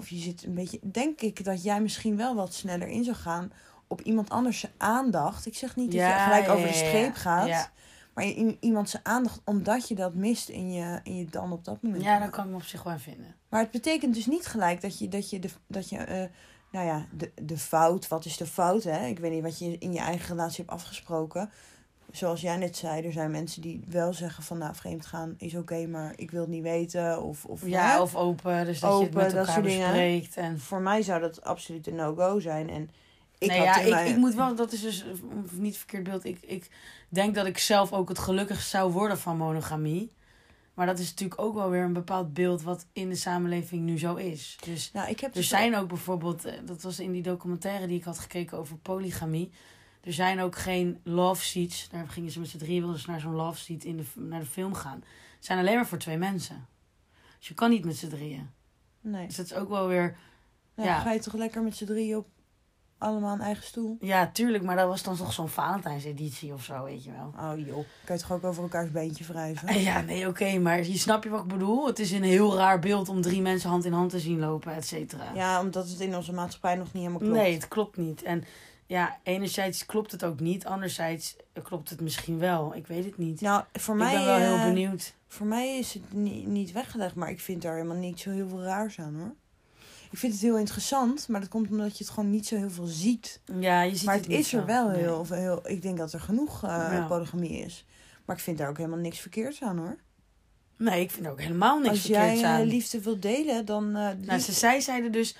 of 0.00 0.08
je 0.08 0.16
zit 0.16 0.44
een 0.44 0.54
beetje, 0.54 0.78
denk 0.82 1.20
ik 1.20 1.44
dat 1.44 1.62
jij 1.62 1.80
misschien 1.80 2.16
wel 2.16 2.34
wat 2.34 2.54
sneller 2.54 2.88
in 2.88 3.04
zou 3.04 3.16
gaan 3.16 3.52
op 3.86 4.00
iemand 4.00 4.30
anders 4.30 4.60
zijn 4.60 4.72
aandacht. 4.76 5.46
Ik 5.46 5.56
zeg 5.56 5.76
niet 5.76 5.92
dat 5.92 6.00
je 6.00 6.16
gelijk 6.24 6.48
over 6.48 6.66
de 6.66 6.74
streep 6.74 7.14
gaat, 7.14 7.70
maar 8.14 8.24
in 8.24 8.56
iemand 8.60 8.90
zijn 8.90 9.04
aandacht 9.04 9.40
omdat 9.44 9.88
je 9.88 9.94
dat 9.94 10.14
mist 10.14 10.48
in 10.48 10.72
je, 10.72 11.00
in 11.02 11.16
je 11.16 11.24
dan 11.24 11.52
op 11.52 11.64
dat 11.64 11.82
moment. 11.82 12.02
ja 12.02 12.18
dat 12.18 12.30
kan 12.30 12.44
ik 12.44 12.50
me 12.50 12.56
op 12.56 12.62
zich 12.62 12.82
wel 12.82 12.98
vinden. 12.98 13.34
Maar 13.48 13.60
het 13.60 13.70
betekent 13.70 14.14
dus 14.14 14.26
niet 14.26 14.46
gelijk 14.46 14.80
dat 14.80 14.98
je, 14.98 15.08
dat 15.08 15.30
je, 15.30 15.38
de, 15.38 15.48
dat 15.66 15.88
je 15.88 15.96
eh, 15.96 16.28
nou 16.70 16.86
ja, 16.86 17.06
de, 17.12 17.32
de 17.42 17.58
fout, 17.58 18.08
wat 18.08 18.24
is 18.24 18.36
de 18.36 18.46
fout, 18.46 18.82
hè? 18.82 19.06
Ik 19.06 19.18
weet 19.18 19.32
niet 19.32 19.42
wat 19.42 19.58
je 19.58 19.78
in 19.78 19.92
je 19.92 20.00
eigen 20.00 20.28
relatie 20.28 20.64
hebt 20.64 20.76
afgesproken. 20.76 21.50
Zoals 22.12 22.40
jij 22.40 22.56
net 22.56 22.76
zei, 22.76 23.06
er 23.06 23.12
zijn 23.12 23.30
mensen 23.30 23.62
die 23.62 23.84
wel 23.88 24.12
zeggen 24.12 24.42
van, 24.42 24.58
nou, 24.58 24.74
vreemd 24.74 25.06
gaan 25.06 25.34
is 25.38 25.54
oké, 25.54 25.86
maar 25.86 26.12
ik 26.16 26.30
wil 26.30 26.40
het 26.40 26.50
niet 26.50 26.62
weten. 26.62 27.22
Of, 27.22 27.44
of, 27.44 27.60
hè? 27.60 27.66
Ja, 27.66 28.02
of 28.02 28.16
open, 28.16 28.64
dus 28.64 28.80
dat 28.80 28.98
je 28.98 29.04
het 29.04 29.14
met 29.14 29.32
elkaar 29.34 29.62
bespreekt. 29.62 30.36
En... 30.36 30.60
Voor 30.60 30.80
mij 30.80 31.02
zou 31.02 31.20
dat 31.20 31.44
absoluut 31.44 31.86
een 31.86 31.94
no-go 31.94 32.40
zijn. 32.40 32.70
En 32.70 32.90
ik 33.38 33.48
nee, 33.48 33.58
had 33.58 33.66
ja, 33.66 33.80
ik, 33.80 33.90
mijn- 33.90 34.08
ik 34.08 34.16
moet 34.16 34.34
wel, 34.34 34.54
dat 34.54 34.72
is 34.72 34.80
dus 34.80 35.04
niet 35.50 35.76
verkeerd 35.76 36.02
beeld. 36.02 36.24
Ik, 36.24 36.38
ik 36.40 36.68
denk 37.08 37.34
dat 37.34 37.46
ik 37.46 37.58
zelf 37.58 37.92
ook 37.92 38.08
het 38.08 38.18
gelukkig 38.18 38.60
zou 38.60 38.92
worden 38.92 39.18
van 39.18 39.36
monogamie. 39.36 40.12
Maar 40.74 40.86
dat 40.86 40.98
is 40.98 41.08
natuurlijk 41.10 41.40
ook 41.40 41.54
wel 41.54 41.70
weer 41.70 41.82
een 41.82 41.92
bepaald 41.92 42.34
beeld 42.34 42.62
wat 42.62 42.86
in 42.92 43.08
de 43.08 43.14
samenleving 43.14 43.82
nu 43.82 43.98
zo 43.98 44.14
is. 44.14 44.56
Dus 44.64 44.92
Nou, 44.92 45.08
ik 45.08 45.20
heb 45.20 45.30
er 45.30 45.36
dus 45.36 45.48
zijn 45.48 45.76
ook 45.76 45.88
bijvoorbeeld, 45.88 46.44
eh, 46.44 46.52
dat 46.64 46.82
was 46.82 47.00
in 47.00 47.12
die 47.12 47.22
documentaire 47.22 47.86
die 47.86 47.98
ik 47.98 48.04
had 48.04 48.18
gekeken 48.18 48.58
over 48.58 48.76
polygamie. 48.76 49.50
Er 50.00 50.12
zijn 50.12 50.40
ook 50.40 50.56
geen 50.56 51.00
love 51.02 51.44
seats. 51.44 51.88
Daar 51.88 52.08
gingen 52.08 52.30
ze 52.30 52.40
met 52.40 52.48
z'n 52.48 52.58
drieën 52.58 52.80
wilden 52.80 53.00
ze 53.00 53.10
naar 53.10 53.20
zo'n 53.20 53.34
love 53.34 53.58
seat 53.58 53.84
in 53.84 53.96
de, 53.96 54.04
naar 54.14 54.40
de 54.40 54.46
film 54.46 54.74
gaan. 54.74 55.04
Het 55.36 55.44
zijn 55.44 55.58
alleen 55.58 55.74
maar 55.74 55.86
voor 55.86 55.98
twee 55.98 56.18
mensen. 56.18 56.66
Dus 57.38 57.48
je 57.48 57.54
kan 57.54 57.70
niet 57.70 57.84
met 57.84 57.96
z'n 57.96 58.08
drieën. 58.08 58.50
Nee, 59.00 59.26
Dus 59.26 59.36
dat 59.36 59.46
is 59.46 59.54
ook 59.54 59.68
wel 59.68 59.86
weer 59.86 60.16
ja. 60.74 60.98
ga 61.00 61.12
je 61.12 61.20
toch 61.20 61.34
lekker 61.34 61.62
met 61.62 61.76
z'n 61.76 61.84
drieën 61.84 62.16
op 62.16 62.26
allemaal 62.98 63.34
een 63.34 63.40
eigen 63.40 63.64
stoel? 63.64 63.96
Ja, 64.00 64.30
tuurlijk, 64.32 64.64
maar 64.64 64.76
dat 64.76 64.88
was 64.88 65.02
dan 65.02 65.16
toch 65.16 65.32
zo'n 65.32 65.48
Valentijnseditie 65.48 66.52
of 66.52 66.64
zo, 66.64 66.84
weet 66.84 67.04
je 67.04 67.10
wel. 67.12 67.34
Oh 67.36 67.66
joh, 67.66 67.84
kan 68.04 68.16
je 68.16 68.22
toch 68.22 68.32
ook 68.32 68.44
over 68.44 68.62
elkaars 68.62 68.90
beentje 68.90 69.24
wrijven? 69.24 69.80
Ja, 69.80 70.00
nee, 70.00 70.28
oké, 70.28 70.58
maar 70.58 70.86
je 70.86 70.98
snap 70.98 71.24
je 71.24 71.30
wat 71.30 71.40
ik 71.42 71.46
bedoel? 71.48 71.86
Het 71.86 71.98
is 71.98 72.10
een 72.10 72.22
heel 72.22 72.56
raar 72.56 72.78
beeld 72.78 73.08
om 73.08 73.20
drie 73.20 73.42
mensen 73.42 73.70
hand 73.70 73.84
in 73.84 73.92
hand 73.92 74.10
te 74.10 74.20
zien 74.20 74.38
lopen, 74.38 74.74
et 74.74 74.86
cetera. 74.86 75.32
Ja, 75.34 75.60
omdat 75.60 75.88
het 75.88 76.00
in 76.00 76.16
onze 76.16 76.32
maatschappij 76.32 76.74
nog 76.74 76.86
niet 76.92 77.02
helemaal 77.02 77.18
klopt. 77.18 77.34
Nee, 77.34 77.54
het 77.54 77.68
klopt 77.68 77.96
niet. 77.96 78.22
En 78.22 78.44
ja, 78.90 79.18
enerzijds 79.22 79.86
klopt 79.86 80.12
het 80.12 80.24
ook 80.24 80.40
niet, 80.40 80.66
anderzijds 80.66 81.36
klopt 81.62 81.90
het 81.90 82.00
misschien 82.00 82.38
wel. 82.38 82.74
Ik 82.74 82.86
weet 82.86 83.04
het 83.04 83.18
niet. 83.18 83.40
Nou, 83.40 83.64
voor 83.72 83.96
mij, 83.96 84.06
ik 84.12 84.16
ben 84.18 84.24
wel 84.26 84.36
heel 84.36 84.54
eh, 84.56 84.64
benieuwd. 84.64 85.14
voor 85.28 85.46
mij 85.46 85.78
is 85.78 85.94
het 85.94 86.12
niet, 86.12 86.46
niet 86.46 86.72
weggelegd, 86.72 87.14
maar 87.14 87.30
ik 87.30 87.40
vind 87.40 87.62
daar 87.62 87.74
helemaal 87.74 87.96
niet 87.96 88.20
zo 88.20 88.30
heel 88.30 88.48
veel 88.48 88.62
raars 88.62 88.98
aan 88.98 89.14
hoor. 89.14 89.34
Ik 90.10 90.18
vind 90.18 90.32
het 90.32 90.42
heel 90.42 90.58
interessant, 90.58 91.28
maar 91.28 91.40
dat 91.40 91.48
komt 91.48 91.70
omdat 91.70 91.98
je 91.98 92.04
het 92.04 92.12
gewoon 92.12 92.30
niet 92.30 92.46
zo 92.46 92.56
heel 92.56 92.70
veel 92.70 92.86
ziet. 92.86 93.40
Ja, 93.60 93.82
je 93.82 93.96
ziet 93.96 94.04
maar 94.06 94.14
het 94.16 94.28
is 94.28 94.52
er 94.52 94.60
zo. 94.60 94.64
wel 94.66 94.90
heel, 94.90 95.26
heel. 95.28 95.68
Ik 95.68 95.82
denk 95.82 95.98
dat 95.98 96.12
er 96.12 96.20
genoeg 96.20 96.62
eh, 96.64 96.68
Ja. 96.70 97.06
polygamie 97.08 97.58
is. 97.64 97.84
Maar 98.24 98.36
ik 98.36 98.42
vind 98.42 98.58
daar 98.58 98.68
ook 98.68 98.76
helemaal 98.76 98.98
niks 98.98 99.18
verkeerds 99.18 99.62
aan 99.62 99.78
hoor. 99.78 99.96
Nee, 100.76 101.00
ik 101.02 101.10
vind 101.10 101.26
er 101.26 101.32
ook 101.32 101.40
helemaal 101.40 101.78
niks 101.78 101.90
Als 101.90 102.02
jij 102.02 102.16
verkeerds 102.20 102.42
eh, 102.42 102.50
aan. 102.54 102.62
liefde 102.66 103.00
wilt 103.00 103.22
delen, 103.22 103.64
dan. 103.64 103.96
eh, 103.96 104.08
Nou, 104.20 104.38
ze, 104.38 104.52
zij 104.52 104.80
zeiden 104.80 105.12
dus... 105.12 105.36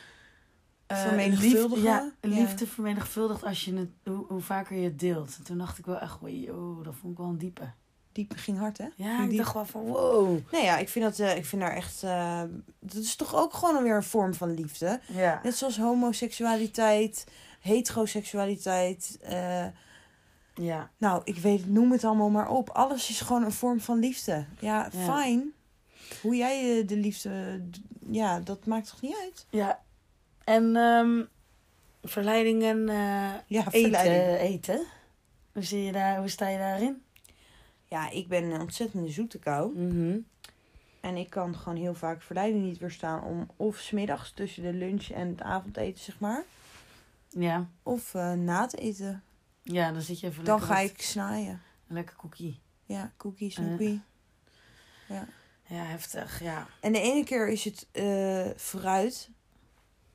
eh, 0.91 1.03
Vermenigvuldigen? 1.03 1.69
liefde- 1.71 1.89
Ja, 1.89 2.13
Ja. 2.21 2.29
liefde 2.29 2.67
vermenigvuldigt 2.67 3.45
als 3.45 3.65
je 3.65 3.75
het, 3.77 3.89
hoe, 4.05 4.25
hoe 4.29 4.41
vaker 4.41 4.77
je 4.77 4.85
het 4.85 4.99
deelt. 4.99 5.37
En 5.39 5.45
toen 5.45 5.59
dacht 5.59 5.79
ik 5.79 5.87
wel 5.87 5.99
echt, 5.99 6.19
oh, 6.23 6.85
dat 6.85 6.95
vond 7.01 7.13
ik 7.13 7.19
wel 7.19 7.27
een 7.29 7.39
diepe. 7.39 7.71
diep 8.13 8.33
ging 8.37 8.59
hard, 8.59 8.79
hè? 8.79 8.89
Ja, 8.97 9.11
Ging 9.17 9.23
ik 9.25 9.29
diep. 9.31 9.39
dacht 9.39 9.55
wel 9.55 9.65
van, 9.65 9.81
wow. 9.83 10.39
Nee, 10.53 10.65
ja, 10.65 10.77
ik 10.79 10.89
vind, 10.89 11.05
dat, 11.05 11.19
eh, 11.19 11.37
ik 11.37 11.45
vind 11.47 11.63
daar 11.63 11.75
echt. 11.75 12.03
eh, 12.03 12.43
dat 12.81 13.03
is 13.03 13.17
toch 13.17 13.35
ook 13.35 13.53
gewoon 13.55 13.83
weer 13.83 13.97
een 13.97 14.03
vorm 14.03 14.35
van 14.35 14.55
liefde. 14.55 15.01
Ja. 15.07 15.41
Net 15.43 15.57
zoals 15.57 15.79
homoseksualiteit, 15.79 17.27
heteroseksualiteit. 17.61 19.19
Ja. 20.55 20.91
nou, 20.99 21.21
ik 21.25 21.37
weet, 21.39 21.69
noem 21.69 21.93
het 21.93 22.05
allemaal 22.05 22.31
maar 22.31 22.49
op. 22.49 22.69
Alles 22.71 23.09
is 23.11 23.21
gewoon 23.21 23.43
een 23.45 23.53
vorm 23.53 23.81
van 23.81 23.99
liefde. 23.99 24.45
Ja, 24.59 24.89
Ja. 24.93 25.05
fijn. 25.05 25.53
Hoe 26.23 26.37
jij 26.37 26.85
de 26.85 26.97
liefde. 26.97 27.63
Ja, 28.11 28.41
dat 28.41 28.67
maakt 28.67 28.89
toch 28.91 29.01
niet 29.01 29.17
uit? 29.25 29.47
Ja. 29.51 29.83
En 30.55 30.77
ehm 30.77 31.23
verleiding 32.03 32.63
en 32.63 32.89
eh, 32.89 32.95
Ja, 33.47 33.65
eten, 33.71 33.71
verleiding. 33.71 34.39
eten. 34.39 34.85
Hoe, 35.53 35.63
zie 35.63 35.83
je 35.83 35.93
daar, 35.93 36.19
hoe 36.19 36.29
sta 36.29 36.49
je 36.49 36.59
daarin? 36.59 37.03
Ja, 37.85 38.11
ik 38.11 38.29
ben 38.29 38.45
een 38.45 38.61
ontzettende 38.61 39.09
zoete 39.11 39.39
kou. 39.39 39.79
Mhm. 39.79 40.19
En 41.01 41.17
ik 41.17 41.31
kan 41.31 41.57
gewoon 41.57 41.79
heel 41.79 41.95
vaak 41.95 42.23
verleiding 42.23 42.65
niet 42.65 42.79
weerstaan 42.79 43.23
om 43.25 43.49
of 43.57 43.77
smiddags 43.79 44.31
tussen 44.33 44.63
de 44.63 44.73
lunch 44.73 45.09
en 45.09 45.29
het 45.29 45.43
avondeten, 45.43 46.05
zeg 46.05 46.19
maar. 46.19 46.43
Ja. 47.29 47.67
Of 47.83 48.15
eh, 48.15 48.33
na 48.33 48.61
het 48.63 48.77
eten. 48.77 49.23
ja, 49.63 49.93
dan 49.93 50.03
zit 50.03 50.21
je 50.21 50.27
even 50.27 50.45
Dan 50.45 50.63
ga 50.63 50.75
wat- 50.83 50.91
ik 50.91 51.03
snaaien. 51.03 51.63
Een 51.89 51.95
lekker 51.95 52.17
cookie. 52.17 52.61
Ja, 52.85 53.13
cookie, 53.17 53.49
Eh. 53.49 53.55
snoepie. 53.55 54.01
Ja, 55.09 55.27
heftig, 55.85 56.43
ja. 56.43 56.67
En 56.81 56.93
de 56.93 57.01
ene 57.01 57.25
keer 57.25 57.49
is 57.49 57.65
het 57.65 57.87
eh, 57.93 58.47
fruit. 58.57 59.31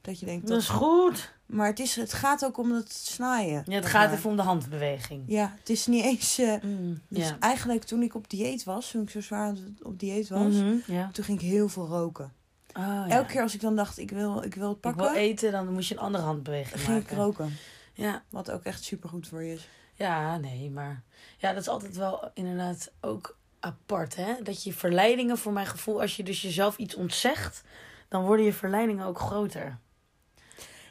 Dat 0.05 0.19
je 0.19 0.25
denkt, 0.25 0.47
Dat 0.47 0.61
is 0.61 0.67
goed. 0.67 1.33
Maar 1.45 1.67
het, 1.67 1.79
is, 1.79 1.95
het 1.95 2.13
gaat 2.13 2.45
ook 2.45 2.57
om 2.57 2.71
het 2.71 2.93
snaaien. 2.93 3.63
Ja, 3.65 3.75
het 3.75 3.85
gaat 3.85 4.07
maar. 4.07 4.17
even 4.17 4.29
om 4.29 4.35
de 4.35 4.41
handbeweging. 4.41 5.23
Ja, 5.27 5.55
het 5.59 5.69
is 5.69 5.87
niet 5.87 6.03
eens... 6.03 6.41
Mm, 6.61 7.01
dus 7.07 7.27
ja. 7.27 7.37
eigenlijk 7.39 7.83
toen 7.83 8.01
ik 8.01 8.15
op 8.15 8.29
dieet 8.29 8.63
was, 8.63 8.91
toen 8.91 9.01
ik 9.01 9.09
zo 9.09 9.21
zwaar 9.21 9.53
op 9.81 9.99
dieet 9.99 10.29
was... 10.29 10.53
Mhm, 10.53 10.75
ja. 10.87 11.09
Toen 11.11 11.23
ging 11.23 11.41
ik 11.41 11.47
heel 11.47 11.69
veel 11.69 11.87
roken. 11.87 12.33
Oh, 12.73 12.83
ja. 12.83 13.07
Elke 13.07 13.31
keer 13.31 13.41
als 13.41 13.53
ik 13.53 13.61
dan 13.61 13.75
dacht, 13.75 13.97
ik 13.97 14.11
wil, 14.11 14.43
ik 14.43 14.55
wil 14.55 14.67
het 14.67 14.75
ik 14.75 14.81
pakken, 14.81 15.03
wil 15.03 15.13
eten, 15.13 15.51
dan 15.51 15.73
moest 15.73 15.89
je 15.89 15.95
een 15.95 16.01
andere 16.01 16.23
handbeweging 16.23 16.81
ging 16.81 16.97
ik 16.97 17.03
maken. 17.03 17.17
roken. 17.17 17.57
Ja. 17.93 18.23
Wat 18.29 18.51
ook 18.51 18.63
echt 18.63 18.83
supergoed 18.83 19.27
voor 19.27 19.43
je 19.43 19.53
is. 19.53 19.67
ja, 19.93 20.37
nee, 20.37 20.69
maar... 20.71 21.03
Ja, 21.37 21.53
dat 21.53 21.61
is 21.61 21.67
altijd 21.67 21.95
wel 21.95 22.31
inderdaad 22.33 22.91
ook 23.01 23.37
apart, 23.59 24.15
hè? 24.15 24.33
Dat 24.43 24.63
je 24.63 24.73
verleidingen, 24.73 25.37
voor 25.37 25.53
mijn 25.53 25.65
gevoel, 25.65 26.01
als 26.01 26.15
je 26.15 26.23
dus 26.23 26.41
jezelf 26.41 26.77
iets 26.77 26.95
ontzegt, 26.95 27.63
dan 28.07 28.23
worden 28.23 28.45
je 28.45 28.53
verleidingen 28.53 29.05
ook 29.05 29.19
groter. 29.19 29.79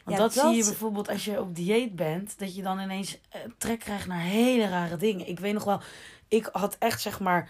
Want 0.05 0.17
Ja, 0.17 0.23
dat, 0.23 0.33
zie 0.33 0.57
je 0.57 0.65
bijvoorbeeld 0.65 1.09
als 1.09 1.25
je 1.25 1.41
op 1.41 1.55
dieet 1.55 1.97
bent, 1.97 2.39
dat 2.39 2.55
je 2.55 2.63
dan 2.63 2.81
ineens 2.81 3.19
eh, 3.29 3.41
trek 3.59 3.79
krijgt 3.79 4.07
naar 4.07 4.21
hele 4.21 4.69
rare 4.69 4.97
dingen. 4.97 5.29
Ik 5.29 5.41
weet 5.41 5.53
nog 5.53 5.65
wel, 5.65 5.81
ik 6.29 6.49
had 6.53 6.77
echt 6.79 7.01
zeg 7.01 7.21
maar, 7.21 7.49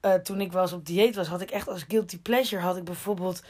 eh, 0.00 0.14
toen 0.14 0.40
ik 0.40 0.52
wel 0.52 0.62
eens 0.62 0.72
op 0.72 0.86
dieet 0.86 1.14
was, 1.14 1.26
had 1.26 1.40
ik 1.40 1.50
echt 1.50 1.68
als 1.68 1.84
guilty 1.88 2.18
pleasure, 2.18 2.62
had 2.62 2.76
ik 2.76 2.84
bijvoorbeeld, 2.84 3.42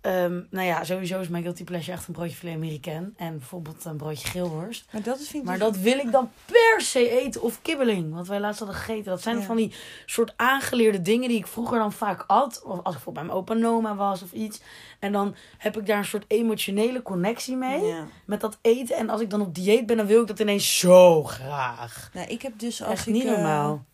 ehm, 0.00 0.40
nou 0.50 0.66
ja, 0.66 0.84
sowieso 0.84 1.20
is 1.20 1.28
mijn 1.28 1.42
guilty 1.42 1.64
pleasure 1.64 1.92
echt 1.96 2.06
een 2.08 2.14
broodje 2.14 2.36
filet 2.36 2.54
americain 2.54 3.14
en 3.16 3.38
bijvoorbeeld 3.38 3.84
een 3.84 3.96
broodje 3.96 4.28
geelworst. 4.28 4.84
Maar 4.92 5.02
dat 5.02 5.18
is 5.20 5.28
vind 5.28 5.42
ik 5.42 5.48
Maar 5.48 5.58
dus- 5.58 5.66
dat 5.66 5.76
wil 5.76 5.98
ik 5.98 6.12
dan 6.12 6.30
per 6.46 6.80
se 6.80 7.20
eten. 7.20 7.42
Of 7.42 7.62
kibbeling. 7.62 8.14
Wat 8.14 8.26
wij 8.26 8.40
laatst 8.40 8.58
hadden 8.58 8.76
gegeten. 8.78 9.04
Dat 9.04 9.22
zijn 9.22 9.38
Ja. 9.38 9.42
van 9.44 9.56
die 9.56 9.72
soort 10.06 10.32
aangeleerde 10.36 11.02
dingen 11.02 11.28
die 11.28 11.38
ik 11.38 11.46
vroeger 11.46 11.78
dan 11.78 11.92
vaak 11.92 12.24
at. 12.26 12.62
Of 12.64 12.70
als 12.70 12.78
ik 12.78 12.82
bijvoorbeeld 12.84 13.14
bij 13.14 13.24
mijn 13.24 13.36
opa 13.38 13.54
en 13.54 13.66
oma 13.66 13.94
was 13.94 14.22
of 14.22 14.32
iets. 14.32 14.60
En 14.98 15.12
dan 15.12 15.34
heb 15.58 15.76
ik 15.78 15.86
daar 15.86 15.98
een 15.98 16.04
soort 16.04 16.24
emotionele 16.28 17.02
connectie 17.02 17.56
mee. 17.56 17.80
Ja. 17.82 18.06
Met 18.24 18.40
dat 18.40 18.58
eten. 18.62 18.96
En 18.96 19.10
als 19.10 19.20
ik 19.20 19.30
dan 19.30 19.40
op 19.40 19.54
dieet 19.54 19.86
ben, 19.86 19.96
dan 19.96 20.06
wil 20.06 20.20
ik 20.20 20.26
dat 20.28 20.38
ineens 20.40 20.78
zo 20.78 21.24
graag. 21.24 22.10
Nou, 22.14 22.28
ik 22.28 22.42
heb 22.42 22.58
dus 22.58 22.82
als 22.82 22.92
Echt 22.92 23.06
ik, 23.06 23.12
niet 23.14 23.24
eh, 23.24 23.30
normaal. 23.30 23.84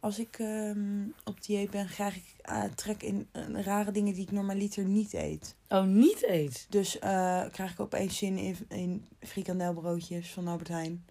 Als 0.00 0.18
ik 0.18 0.38
ehm, 0.38 1.04
op 1.24 1.42
dieet 1.42 1.70
ben, 1.70 1.86
krijg 1.86 2.16
ik 2.16 2.24
eh, 2.42 2.64
trek 2.74 3.02
in 3.02 3.28
eh, 3.32 3.42
rare 3.62 3.90
dingen 3.90 4.14
die 4.14 4.22
ik 4.22 4.30
normaliter 4.30 4.84
niet 4.84 5.12
eet. 5.14 5.54
Oh, 5.68 5.84
niet 5.84 6.24
eet. 6.26 6.66
Dus 6.68 6.98
eh, 6.98 7.42
krijg 7.52 7.72
ik 7.72 7.80
opeens 7.80 8.16
zin 8.16 8.36
in, 8.38 8.56
in 8.68 9.06
frikandelbroodjes 9.20 10.32
van 10.32 10.48
Albert 10.48 10.68
Heijn. 10.68 11.04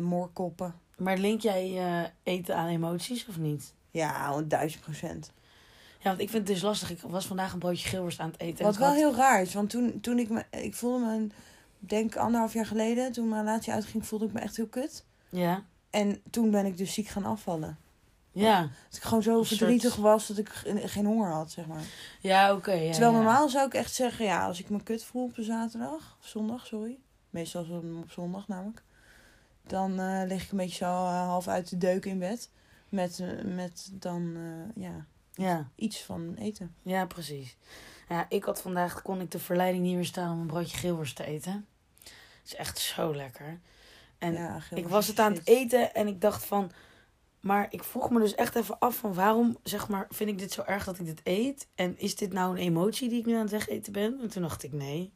Moorkoppen. 0.00 0.74
Maar 0.96 1.18
link 1.18 1.40
jij 1.40 2.12
eten 2.22 2.56
aan 2.56 2.68
emoties 2.68 3.26
of 3.28 3.38
niet? 3.38 3.74
Ja, 3.90 4.42
duizend 4.42 4.82
procent. 4.82 5.32
Ja, 5.98 6.08
want 6.08 6.20
ik 6.20 6.28
vind 6.30 6.48
het 6.48 6.56
dus 6.56 6.62
lastig. 6.64 6.90
Ik 6.90 7.00
was 7.00 7.26
vandaag 7.26 7.52
een 7.52 7.58
broodje 7.58 7.88
geelworst 7.88 8.18
aan 8.20 8.30
het 8.30 8.40
eten. 8.40 8.58
en 8.58 8.64
Wat 8.64 8.76
wel 8.76 8.88
had- 8.88 8.96
heel 8.96 9.14
raar 9.14 9.42
is, 9.42 9.54
want 9.54 9.70
toen, 9.70 10.00
toen 10.00 10.18
ik 10.18 10.28
me... 10.28 10.44
Ik 10.50 10.74
voelde 10.74 11.04
me, 11.06 11.26
denk 11.78 12.16
anderhalf 12.16 12.52
jaar 12.52 12.66
geleden, 12.66 13.12
toen 13.12 13.28
mijn 13.28 13.44
relatie 13.44 13.72
uitging, 13.72 14.06
voelde 14.06 14.24
ik 14.24 14.32
me 14.32 14.40
echt 14.40 14.56
heel 14.56 14.66
kut. 14.66 15.04
Ja. 15.28 15.64
En 15.90 16.22
toen 16.30 16.50
ben 16.50 16.66
ik 16.66 16.76
dus 16.76 16.94
ziek 16.94 17.06
gaan 17.08 17.24
afvallen. 17.24 17.78
Ja. 18.32 18.60
Dat 18.60 18.96
ik 18.96 19.02
gewoon 19.02 19.22
zo 19.22 19.42
soort- 19.42 19.48
verdrietig 19.58 19.96
was 19.96 20.26
dat 20.26 20.38
ik 20.38 20.48
ge- 20.48 20.88
geen 20.88 21.06
honger 21.06 21.30
had, 21.32 21.50
zeg 21.50 21.66
maar. 21.66 21.82
Ja, 22.20 22.54
oké. 22.54 22.72
ja, 22.72 22.90
Terwijl 22.90 23.12
ja. 23.12 23.16
normaal 23.18 23.48
zou 23.48 23.66
ik 23.66 23.74
echt 23.74 23.94
zeggen, 23.94 24.24
ja, 24.24 24.46
als 24.46 24.60
ik 24.60 24.68
me 24.70 24.82
kut 24.82 25.04
voel 25.04 25.24
op 25.24 25.38
een 25.38 25.44
zaterdag, 25.44 26.16
of 26.20 26.26
zondag, 26.28 26.66
sorry. 26.66 26.98
Meestal 27.30 27.66
op 28.02 28.10
zondag 28.10 28.48
namelijk. 28.48 28.82
Dan 29.66 30.00
eh, 30.00 30.22
lig 30.26 30.42
ik 30.44 30.50
een 30.50 30.56
beetje 30.56 30.84
zo 30.84 30.84
eh, 30.84 31.26
half 31.26 31.48
uit 31.48 31.68
de 31.68 31.78
deuk 31.78 32.04
in 32.04 32.18
bed. 32.18 32.50
Met, 32.88 33.18
eh, 33.20 33.44
met 33.54 33.88
dan, 33.92 34.36
ja, 34.74 35.06
Ja. 35.34 35.68
iets 35.74 36.02
van 36.02 36.34
eten. 36.34 36.74
Ja, 36.82 37.06
precies. 37.06 37.56
Ja, 38.08 38.26
ik 38.28 38.44
had 38.44 38.60
vandaag, 38.60 39.02
kon 39.02 39.20
ik 39.20 39.30
de 39.30 39.38
verleiding 39.38 39.84
niet 39.84 39.94
meer 39.94 40.04
staan 40.04 40.32
om 40.32 40.40
een 40.40 40.46
broodje 40.46 40.76
geelworst 40.76 41.16
te 41.16 41.24
eten. 41.24 41.66
Het 42.02 42.12
is 42.44 42.54
echt 42.54 42.78
zo 42.78 43.14
lekker. 43.14 43.60
En 44.18 44.32
ja, 44.32 44.58
ik 44.74 44.88
was 44.88 45.06
het 45.06 45.18
aan 45.18 45.32
het 45.32 45.46
eten 45.46 45.94
en 45.94 46.06
ik 46.06 46.20
dacht 46.20 46.44
van... 46.44 46.70
Maar 47.42 47.66
ik 47.70 47.84
vroeg 47.84 48.10
me 48.10 48.20
dus 48.20 48.34
echt 48.34 48.54
even 48.56 48.78
af 48.78 48.96
van 48.96 49.14
waarom, 49.14 49.56
zeg 49.62 49.88
maar, 49.88 50.06
vind 50.10 50.30
ik 50.30 50.38
dit 50.38 50.52
zo 50.52 50.62
erg 50.62 50.84
dat 50.84 50.98
ik 50.98 51.06
dit 51.06 51.20
eet? 51.24 51.68
En 51.74 51.98
is 51.98 52.16
dit 52.16 52.32
nou 52.32 52.50
een 52.50 52.62
emotie 52.62 53.08
die 53.08 53.18
ik 53.18 53.26
nu 53.26 53.34
aan 53.34 53.40
het 53.40 53.50
wegeten 53.50 53.92
ben? 53.92 54.18
En 54.22 54.28
toen 54.28 54.42
dacht 54.42 54.62
ik, 54.62 54.72
nee. 54.72 55.12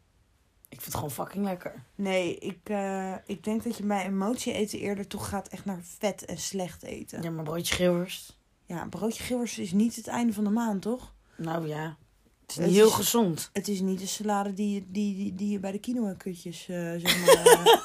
Ik 0.68 0.80
vind 0.80 0.84
het 0.84 0.94
gewoon 0.94 1.10
fucking 1.26 1.44
lekker. 1.44 1.84
Nee, 1.94 2.38
ik, 2.38 2.58
eh, 2.62 3.14
ik 3.26 3.44
denk 3.44 3.64
dat 3.64 3.76
je 3.76 3.82
bij 3.84 4.04
emotie 4.06 4.52
eten 4.52 4.78
eerder 4.78 5.06
toch 5.06 5.28
gaat 5.28 5.48
echt 5.48 5.64
naar 5.64 5.80
vet 5.98 6.24
en 6.24 6.38
slecht 6.38 6.82
eten. 6.82 7.22
Ja, 7.22 7.30
maar 7.30 7.44
broodje 7.44 7.74
geelworst? 7.74 8.36
Ja, 8.64 8.86
broodje 8.86 9.22
gilbers 9.22 9.58
is 9.58 9.72
niet 9.72 9.96
het 9.96 10.06
einde 10.06 10.32
van 10.32 10.44
de 10.44 10.50
maand, 10.50 10.82
toch? 10.82 11.14
Nou 11.36 11.68
ja, 11.68 11.96
het 12.40 12.50
is 12.50 12.56
Het 12.56 12.66
niet 12.66 12.74
heel 12.74 12.86
is- 12.88 12.92
gezond. 12.94 13.50
Het 13.52 13.68
is 13.68 13.80
niet 13.80 13.98
de 14.00 14.06
salade 14.06 14.52
die 14.52 14.74
je, 14.74 14.84
die, 14.92 15.14
die, 15.16 15.34
die 15.34 15.50
je 15.50 15.58
bij 15.58 15.72
de 15.72 15.78
quinoa-kutjes, 15.78 16.68
eh, 16.68 16.76
zeg 16.96 17.18
maar... 17.26 17.84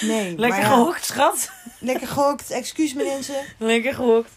eh, 0.00 0.08
nee, 0.08 0.38
Lekker 0.38 0.60
ja, 0.60 0.66
gehokt, 0.68 1.04
schat. 1.04 1.50
Lekker 1.80 2.06
gehookt, 2.08 2.50
excuus 2.50 2.94
me 2.94 3.04
mensen. 3.04 3.44
Lekker 3.58 3.94
gehokt. 3.94 4.30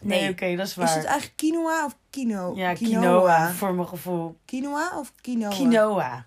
Nee, 0.00 0.20
Nee. 0.20 0.30
oké, 0.30 0.56
dat 0.56 0.66
is 0.66 0.74
waar. 0.74 0.86
Is 0.88 0.94
het 0.94 1.04
eigenlijk 1.04 1.36
quinoa 1.36 1.84
of 1.84 1.96
kino? 2.10 2.52
Ja, 2.56 2.72
quinoa, 2.72 3.52
voor 3.52 3.74
mijn 3.74 3.88
gevoel. 3.88 4.36
Quinoa 4.44 4.98
of 4.98 5.12
quinoa? 5.20 5.48
Quinoa. 5.50 6.24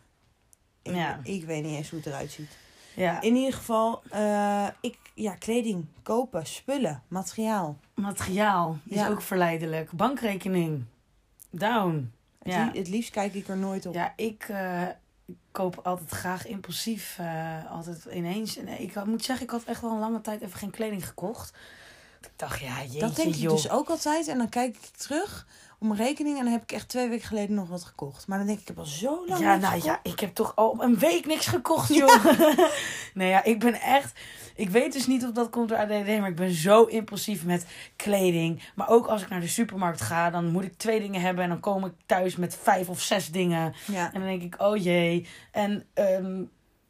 Ik, 0.81 0.95
ja. 0.95 1.19
ik 1.23 1.43
weet 1.45 1.63
niet 1.63 1.75
eens 1.77 1.89
hoe 1.89 1.99
het 1.99 2.07
eruit 2.07 2.31
ziet. 2.31 2.57
Ja, 2.95 3.21
In 3.21 3.35
ieder 3.35 3.53
geval, 3.53 4.01
eh, 4.09 4.67
ik, 4.81 4.97
ja, 5.13 5.33
kleding, 5.35 5.85
kopen, 6.03 6.45
spullen, 6.45 7.03
materiaal. 7.07 7.77
materiaal 7.95 8.77
is 8.85 8.95
Ja. 8.97 9.07
ook 9.09 9.21
verleidelijk. 9.21 9.91
Bankrekening. 9.91 10.83
Down. 11.49 12.11
Het, 12.43 12.53
Ja. 12.53 12.69
li- 12.73 12.79
het 12.79 12.87
liefst 12.87 13.11
kijk 13.11 13.33
ik 13.33 13.47
er 13.47 13.57
nooit 13.57 13.85
op. 13.85 13.93
Ja, 13.93 14.13
ik 14.15 14.47
eh, 15.31 15.51
koop 15.51 15.79
altijd 15.83 16.09
graag 16.09 16.45
impulsief. 16.47 17.15
eh, 17.19 17.71
altijd 17.71 18.05
ineens. 18.05 18.57
En 18.57 18.67
ik 18.81 19.05
moet 19.05 19.23
zeggen, 19.23 19.45
ik 19.45 19.51
had 19.51 19.63
echt 19.63 19.81
wel 19.81 19.91
een 19.91 19.99
lange 19.99 20.21
tijd 20.21 20.41
even 20.41 20.59
geen 20.59 20.71
kleding 20.71 21.07
gekocht. 21.07 21.53
Ik 22.21 22.29
dacht, 22.35 22.59
ja, 22.59 22.81
jeetje, 22.81 22.99
dat 22.99 23.15
denk 23.15 23.33
ik 23.33 23.41
joh. 23.41 23.51
dus 23.51 23.69
ook 23.69 23.89
altijd. 23.89 24.27
En 24.27 24.37
dan 24.37 24.49
kijk 24.49 24.75
ik 24.75 24.85
terug 24.97 25.47
op 25.81 25.87
mijn 25.87 25.99
rekening 25.99 26.37
en 26.37 26.43
dan 26.43 26.53
heb 26.53 26.61
ik 26.63 26.71
echt 26.71 26.87
twee 26.89 27.09
weken 27.09 27.27
geleden 27.27 27.55
nog 27.55 27.69
wat 27.69 27.83
gekocht. 27.83 28.27
Maar 28.27 28.37
dan 28.37 28.47
denk 28.47 28.57
ik, 28.59 28.63
ik 28.63 28.69
heb 28.75 28.79
al 28.79 28.85
zo 28.91 29.23
lang 29.27 29.39
Ja, 29.41 29.55
nou 29.55 29.65
gekocht. 29.65 29.83
ja, 29.85 29.99
ik 30.03 30.19
heb 30.19 30.33
toch 30.35 30.55
al 30.55 30.75
een 30.83 30.97
week 30.99 31.25
niks 31.25 31.45
gekocht, 31.47 31.93
joh. 31.93 32.25
nee, 33.13 33.29
ja, 33.29 33.43
ik 33.43 33.59
ben 33.59 33.81
echt... 33.81 34.19
Ik 34.55 34.69
weet 34.69 34.93
dus 34.93 35.07
niet 35.07 35.25
of 35.25 35.31
dat 35.31 35.49
komt 35.49 35.69
door 35.69 35.77
ADD, 35.77 36.19
maar 36.19 36.29
ik 36.29 36.35
ben 36.35 36.51
zo 36.53 36.83
impulsief 36.83 37.45
met 37.45 37.65
kleding. 37.95 38.63
Maar 38.75 38.89
ook 38.89 39.07
als 39.07 39.21
ik 39.21 39.29
naar 39.29 39.39
de 39.39 39.47
supermarkt 39.47 40.01
ga, 40.01 40.29
dan 40.29 40.51
moet 40.51 40.63
ik 40.63 40.73
twee 40.77 40.99
dingen 40.99 41.21
hebben. 41.21 41.43
En 41.43 41.49
dan 41.49 41.59
kom 41.59 41.85
ik 41.85 41.93
thuis 42.05 42.35
met 42.35 42.57
vijf 42.61 42.89
of 42.89 43.01
zes 43.01 43.31
dingen. 43.31 43.73
Ja. 43.87 44.05
En 44.13 44.19
dan 44.19 44.29
denk 44.29 44.41
ik, 44.41 44.55
oh 44.61 44.77
jee. 44.83 45.27
En 45.51 45.85
ehm, 45.93 46.41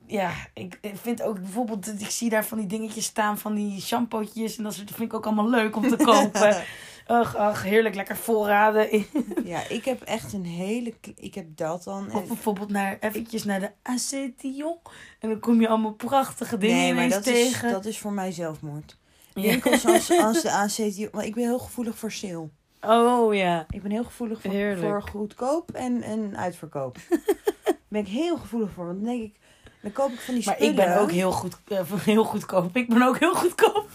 ja, 0.06 0.32
ik 0.54 0.80
vind 0.94 1.22
ook 1.22 1.40
bijvoorbeeld, 1.40 1.86
dat 1.86 2.02
ik 2.02 2.10
zie 2.10 2.30
daar 2.30 2.46
van 2.46 2.58
die 2.58 2.68
dingetjes 2.68 3.06
staan, 3.06 3.38
van 3.38 3.54
die 3.56 3.82
shampootjes. 3.82 4.58
En 4.58 4.64
dat 4.64 4.74
soort- 4.74 4.88
dat 4.88 4.98
vind 4.98 5.10
ik 5.12 5.16
ook 5.18 5.26
allemaal 5.26 5.50
leuk 5.50 5.76
om 5.76 5.88
te 5.88 5.96
kopen. 6.12 6.64
Ach, 7.12 7.36
ach, 7.36 7.64
heerlijk, 7.64 7.96
lekker 7.96 8.18
voorraden. 8.18 9.06
ja, 9.44 9.68
ik 9.70 9.86
heb 9.86 10.02
echt 10.02 10.34
een 10.34 10.46
hele... 10.46 10.94
Ik 11.16 11.36
heb 11.36 11.58
dat 11.58 11.84
dan. 11.84 12.14
Of 12.14 12.28
bijvoorbeeld 12.28 12.70
naar, 12.70 12.98
eventjes 13.00 13.44
naar 13.44 13.60
de 13.60 13.72
Acetillon. 13.82 14.78
En 15.20 15.30
dan 15.30 15.40
kom 15.40 15.62
je 15.62 15.68
allemaal 15.68 15.94
prachtige 15.94 16.58
dingen 16.58 16.78
nee, 16.78 16.94
maar 16.94 17.10
dat 17.10 17.24
tegen. 17.24 17.68
is, 17.68 17.74
dat 17.74 17.86
is 17.86 18.00
voor 18.00 18.14
mij 18.14 18.32
zelfmoord. 18.32 18.98
Ja. 19.34 19.42
Winkels 19.42 19.86
als, 19.86 20.12
als 20.12 20.42
de 20.48 20.52
ACT... 20.52 21.12
Want 21.12 21.26
ik 21.26 21.36
ben 21.36 21.44
heel 21.44 21.60
gevoelig 21.60 21.98
voor 21.98 22.12
sale. 22.12 22.50
Oh 22.82 23.34
ja. 23.34 23.66
Ik 23.70 23.82
ben 23.82 23.92
heel 23.92 24.04
gevoelig 24.04 24.42
voor, 24.42 24.52
Heerlijk. 24.52 24.82
voor 24.82 25.02
goedkoop 25.02 25.72
en, 25.72 26.02
en 26.02 26.38
uitverkoop. 26.38 26.98
ben 27.88 28.02
ik 28.02 28.08
heel 28.08 28.38
gevoelig 28.38 28.72
voor. 28.72 28.86
Want 28.86 28.98
dan 28.98 29.08
denk 29.08 29.24
ik... 29.24 29.40
Dan 29.82 29.92
koop 29.92 30.12
ik 30.12 30.20
van 30.20 30.34
die 30.34 30.46
Maar 30.46 30.54
spullen. 30.56 30.72
ik 30.74 30.80
ben 30.80 30.98
ook 31.00 31.12
heel, 31.12 31.32
goed, 31.32 31.58
eh, 31.68 31.80
heel 32.04 32.24
goedkoop. 32.24 32.76
Ik 32.76 32.90
ben 32.90 33.02
ook 33.02 33.20
heel 33.20 33.36
goedkoop. 33.36 33.90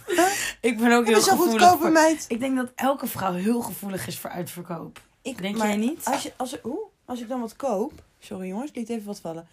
Ik 0.60 0.78
ben 0.78 0.92
ook 0.92 1.00
Ik 1.00 1.06
heel 1.06 1.14
ben 1.14 1.24
zo 1.24 1.30
gevoelig 1.30 1.52
goedkope 1.60 1.82
voor... 1.82 1.92
meid. 1.92 2.24
Ik 2.28 2.40
denk 2.40 2.56
dat 2.56 2.72
elke 2.74 3.06
vrouw 3.06 3.32
heel 3.32 3.60
gevoelig 3.60 4.06
is 4.06 4.18
voor 4.18 4.30
uitverkoop. 4.30 5.00
Ik, 5.22 5.42
Denk 5.42 5.56
maar 5.56 5.66
jij 5.66 5.76
niet? 5.76 6.04
Als, 6.04 6.22
je, 6.22 6.32
als, 6.36 6.52
er- 6.52 6.60
oeh, 6.64 6.78
als 7.04 7.20
ik 7.20 7.28
dan 7.28 7.40
wat 7.40 7.56
koop... 7.56 7.92
Sorry 8.18 8.48
jongens, 8.48 8.70
liet 8.74 8.88
even 8.88 9.06
wat 9.06 9.20
vallen. 9.20 9.46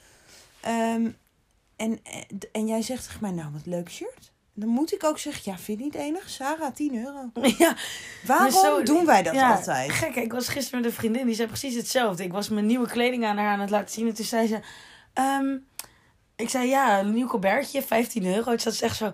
Ehm, 0.61 1.09
en, 1.75 1.99
en 2.51 2.67
jij 2.67 2.81
zegt 2.81 3.03
tegen 3.05 3.19
mij, 3.21 3.31
nou 3.31 3.51
wat 3.51 3.65
leuk 3.65 3.89
shirt. 3.91 4.31
Dan 4.53 4.69
moet 4.69 4.93
ik 4.93 5.03
ook 5.03 5.17
zeggen, 5.19 5.51
ja 5.51 5.57
vind 5.57 5.77
je 5.79 5.83
niet 5.85 5.95
enig? 5.95 6.29
Sarah, 6.29 6.73
10 6.73 6.95
euro. 7.05 7.29
Ja, 7.57 7.75
Waarom 8.25 8.51
Maar 8.51 8.61
zo- 8.61 8.83
doen 8.83 9.05
wij 9.05 9.23
dat 9.23 9.33
ja, 9.33 9.55
altijd? 9.55 9.91
Gek, 9.91 10.15
ik 10.15 10.31
was 10.33 10.47
gisteren 10.47 10.81
met 10.81 10.89
een 10.89 10.95
vriendin, 10.97 11.25
die 11.25 11.35
zei 11.35 11.47
precies 11.47 11.75
hetzelfde. 11.75 12.23
Ik 12.23 12.31
was 12.31 12.49
mijn 12.49 12.65
nieuwe 12.65 12.87
kleding 12.87 13.25
aan 13.25 13.37
haar 13.37 13.49
aan 13.53 13.59
het 13.59 13.69
laten 13.69 13.93
zien. 13.93 14.07
En 14.07 14.13
toen 14.13 14.25
zei 14.25 14.47
ze... 14.47 14.59
ehm, 15.13 15.57
ik 16.43 16.49
zei, 16.49 16.67
ja, 16.67 16.99
een 16.99 17.13
nieuw 17.13 17.27
colbertje, 17.27 17.81
15 17.81 18.25
euro. 18.25 18.43
Toen 18.43 18.59
zat 18.59 18.73
ze 18.73 18.85
echt 18.85 18.97
zo... 18.97 19.13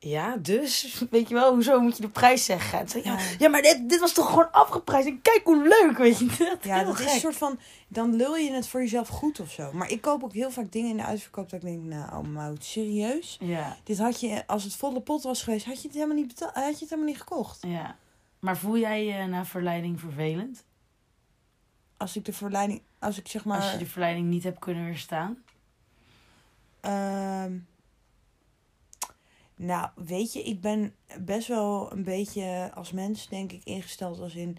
Ja, 0.00 0.36
dus, 0.36 0.94
weet 1.10 1.28
je 1.28 1.34
wel, 1.34 1.52
hoezo 1.54 1.80
moet 1.80 1.96
je 1.96 2.02
de 2.02 2.08
prijs 2.08 2.44
zeggen? 2.44 2.78
En 2.78 2.86
toen 2.86 3.02
zei, 3.02 3.14
ja, 3.14 3.20
Ja. 3.20 3.26
ja, 3.38 3.48
maar 3.48 3.62
dit, 3.62 3.88
dit 3.88 4.00
was 4.00 4.12
toch 4.12 4.26
gewoon 4.28 4.52
afgeprijsd? 4.52 5.08
En 5.08 5.22
kijk 5.22 5.40
hoe 5.44 5.68
leuk, 5.68 5.98
weet 5.98 6.18
je. 6.18 6.26
Dat 6.38 6.58
Ja, 6.64 6.84
dat 6.84 6.98
is 7.00 7.12
een 7.12 7.20
soort 7.20 7.36
van... 7.36 7.58
Dan 7.88 8.16
lul 8.16 8.36
je 8.36 8.52
het 8.52 8.68
voor 8.68 8.80
jezelf 8.80 9.08
goed 9.08 9.40
of 9.40 9.50
zo. 9.50 9.72
Maar 9.72 9.90
ik 9.90 10.00
koop 10.00 10.24
ook 10.24 10.32
heel 10.32 10.50
vaak 10.50 10.72
dingen 10.72 10.90
in 10.90 10.96
de 10.96 11.04
uitverkoop 11.04 11.50
dat 11.50 11.62
ik 11.62 11.66
denk, 11.66 11.82
nou 11.82 12.26
mout, 12.28 12.64
serieus? 12.64 13.36
Ja, 13.40 13.76
Dit 13.84 13.98
had 13.98 14.20
je, 14.20 14.46
als 14.46 14.64
het 14.64 14.74
volle 14.74 15.00
pot 15.00 15.22
was 15.22 15.42
geweest, 15.42 15.66
had 15.66 15.82
je 15.82 15.86
het 15.88 15.96
helemaal 15.96 16.16
niet, 16.16 16.26
betaald, 16.26 16.54
had 16.54 16.64
je 16.64 16.70
het 16.70 16.80
helemaal 16.90 17.10
niet 17.10 17.18
gekocht. 17.20 17.58
ja. 17.62 17.96
Maar 18.38 18.56
voel 18.56 18.78
jij 18.78 19.04
je 19.04 19.26
na 19.26 19.44
verleiding 19.44 20.00
vervelend? 20.00 20.64
Als 21.96 22.16
ik 22.16 22.24
de 22.24 22.32
verleiding, 22.32 22.82
als 22.98 23.18
ik 23.18 23.28
zeg 23.28 23.44
maar... 23.44 23.60
Als 23.60 23.72
je 23.72 23.78
de 23.78 23.86
verleiding 23.86 24.26
niet 24.26 24.42
hebt 24.42 24.58
kunnen 24.58 24.84
weerstaan? 24.84 25.38
Ehm, 26.80 27.58
nou, 29.56 29.88
weet 29.94 30.32
je, 30.32 30.42
ik 30.42 30.60
ben 30.60 30.94
best 31.20 31.48
wel 31.48 31.92
een 31.92 32.04
beetje 32.04 32.70
als 32.74 32.92
mens, 32.92 33.28
denk 33.28 33.52
ik, 33.52 33.64
ingesteld 33.64 34.20
als 34.20 34.34
in... 34.34 34.58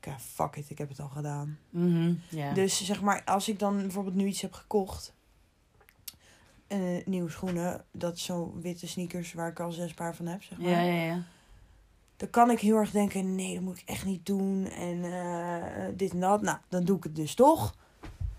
Ja, 0.00 0.18
fuck 0.18 0.56
it, 0.56 0.70
ik 0.70 0.78
heb 0.78 0.88
het 0.88 1.00
al 1.00 1.08
gedaan. 1.08 1.58
Mhm. 1.70 2.14
Dus 2.54 2.84
zeg 2.84 3.02
maar, 3.02 3.24
als 3.24 3.48
ik 3.48 3.58
dan 3.58 3.76
bijvoorbeeld 3.76 4.14
nu 4.14 4.26
iets 4.26 4.40
heb 4.40 4.52
gekocht... 4.52 5.14
eh, 6.66 6.78
nieuwe 7.04 7.30
schoenen, 7.30 7.84
dat 7.92 8.16
is 8.16 8.24
zo 8.24 8.54
witte 8.60 8.88
sneakers 8.88 9.32
waar 9.32 9.48
ik 9.48 9.60
al 9.60 9.72
zes 9.72 9.94
paar 9.94 10.16
van 10.16 10.26
heb, 10.26 10.42
zeg 10.42 10.58
maar. 10.58 10.70
ja, 10.70 10.80
ja, 10.80 11.02
ja. 11.04 11.22
dan 12.16 12.30
kan 12.30 12.50
ik 12.50 12.60
heel 12.60 12.76
erg 12.76 12.90
denken, 12.90 13.34
nee, 13.34 13.54
dat 13.54 13.62
moet 13.62 13.78
ik 13.78 13.88
echt 13.88 14.04
niet 14.04 14.26
doen. 14.26 14.68
En 14.68 15.04
eh, 15.04 15.88
dit 15.96 16.12
en 16.12 16.20
dat. 16.20 16.42
Nou, 16.42 16.58
dan 16.68 16.84
doe 16.84 16.96
ik 16.96 17.02
het 17.02 17.16
dus 17.16 17.34
toch. 17.34 17.74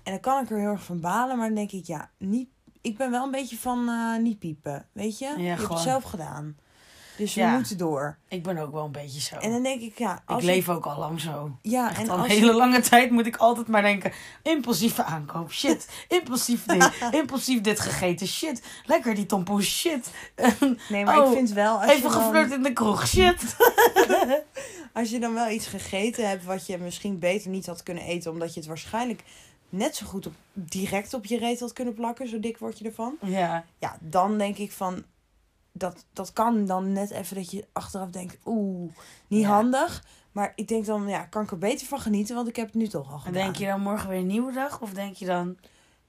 En 0.03 0.11
dan 0.11 0.19
kan 0.19 0.43
ik 0.43 0.49
er 0.49 0.59
heel 0.59 0.71
erg 0.71 0.83
van 0.83 0.99
balen. 0.99 1.37
Maar 1.37 1.47
dan 1.47 1.55
denk 1.55 1.71
ik, 1.71 1.85
ja, 1.85 2.09
niet, 2.17 2.49
ik 2.81 2.97
ben 2.97 3.11
wel 3.11 3.23
een 3.23 3.31
beetje 3.31 3.57
van 3.57 3.89
eh, 3.89 4.21
niet 4.21 4.39
piepen. 4.39 4.85
Weet 4.93 5.19
je? 5.19 5.33
je 5.37 5.43
hebt 5.47 5.61
gewoon. 5.61 5.77
het 5.77 5.87
zelf 5.87 6.03
gedaan. 6.03 6.57
Dus 7.17 7.33
we 7.33 7.41
Ja. 7.41 7.53
moeten 7.55 7.77
door. 7.77 8.17
Ik 8.27 8.43
ben 8.43 8.57
ook 8.57 8.71
wel 8.71 8.85
een 8.85 8.91
beetje 8.91 9.19
zo. 9.21 9.35
En 9.35 9.51
dan 9.51 9.63
denk 9.63 9.81
ik, 9.81 9.97
ja, 9.97 10.13
ik 10.15 10.21
als 10.29 10.43
leef 10.43 10.69
ook 10.69 10.85
al 10.85 10.97
lang 10.99 11.19
zo. 11.21 11.57
ja, 11.61 11.89
Echt 11.89 11.99
en 11.99 12.09
al 12.09 12.17
een 12.17 12.29
hele 12.29 12.45
je- 12.45 12.53
lange 12.53 12.79
tijd 12.81 13.11
moet 13.11 13.25
ik 13.25 13.35
altijd 13.35 13.67
maar 13.67 13.81
denken... 13.81 14.11
impulsieve 14.43 15.03
aankoop, 15.03 15.51
shit. 15.51 15.87
Impulsief 16.07 16.65
dit, 16.65 16.91
impulsief 17.11 17.61
dit 17.61 17.79
gegeten, 17.79 18.27
shit. 18.27 18.61
Lekker 18.85 19.15
die 19.15 19.25
tompoes, 19.25 19.65
shit. 19.77 20.11
Nee, 20.89 21.05
maar 21.05 21.19
Oh, 21.21 21.27
ik 21.31 21.35
vind 21.37 21.51
wel, 21.51 21.81
als 21.81 21.91
Even 21.91 22.11
dan, 22.11 22.21
geflirt 22.21 22.51
in 22.51 22.63
de 22.63 22.73
kroeg, 22.73 23.07
shit. 23.07 23.55
als 24.93 25.09
je 25.09 25.19
dan 25.19 25.33
wel 25.33 25.49
iets 25.49 25.67
gegeten 25.67 26.29
hebt 26.29 26.43
wat 26.43 26.65
je 26.67 26.77
misschien 26.77 27.19
beter 27.19 27.49
niet 27.49 27.65
had 27.65 27.83
kunnen 27.83 28.03
eten, 28.03 28.31
omdat 28.31 28.53
je 28.53 28.59
het 28.59 28.69
waarschijnlijk 28.69 29.23
net 29.71 29.95
zo 29.95 30.05
goed 30.05 30.25
op, 30.27 30.33
direct 30.53 31.13
op 31.13 31.25
je 31.25 31.37
reet 31.37 31.59
had 31.59 31.73
kunnen 31.73 31.93
plakken, 31.93 32.27
zo 32.27 32.39
dik 32.39 32.57
word 32.57 32.77
je 32.79 32.85
ervan. 32.85 33.15
Ja, 33.21 33.65
Ja, 33.79 33.97
dan 33.99 34.37
denk 34.37 34.57
ik 34.57 34.71
van, 34.71 35.03
dat, 35.71 36.05
dat 36.13 36.33
kan 36.33 36.65
dan 36.65 36.91
net 36.91 37.11
even 37.11 37.35
dat 37.35 37.51
je 37.51 37.65
achteraf 37.73 38.09
denkt, 38.09 38.37
oeh, 38.45 38.91
niet 39.27 39.41
Ja. 39.41 39.47
handig. 39.49 40.03
Maar 40.31 40.51
ik 40.55 40.67
denk 40.67 40.85
dan, 40.85 41.07
ja, 41.07 41.23
kan 41.25 41.43
ik 41.43 41.51
er 41.51 41.57
beter 41.57 41.87
van 41.87 41.99
genieten, 41.99 42.35
want 42.35 42.47
ik 42.47 42.55
heb 42.55 42.65
het 42.65 42.75
nu 42.75 42.87
toch 42.87 43.07
al 43.07 43.13
en 43.13 43.19
gedaan. 43.19 43.33
denk 43.43 43.55
je 43.55 43.65
dan 43.65 43.81
morgen 43.81 44.09
weer 44.09 44.19
een 44.19 44.27
nieuwe 44.27 44.51
dag? 44.53 44.81
Of 44.81 44.93
denk 44.93 45.15
je 45.15 45.25
dan... 45.25 45.57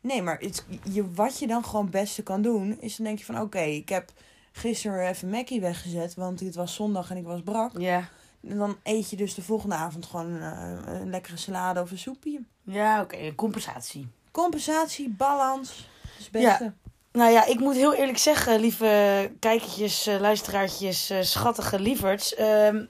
Nee, 0.00 0.22
maar 0.22 0.38
het, 0.38 0.64
je, 0.90 1.12
wat 1.12 1.38
je 1.38 1.46
dan 1.46 1.64
gewoon 1.64 1.82
het 1.82 1.90
beste 1.90 2.22
kan 2.22 2.42
doen, 2.42 2.80
is 2.80 2.96
dan 2.96 3.06
denk 3.06 3.18
je 3.18 3.24
van, 3.24 3.40
oké, 3.40 3.58
ik 3.60 3.88
heb 3.88 4.12
gisteren 4.52 5.08
even 5.08 5.30
Mackie 5.30 5.60
weggezet, 5.60 6.14
want 6.14 6.40
het 6.40 6.54
was 6.54 6.74
zondag 6.74 7.10
en 7.10 7.16
ik 7.16 7.24
was 7.24 7.42
brak. 7.42 7.78
Ja, 7.78 8.08
En 8.48 8.58
dan 8.58 8.76
eet 8.82 9.10
je 9.10 9.16
dus 9.16 9.34
de 9.34 9.42
volgende 9.42 9.74
avond 9.74 10.06
gewoon 10.06 10.40
eh, 10.40 10.78
een 10.86 11.10
lekkere 11.10 11.36
salade 11.36 11.80
of 11.80 11.90
een 11.90 11.98
soepje. 11.98 12.40
Ja 12.62 13.00
oké, 13.00 13.34
compensatie. 13.34 14.08
Compensatie, 14.30 15.08
balans, 15.08 15.88
is 16.18 16.24
het 16.24 16.32
beste. 16.32 16.72
Nou 17.12 17.30
ja, 17.32 17.46
ik 17.46 17.58
moet 17.58 17.74
heel 17.74 17.94
eerlijk 17.94 18.18
zeggen, 18.18 18.60
lieve 18.60 19.30
kijkertjes, 19.38 20.06
eh, 20.06 20.20
luisteraartjes, 20.20 21.10
eh, 21.10 21.22
schattige 21.22 21.80
lieverds. 21.80 22.34
ehm, 22.34 22.84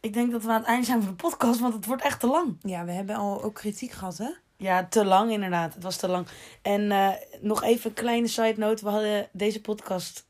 ik 0.00 0.12
denk 0.12 0.32
dat 0.32 0.42
we 0.42 0.48
aan 0.50 0.58
het 0.58 0.66
einde 0.66 0.86
zijn 0.86 1.02
van 1.02 1.10
de 1.10 1.16
podcast, 1.16 1.60
want 1.60 1.74
het 1.74 1.86
wordt 1.86 2.02
echt 2.02 2.20
te 2.20 2.26
lang. 2.26 2.56
Ja, 2.60 2.84
we 2.84 2.92
hebben 2.92 3.16
al 3.16 3.42
ook 3.42 3.54
kritiek 3.54 3.90
gehad, 3.90 4.18
hè? 4.18 4.28
Ja, 4.56 4.86
te 4.86 5.04
lang 5.04 5.30
inderdaad. 5.30 5.74
Het 5.74 5.82
was 5.82 5.96
te 5.96 6.08
lang. 6.08 6.26
En 6.62 6.92
eh, 6.92 7.10
nog 7.40 7.62
even 7.62 7.90
een 7.90 7.96
kleine 7.96 8.28
side 8.28 8.54
note. 8.56 8.84
We 8.84 8.90
hadden 8.90 9.28
deze 9.32 9.60
podcast 9.60 10.26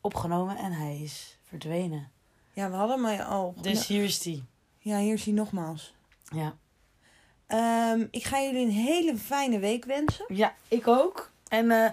opgenomen 0.00 0.56
en 0.56 0.72
hij 0.72 1.00
is 1.02 1.38
verdwenen. 1.42 2.10
Ja, 2.52 2.70
we 2.70 2.76
hadden 2.76 3.04
hem 3.04 3.20
al. 3.20 3.54
Dus 3.60 3.86
hier 3.86 4.04
is 4.04 4.18
die. 4.18 4.44
Ja, 4.78 4.98
hier 4.98 5.14
is 5.14 5.24
hij 5.24 5.34
nogmaals. 5.34 5.94
Ja. 6.34 6.56
Ehm, 7.50 8.06
ik 8.10 8.24
ga 8.24 8.40
jullie 8.40 8.64
een 8.64 8.70
hele 8.72 9.16
fijne 9.16 9.58
week 9.58 9.84
wensen. 9.84 10.24
ja, 10.28 10.54
ik 10.68 10.88
ook. 10.88 11.30
En 11.48 11.70
eh, 11.70 11.90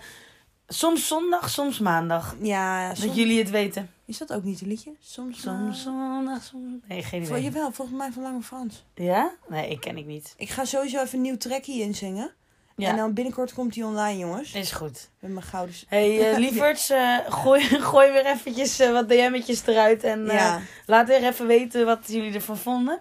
soms 0.68 1.08
zondag, 1.08 1.50
soms 1.50 1.80
maandag. 1.80 2.36
Ja, 2.42 2.88
Dat 2.88 2.98
soms... 2.98 3.16
jullie 3.16 3.40
het 3.40 3.50
weten. 3.50 3.90
Is 4.06 4.18
dat 4.18 4.34
ook 4.34 4.44
niet 4.44 4.62
een 4.62 4.68
liedje? 4.68 4.92
Soms. 5.02 5.42
Soms 5.42 5.82
zondag, 5.84 6.44
soms... 6.44 6.74
Nee, 6.88 7.04
geen 7.04 7.26
Voor 7.26 7.38
idee. 7.38 7.50
je 7.50 7.58
wel, 7.58 7.72
volgens 7.72 7.98
mij 7.98 8.12
van 8.12 8.24
Lange 8.24 8.42
Frans. 8.42 8.84
Ja? 8.96 9.32
Nee, 9.48 9.70
ik 9.70 9.80
ken 9.80 9.98
ik 9.98 10.06
niet. 10.06 10.34
Ik 10.38 10.50
ga 10.50 10.66
sowieso 10.66 11.02
even 11.02 11.16
een 11.16 11.22
nieuw 11.22 11.38
trackie 11.38 11.82
inzingen. 11.82 12.32
Ja, 12.76 12.90
En 12.90 12.96
dan 12.98 13.14
binnenkort 13.14 13.54
komt 13.54 13.76
hij 13.76 13.84
online, 13.84 14.20
jongens. 14.20 14.54
is 14.54 14.72
goed. 14.72 15.10
Met 15.20 15.32
mijn 15.32 15.46
gouden... 15.46 15.76
hey, 15.88 16.32
eh, 16.32 16.38
lieverds, 16.46 16.90
eh, 16.90 17.18
gooi, 17.30 17.62
gooi 17.92 18.12
weer 18.12 18.26
eventjes 18.26 18.78
wat 18.78 19.10
DM'tjes 19.10 19.66
eruit. 19.66 20.04
En 20.04 20.26
ja. 20.26 20.62
laat 20.86 21.08
weer 21.08 21.24
even 21.24 21.48
weten 21.48 21.86
wat 21.86 22.00
jullie 22.08 22.34
ervan 22.34 22.58
vonden. 22.58 23.00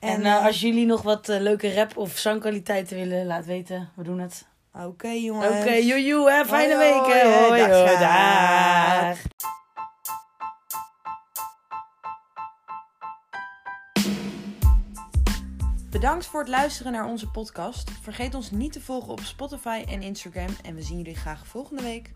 En, 0.00 0.08
En, 0.08 0.24
eh, 0.24 0.36
eh, 0.36 0.44
als 0.44 0.60
jullie 0.60 0.86
nog 0.86 1.02
wat 1.02 1.28
eh, 1.28 1.40
leuke 1.40 1.74
rap 1.74 1.96
of 1.96 2.18
zangkwaliteiten 2.18 2.96
willen, 2.96 3.26
laat 3.26 3.44
weten. 3.46 3.90
We 3.96 4.02
doen 4.02 4.18
het. 4.18 4.46
Oké, 4.74 5.08
jongens. 5.08 5.60
Oké, 5.60 5.72
joejoe, 5.72 6.30
hè. 6.30 6.44
Fijne 6.44 6.76
week. 6.76 7.06
hè. 7.06 7.48
hoi, 7.48 7.98
dag. 7.98 9.18
Bedankt 15.90 16.26
voor 16.26 16.40
het 16.40 16.48
luisteren 16.48 16.92
naar 16.92 17.06
onze 17.06 17.30
podcast. 17.30 17.90
Vergeet 18.02 18.34
ons 18.34 18.50
niet 18.50 18.72
te 18.72 18.80
volgen 18.80 19.12
op 19.12 19.20
Spotify 19.20 19.84
en 19.88 20.02
Instagram. 20.02 20.56
En 20.62 20.74
we 20.74 20.82
zien 20.82 20.96
jullie 20.96 21.16
graag 21.16 21.46
volgende 21.46 21.82
week. 21.82 22.12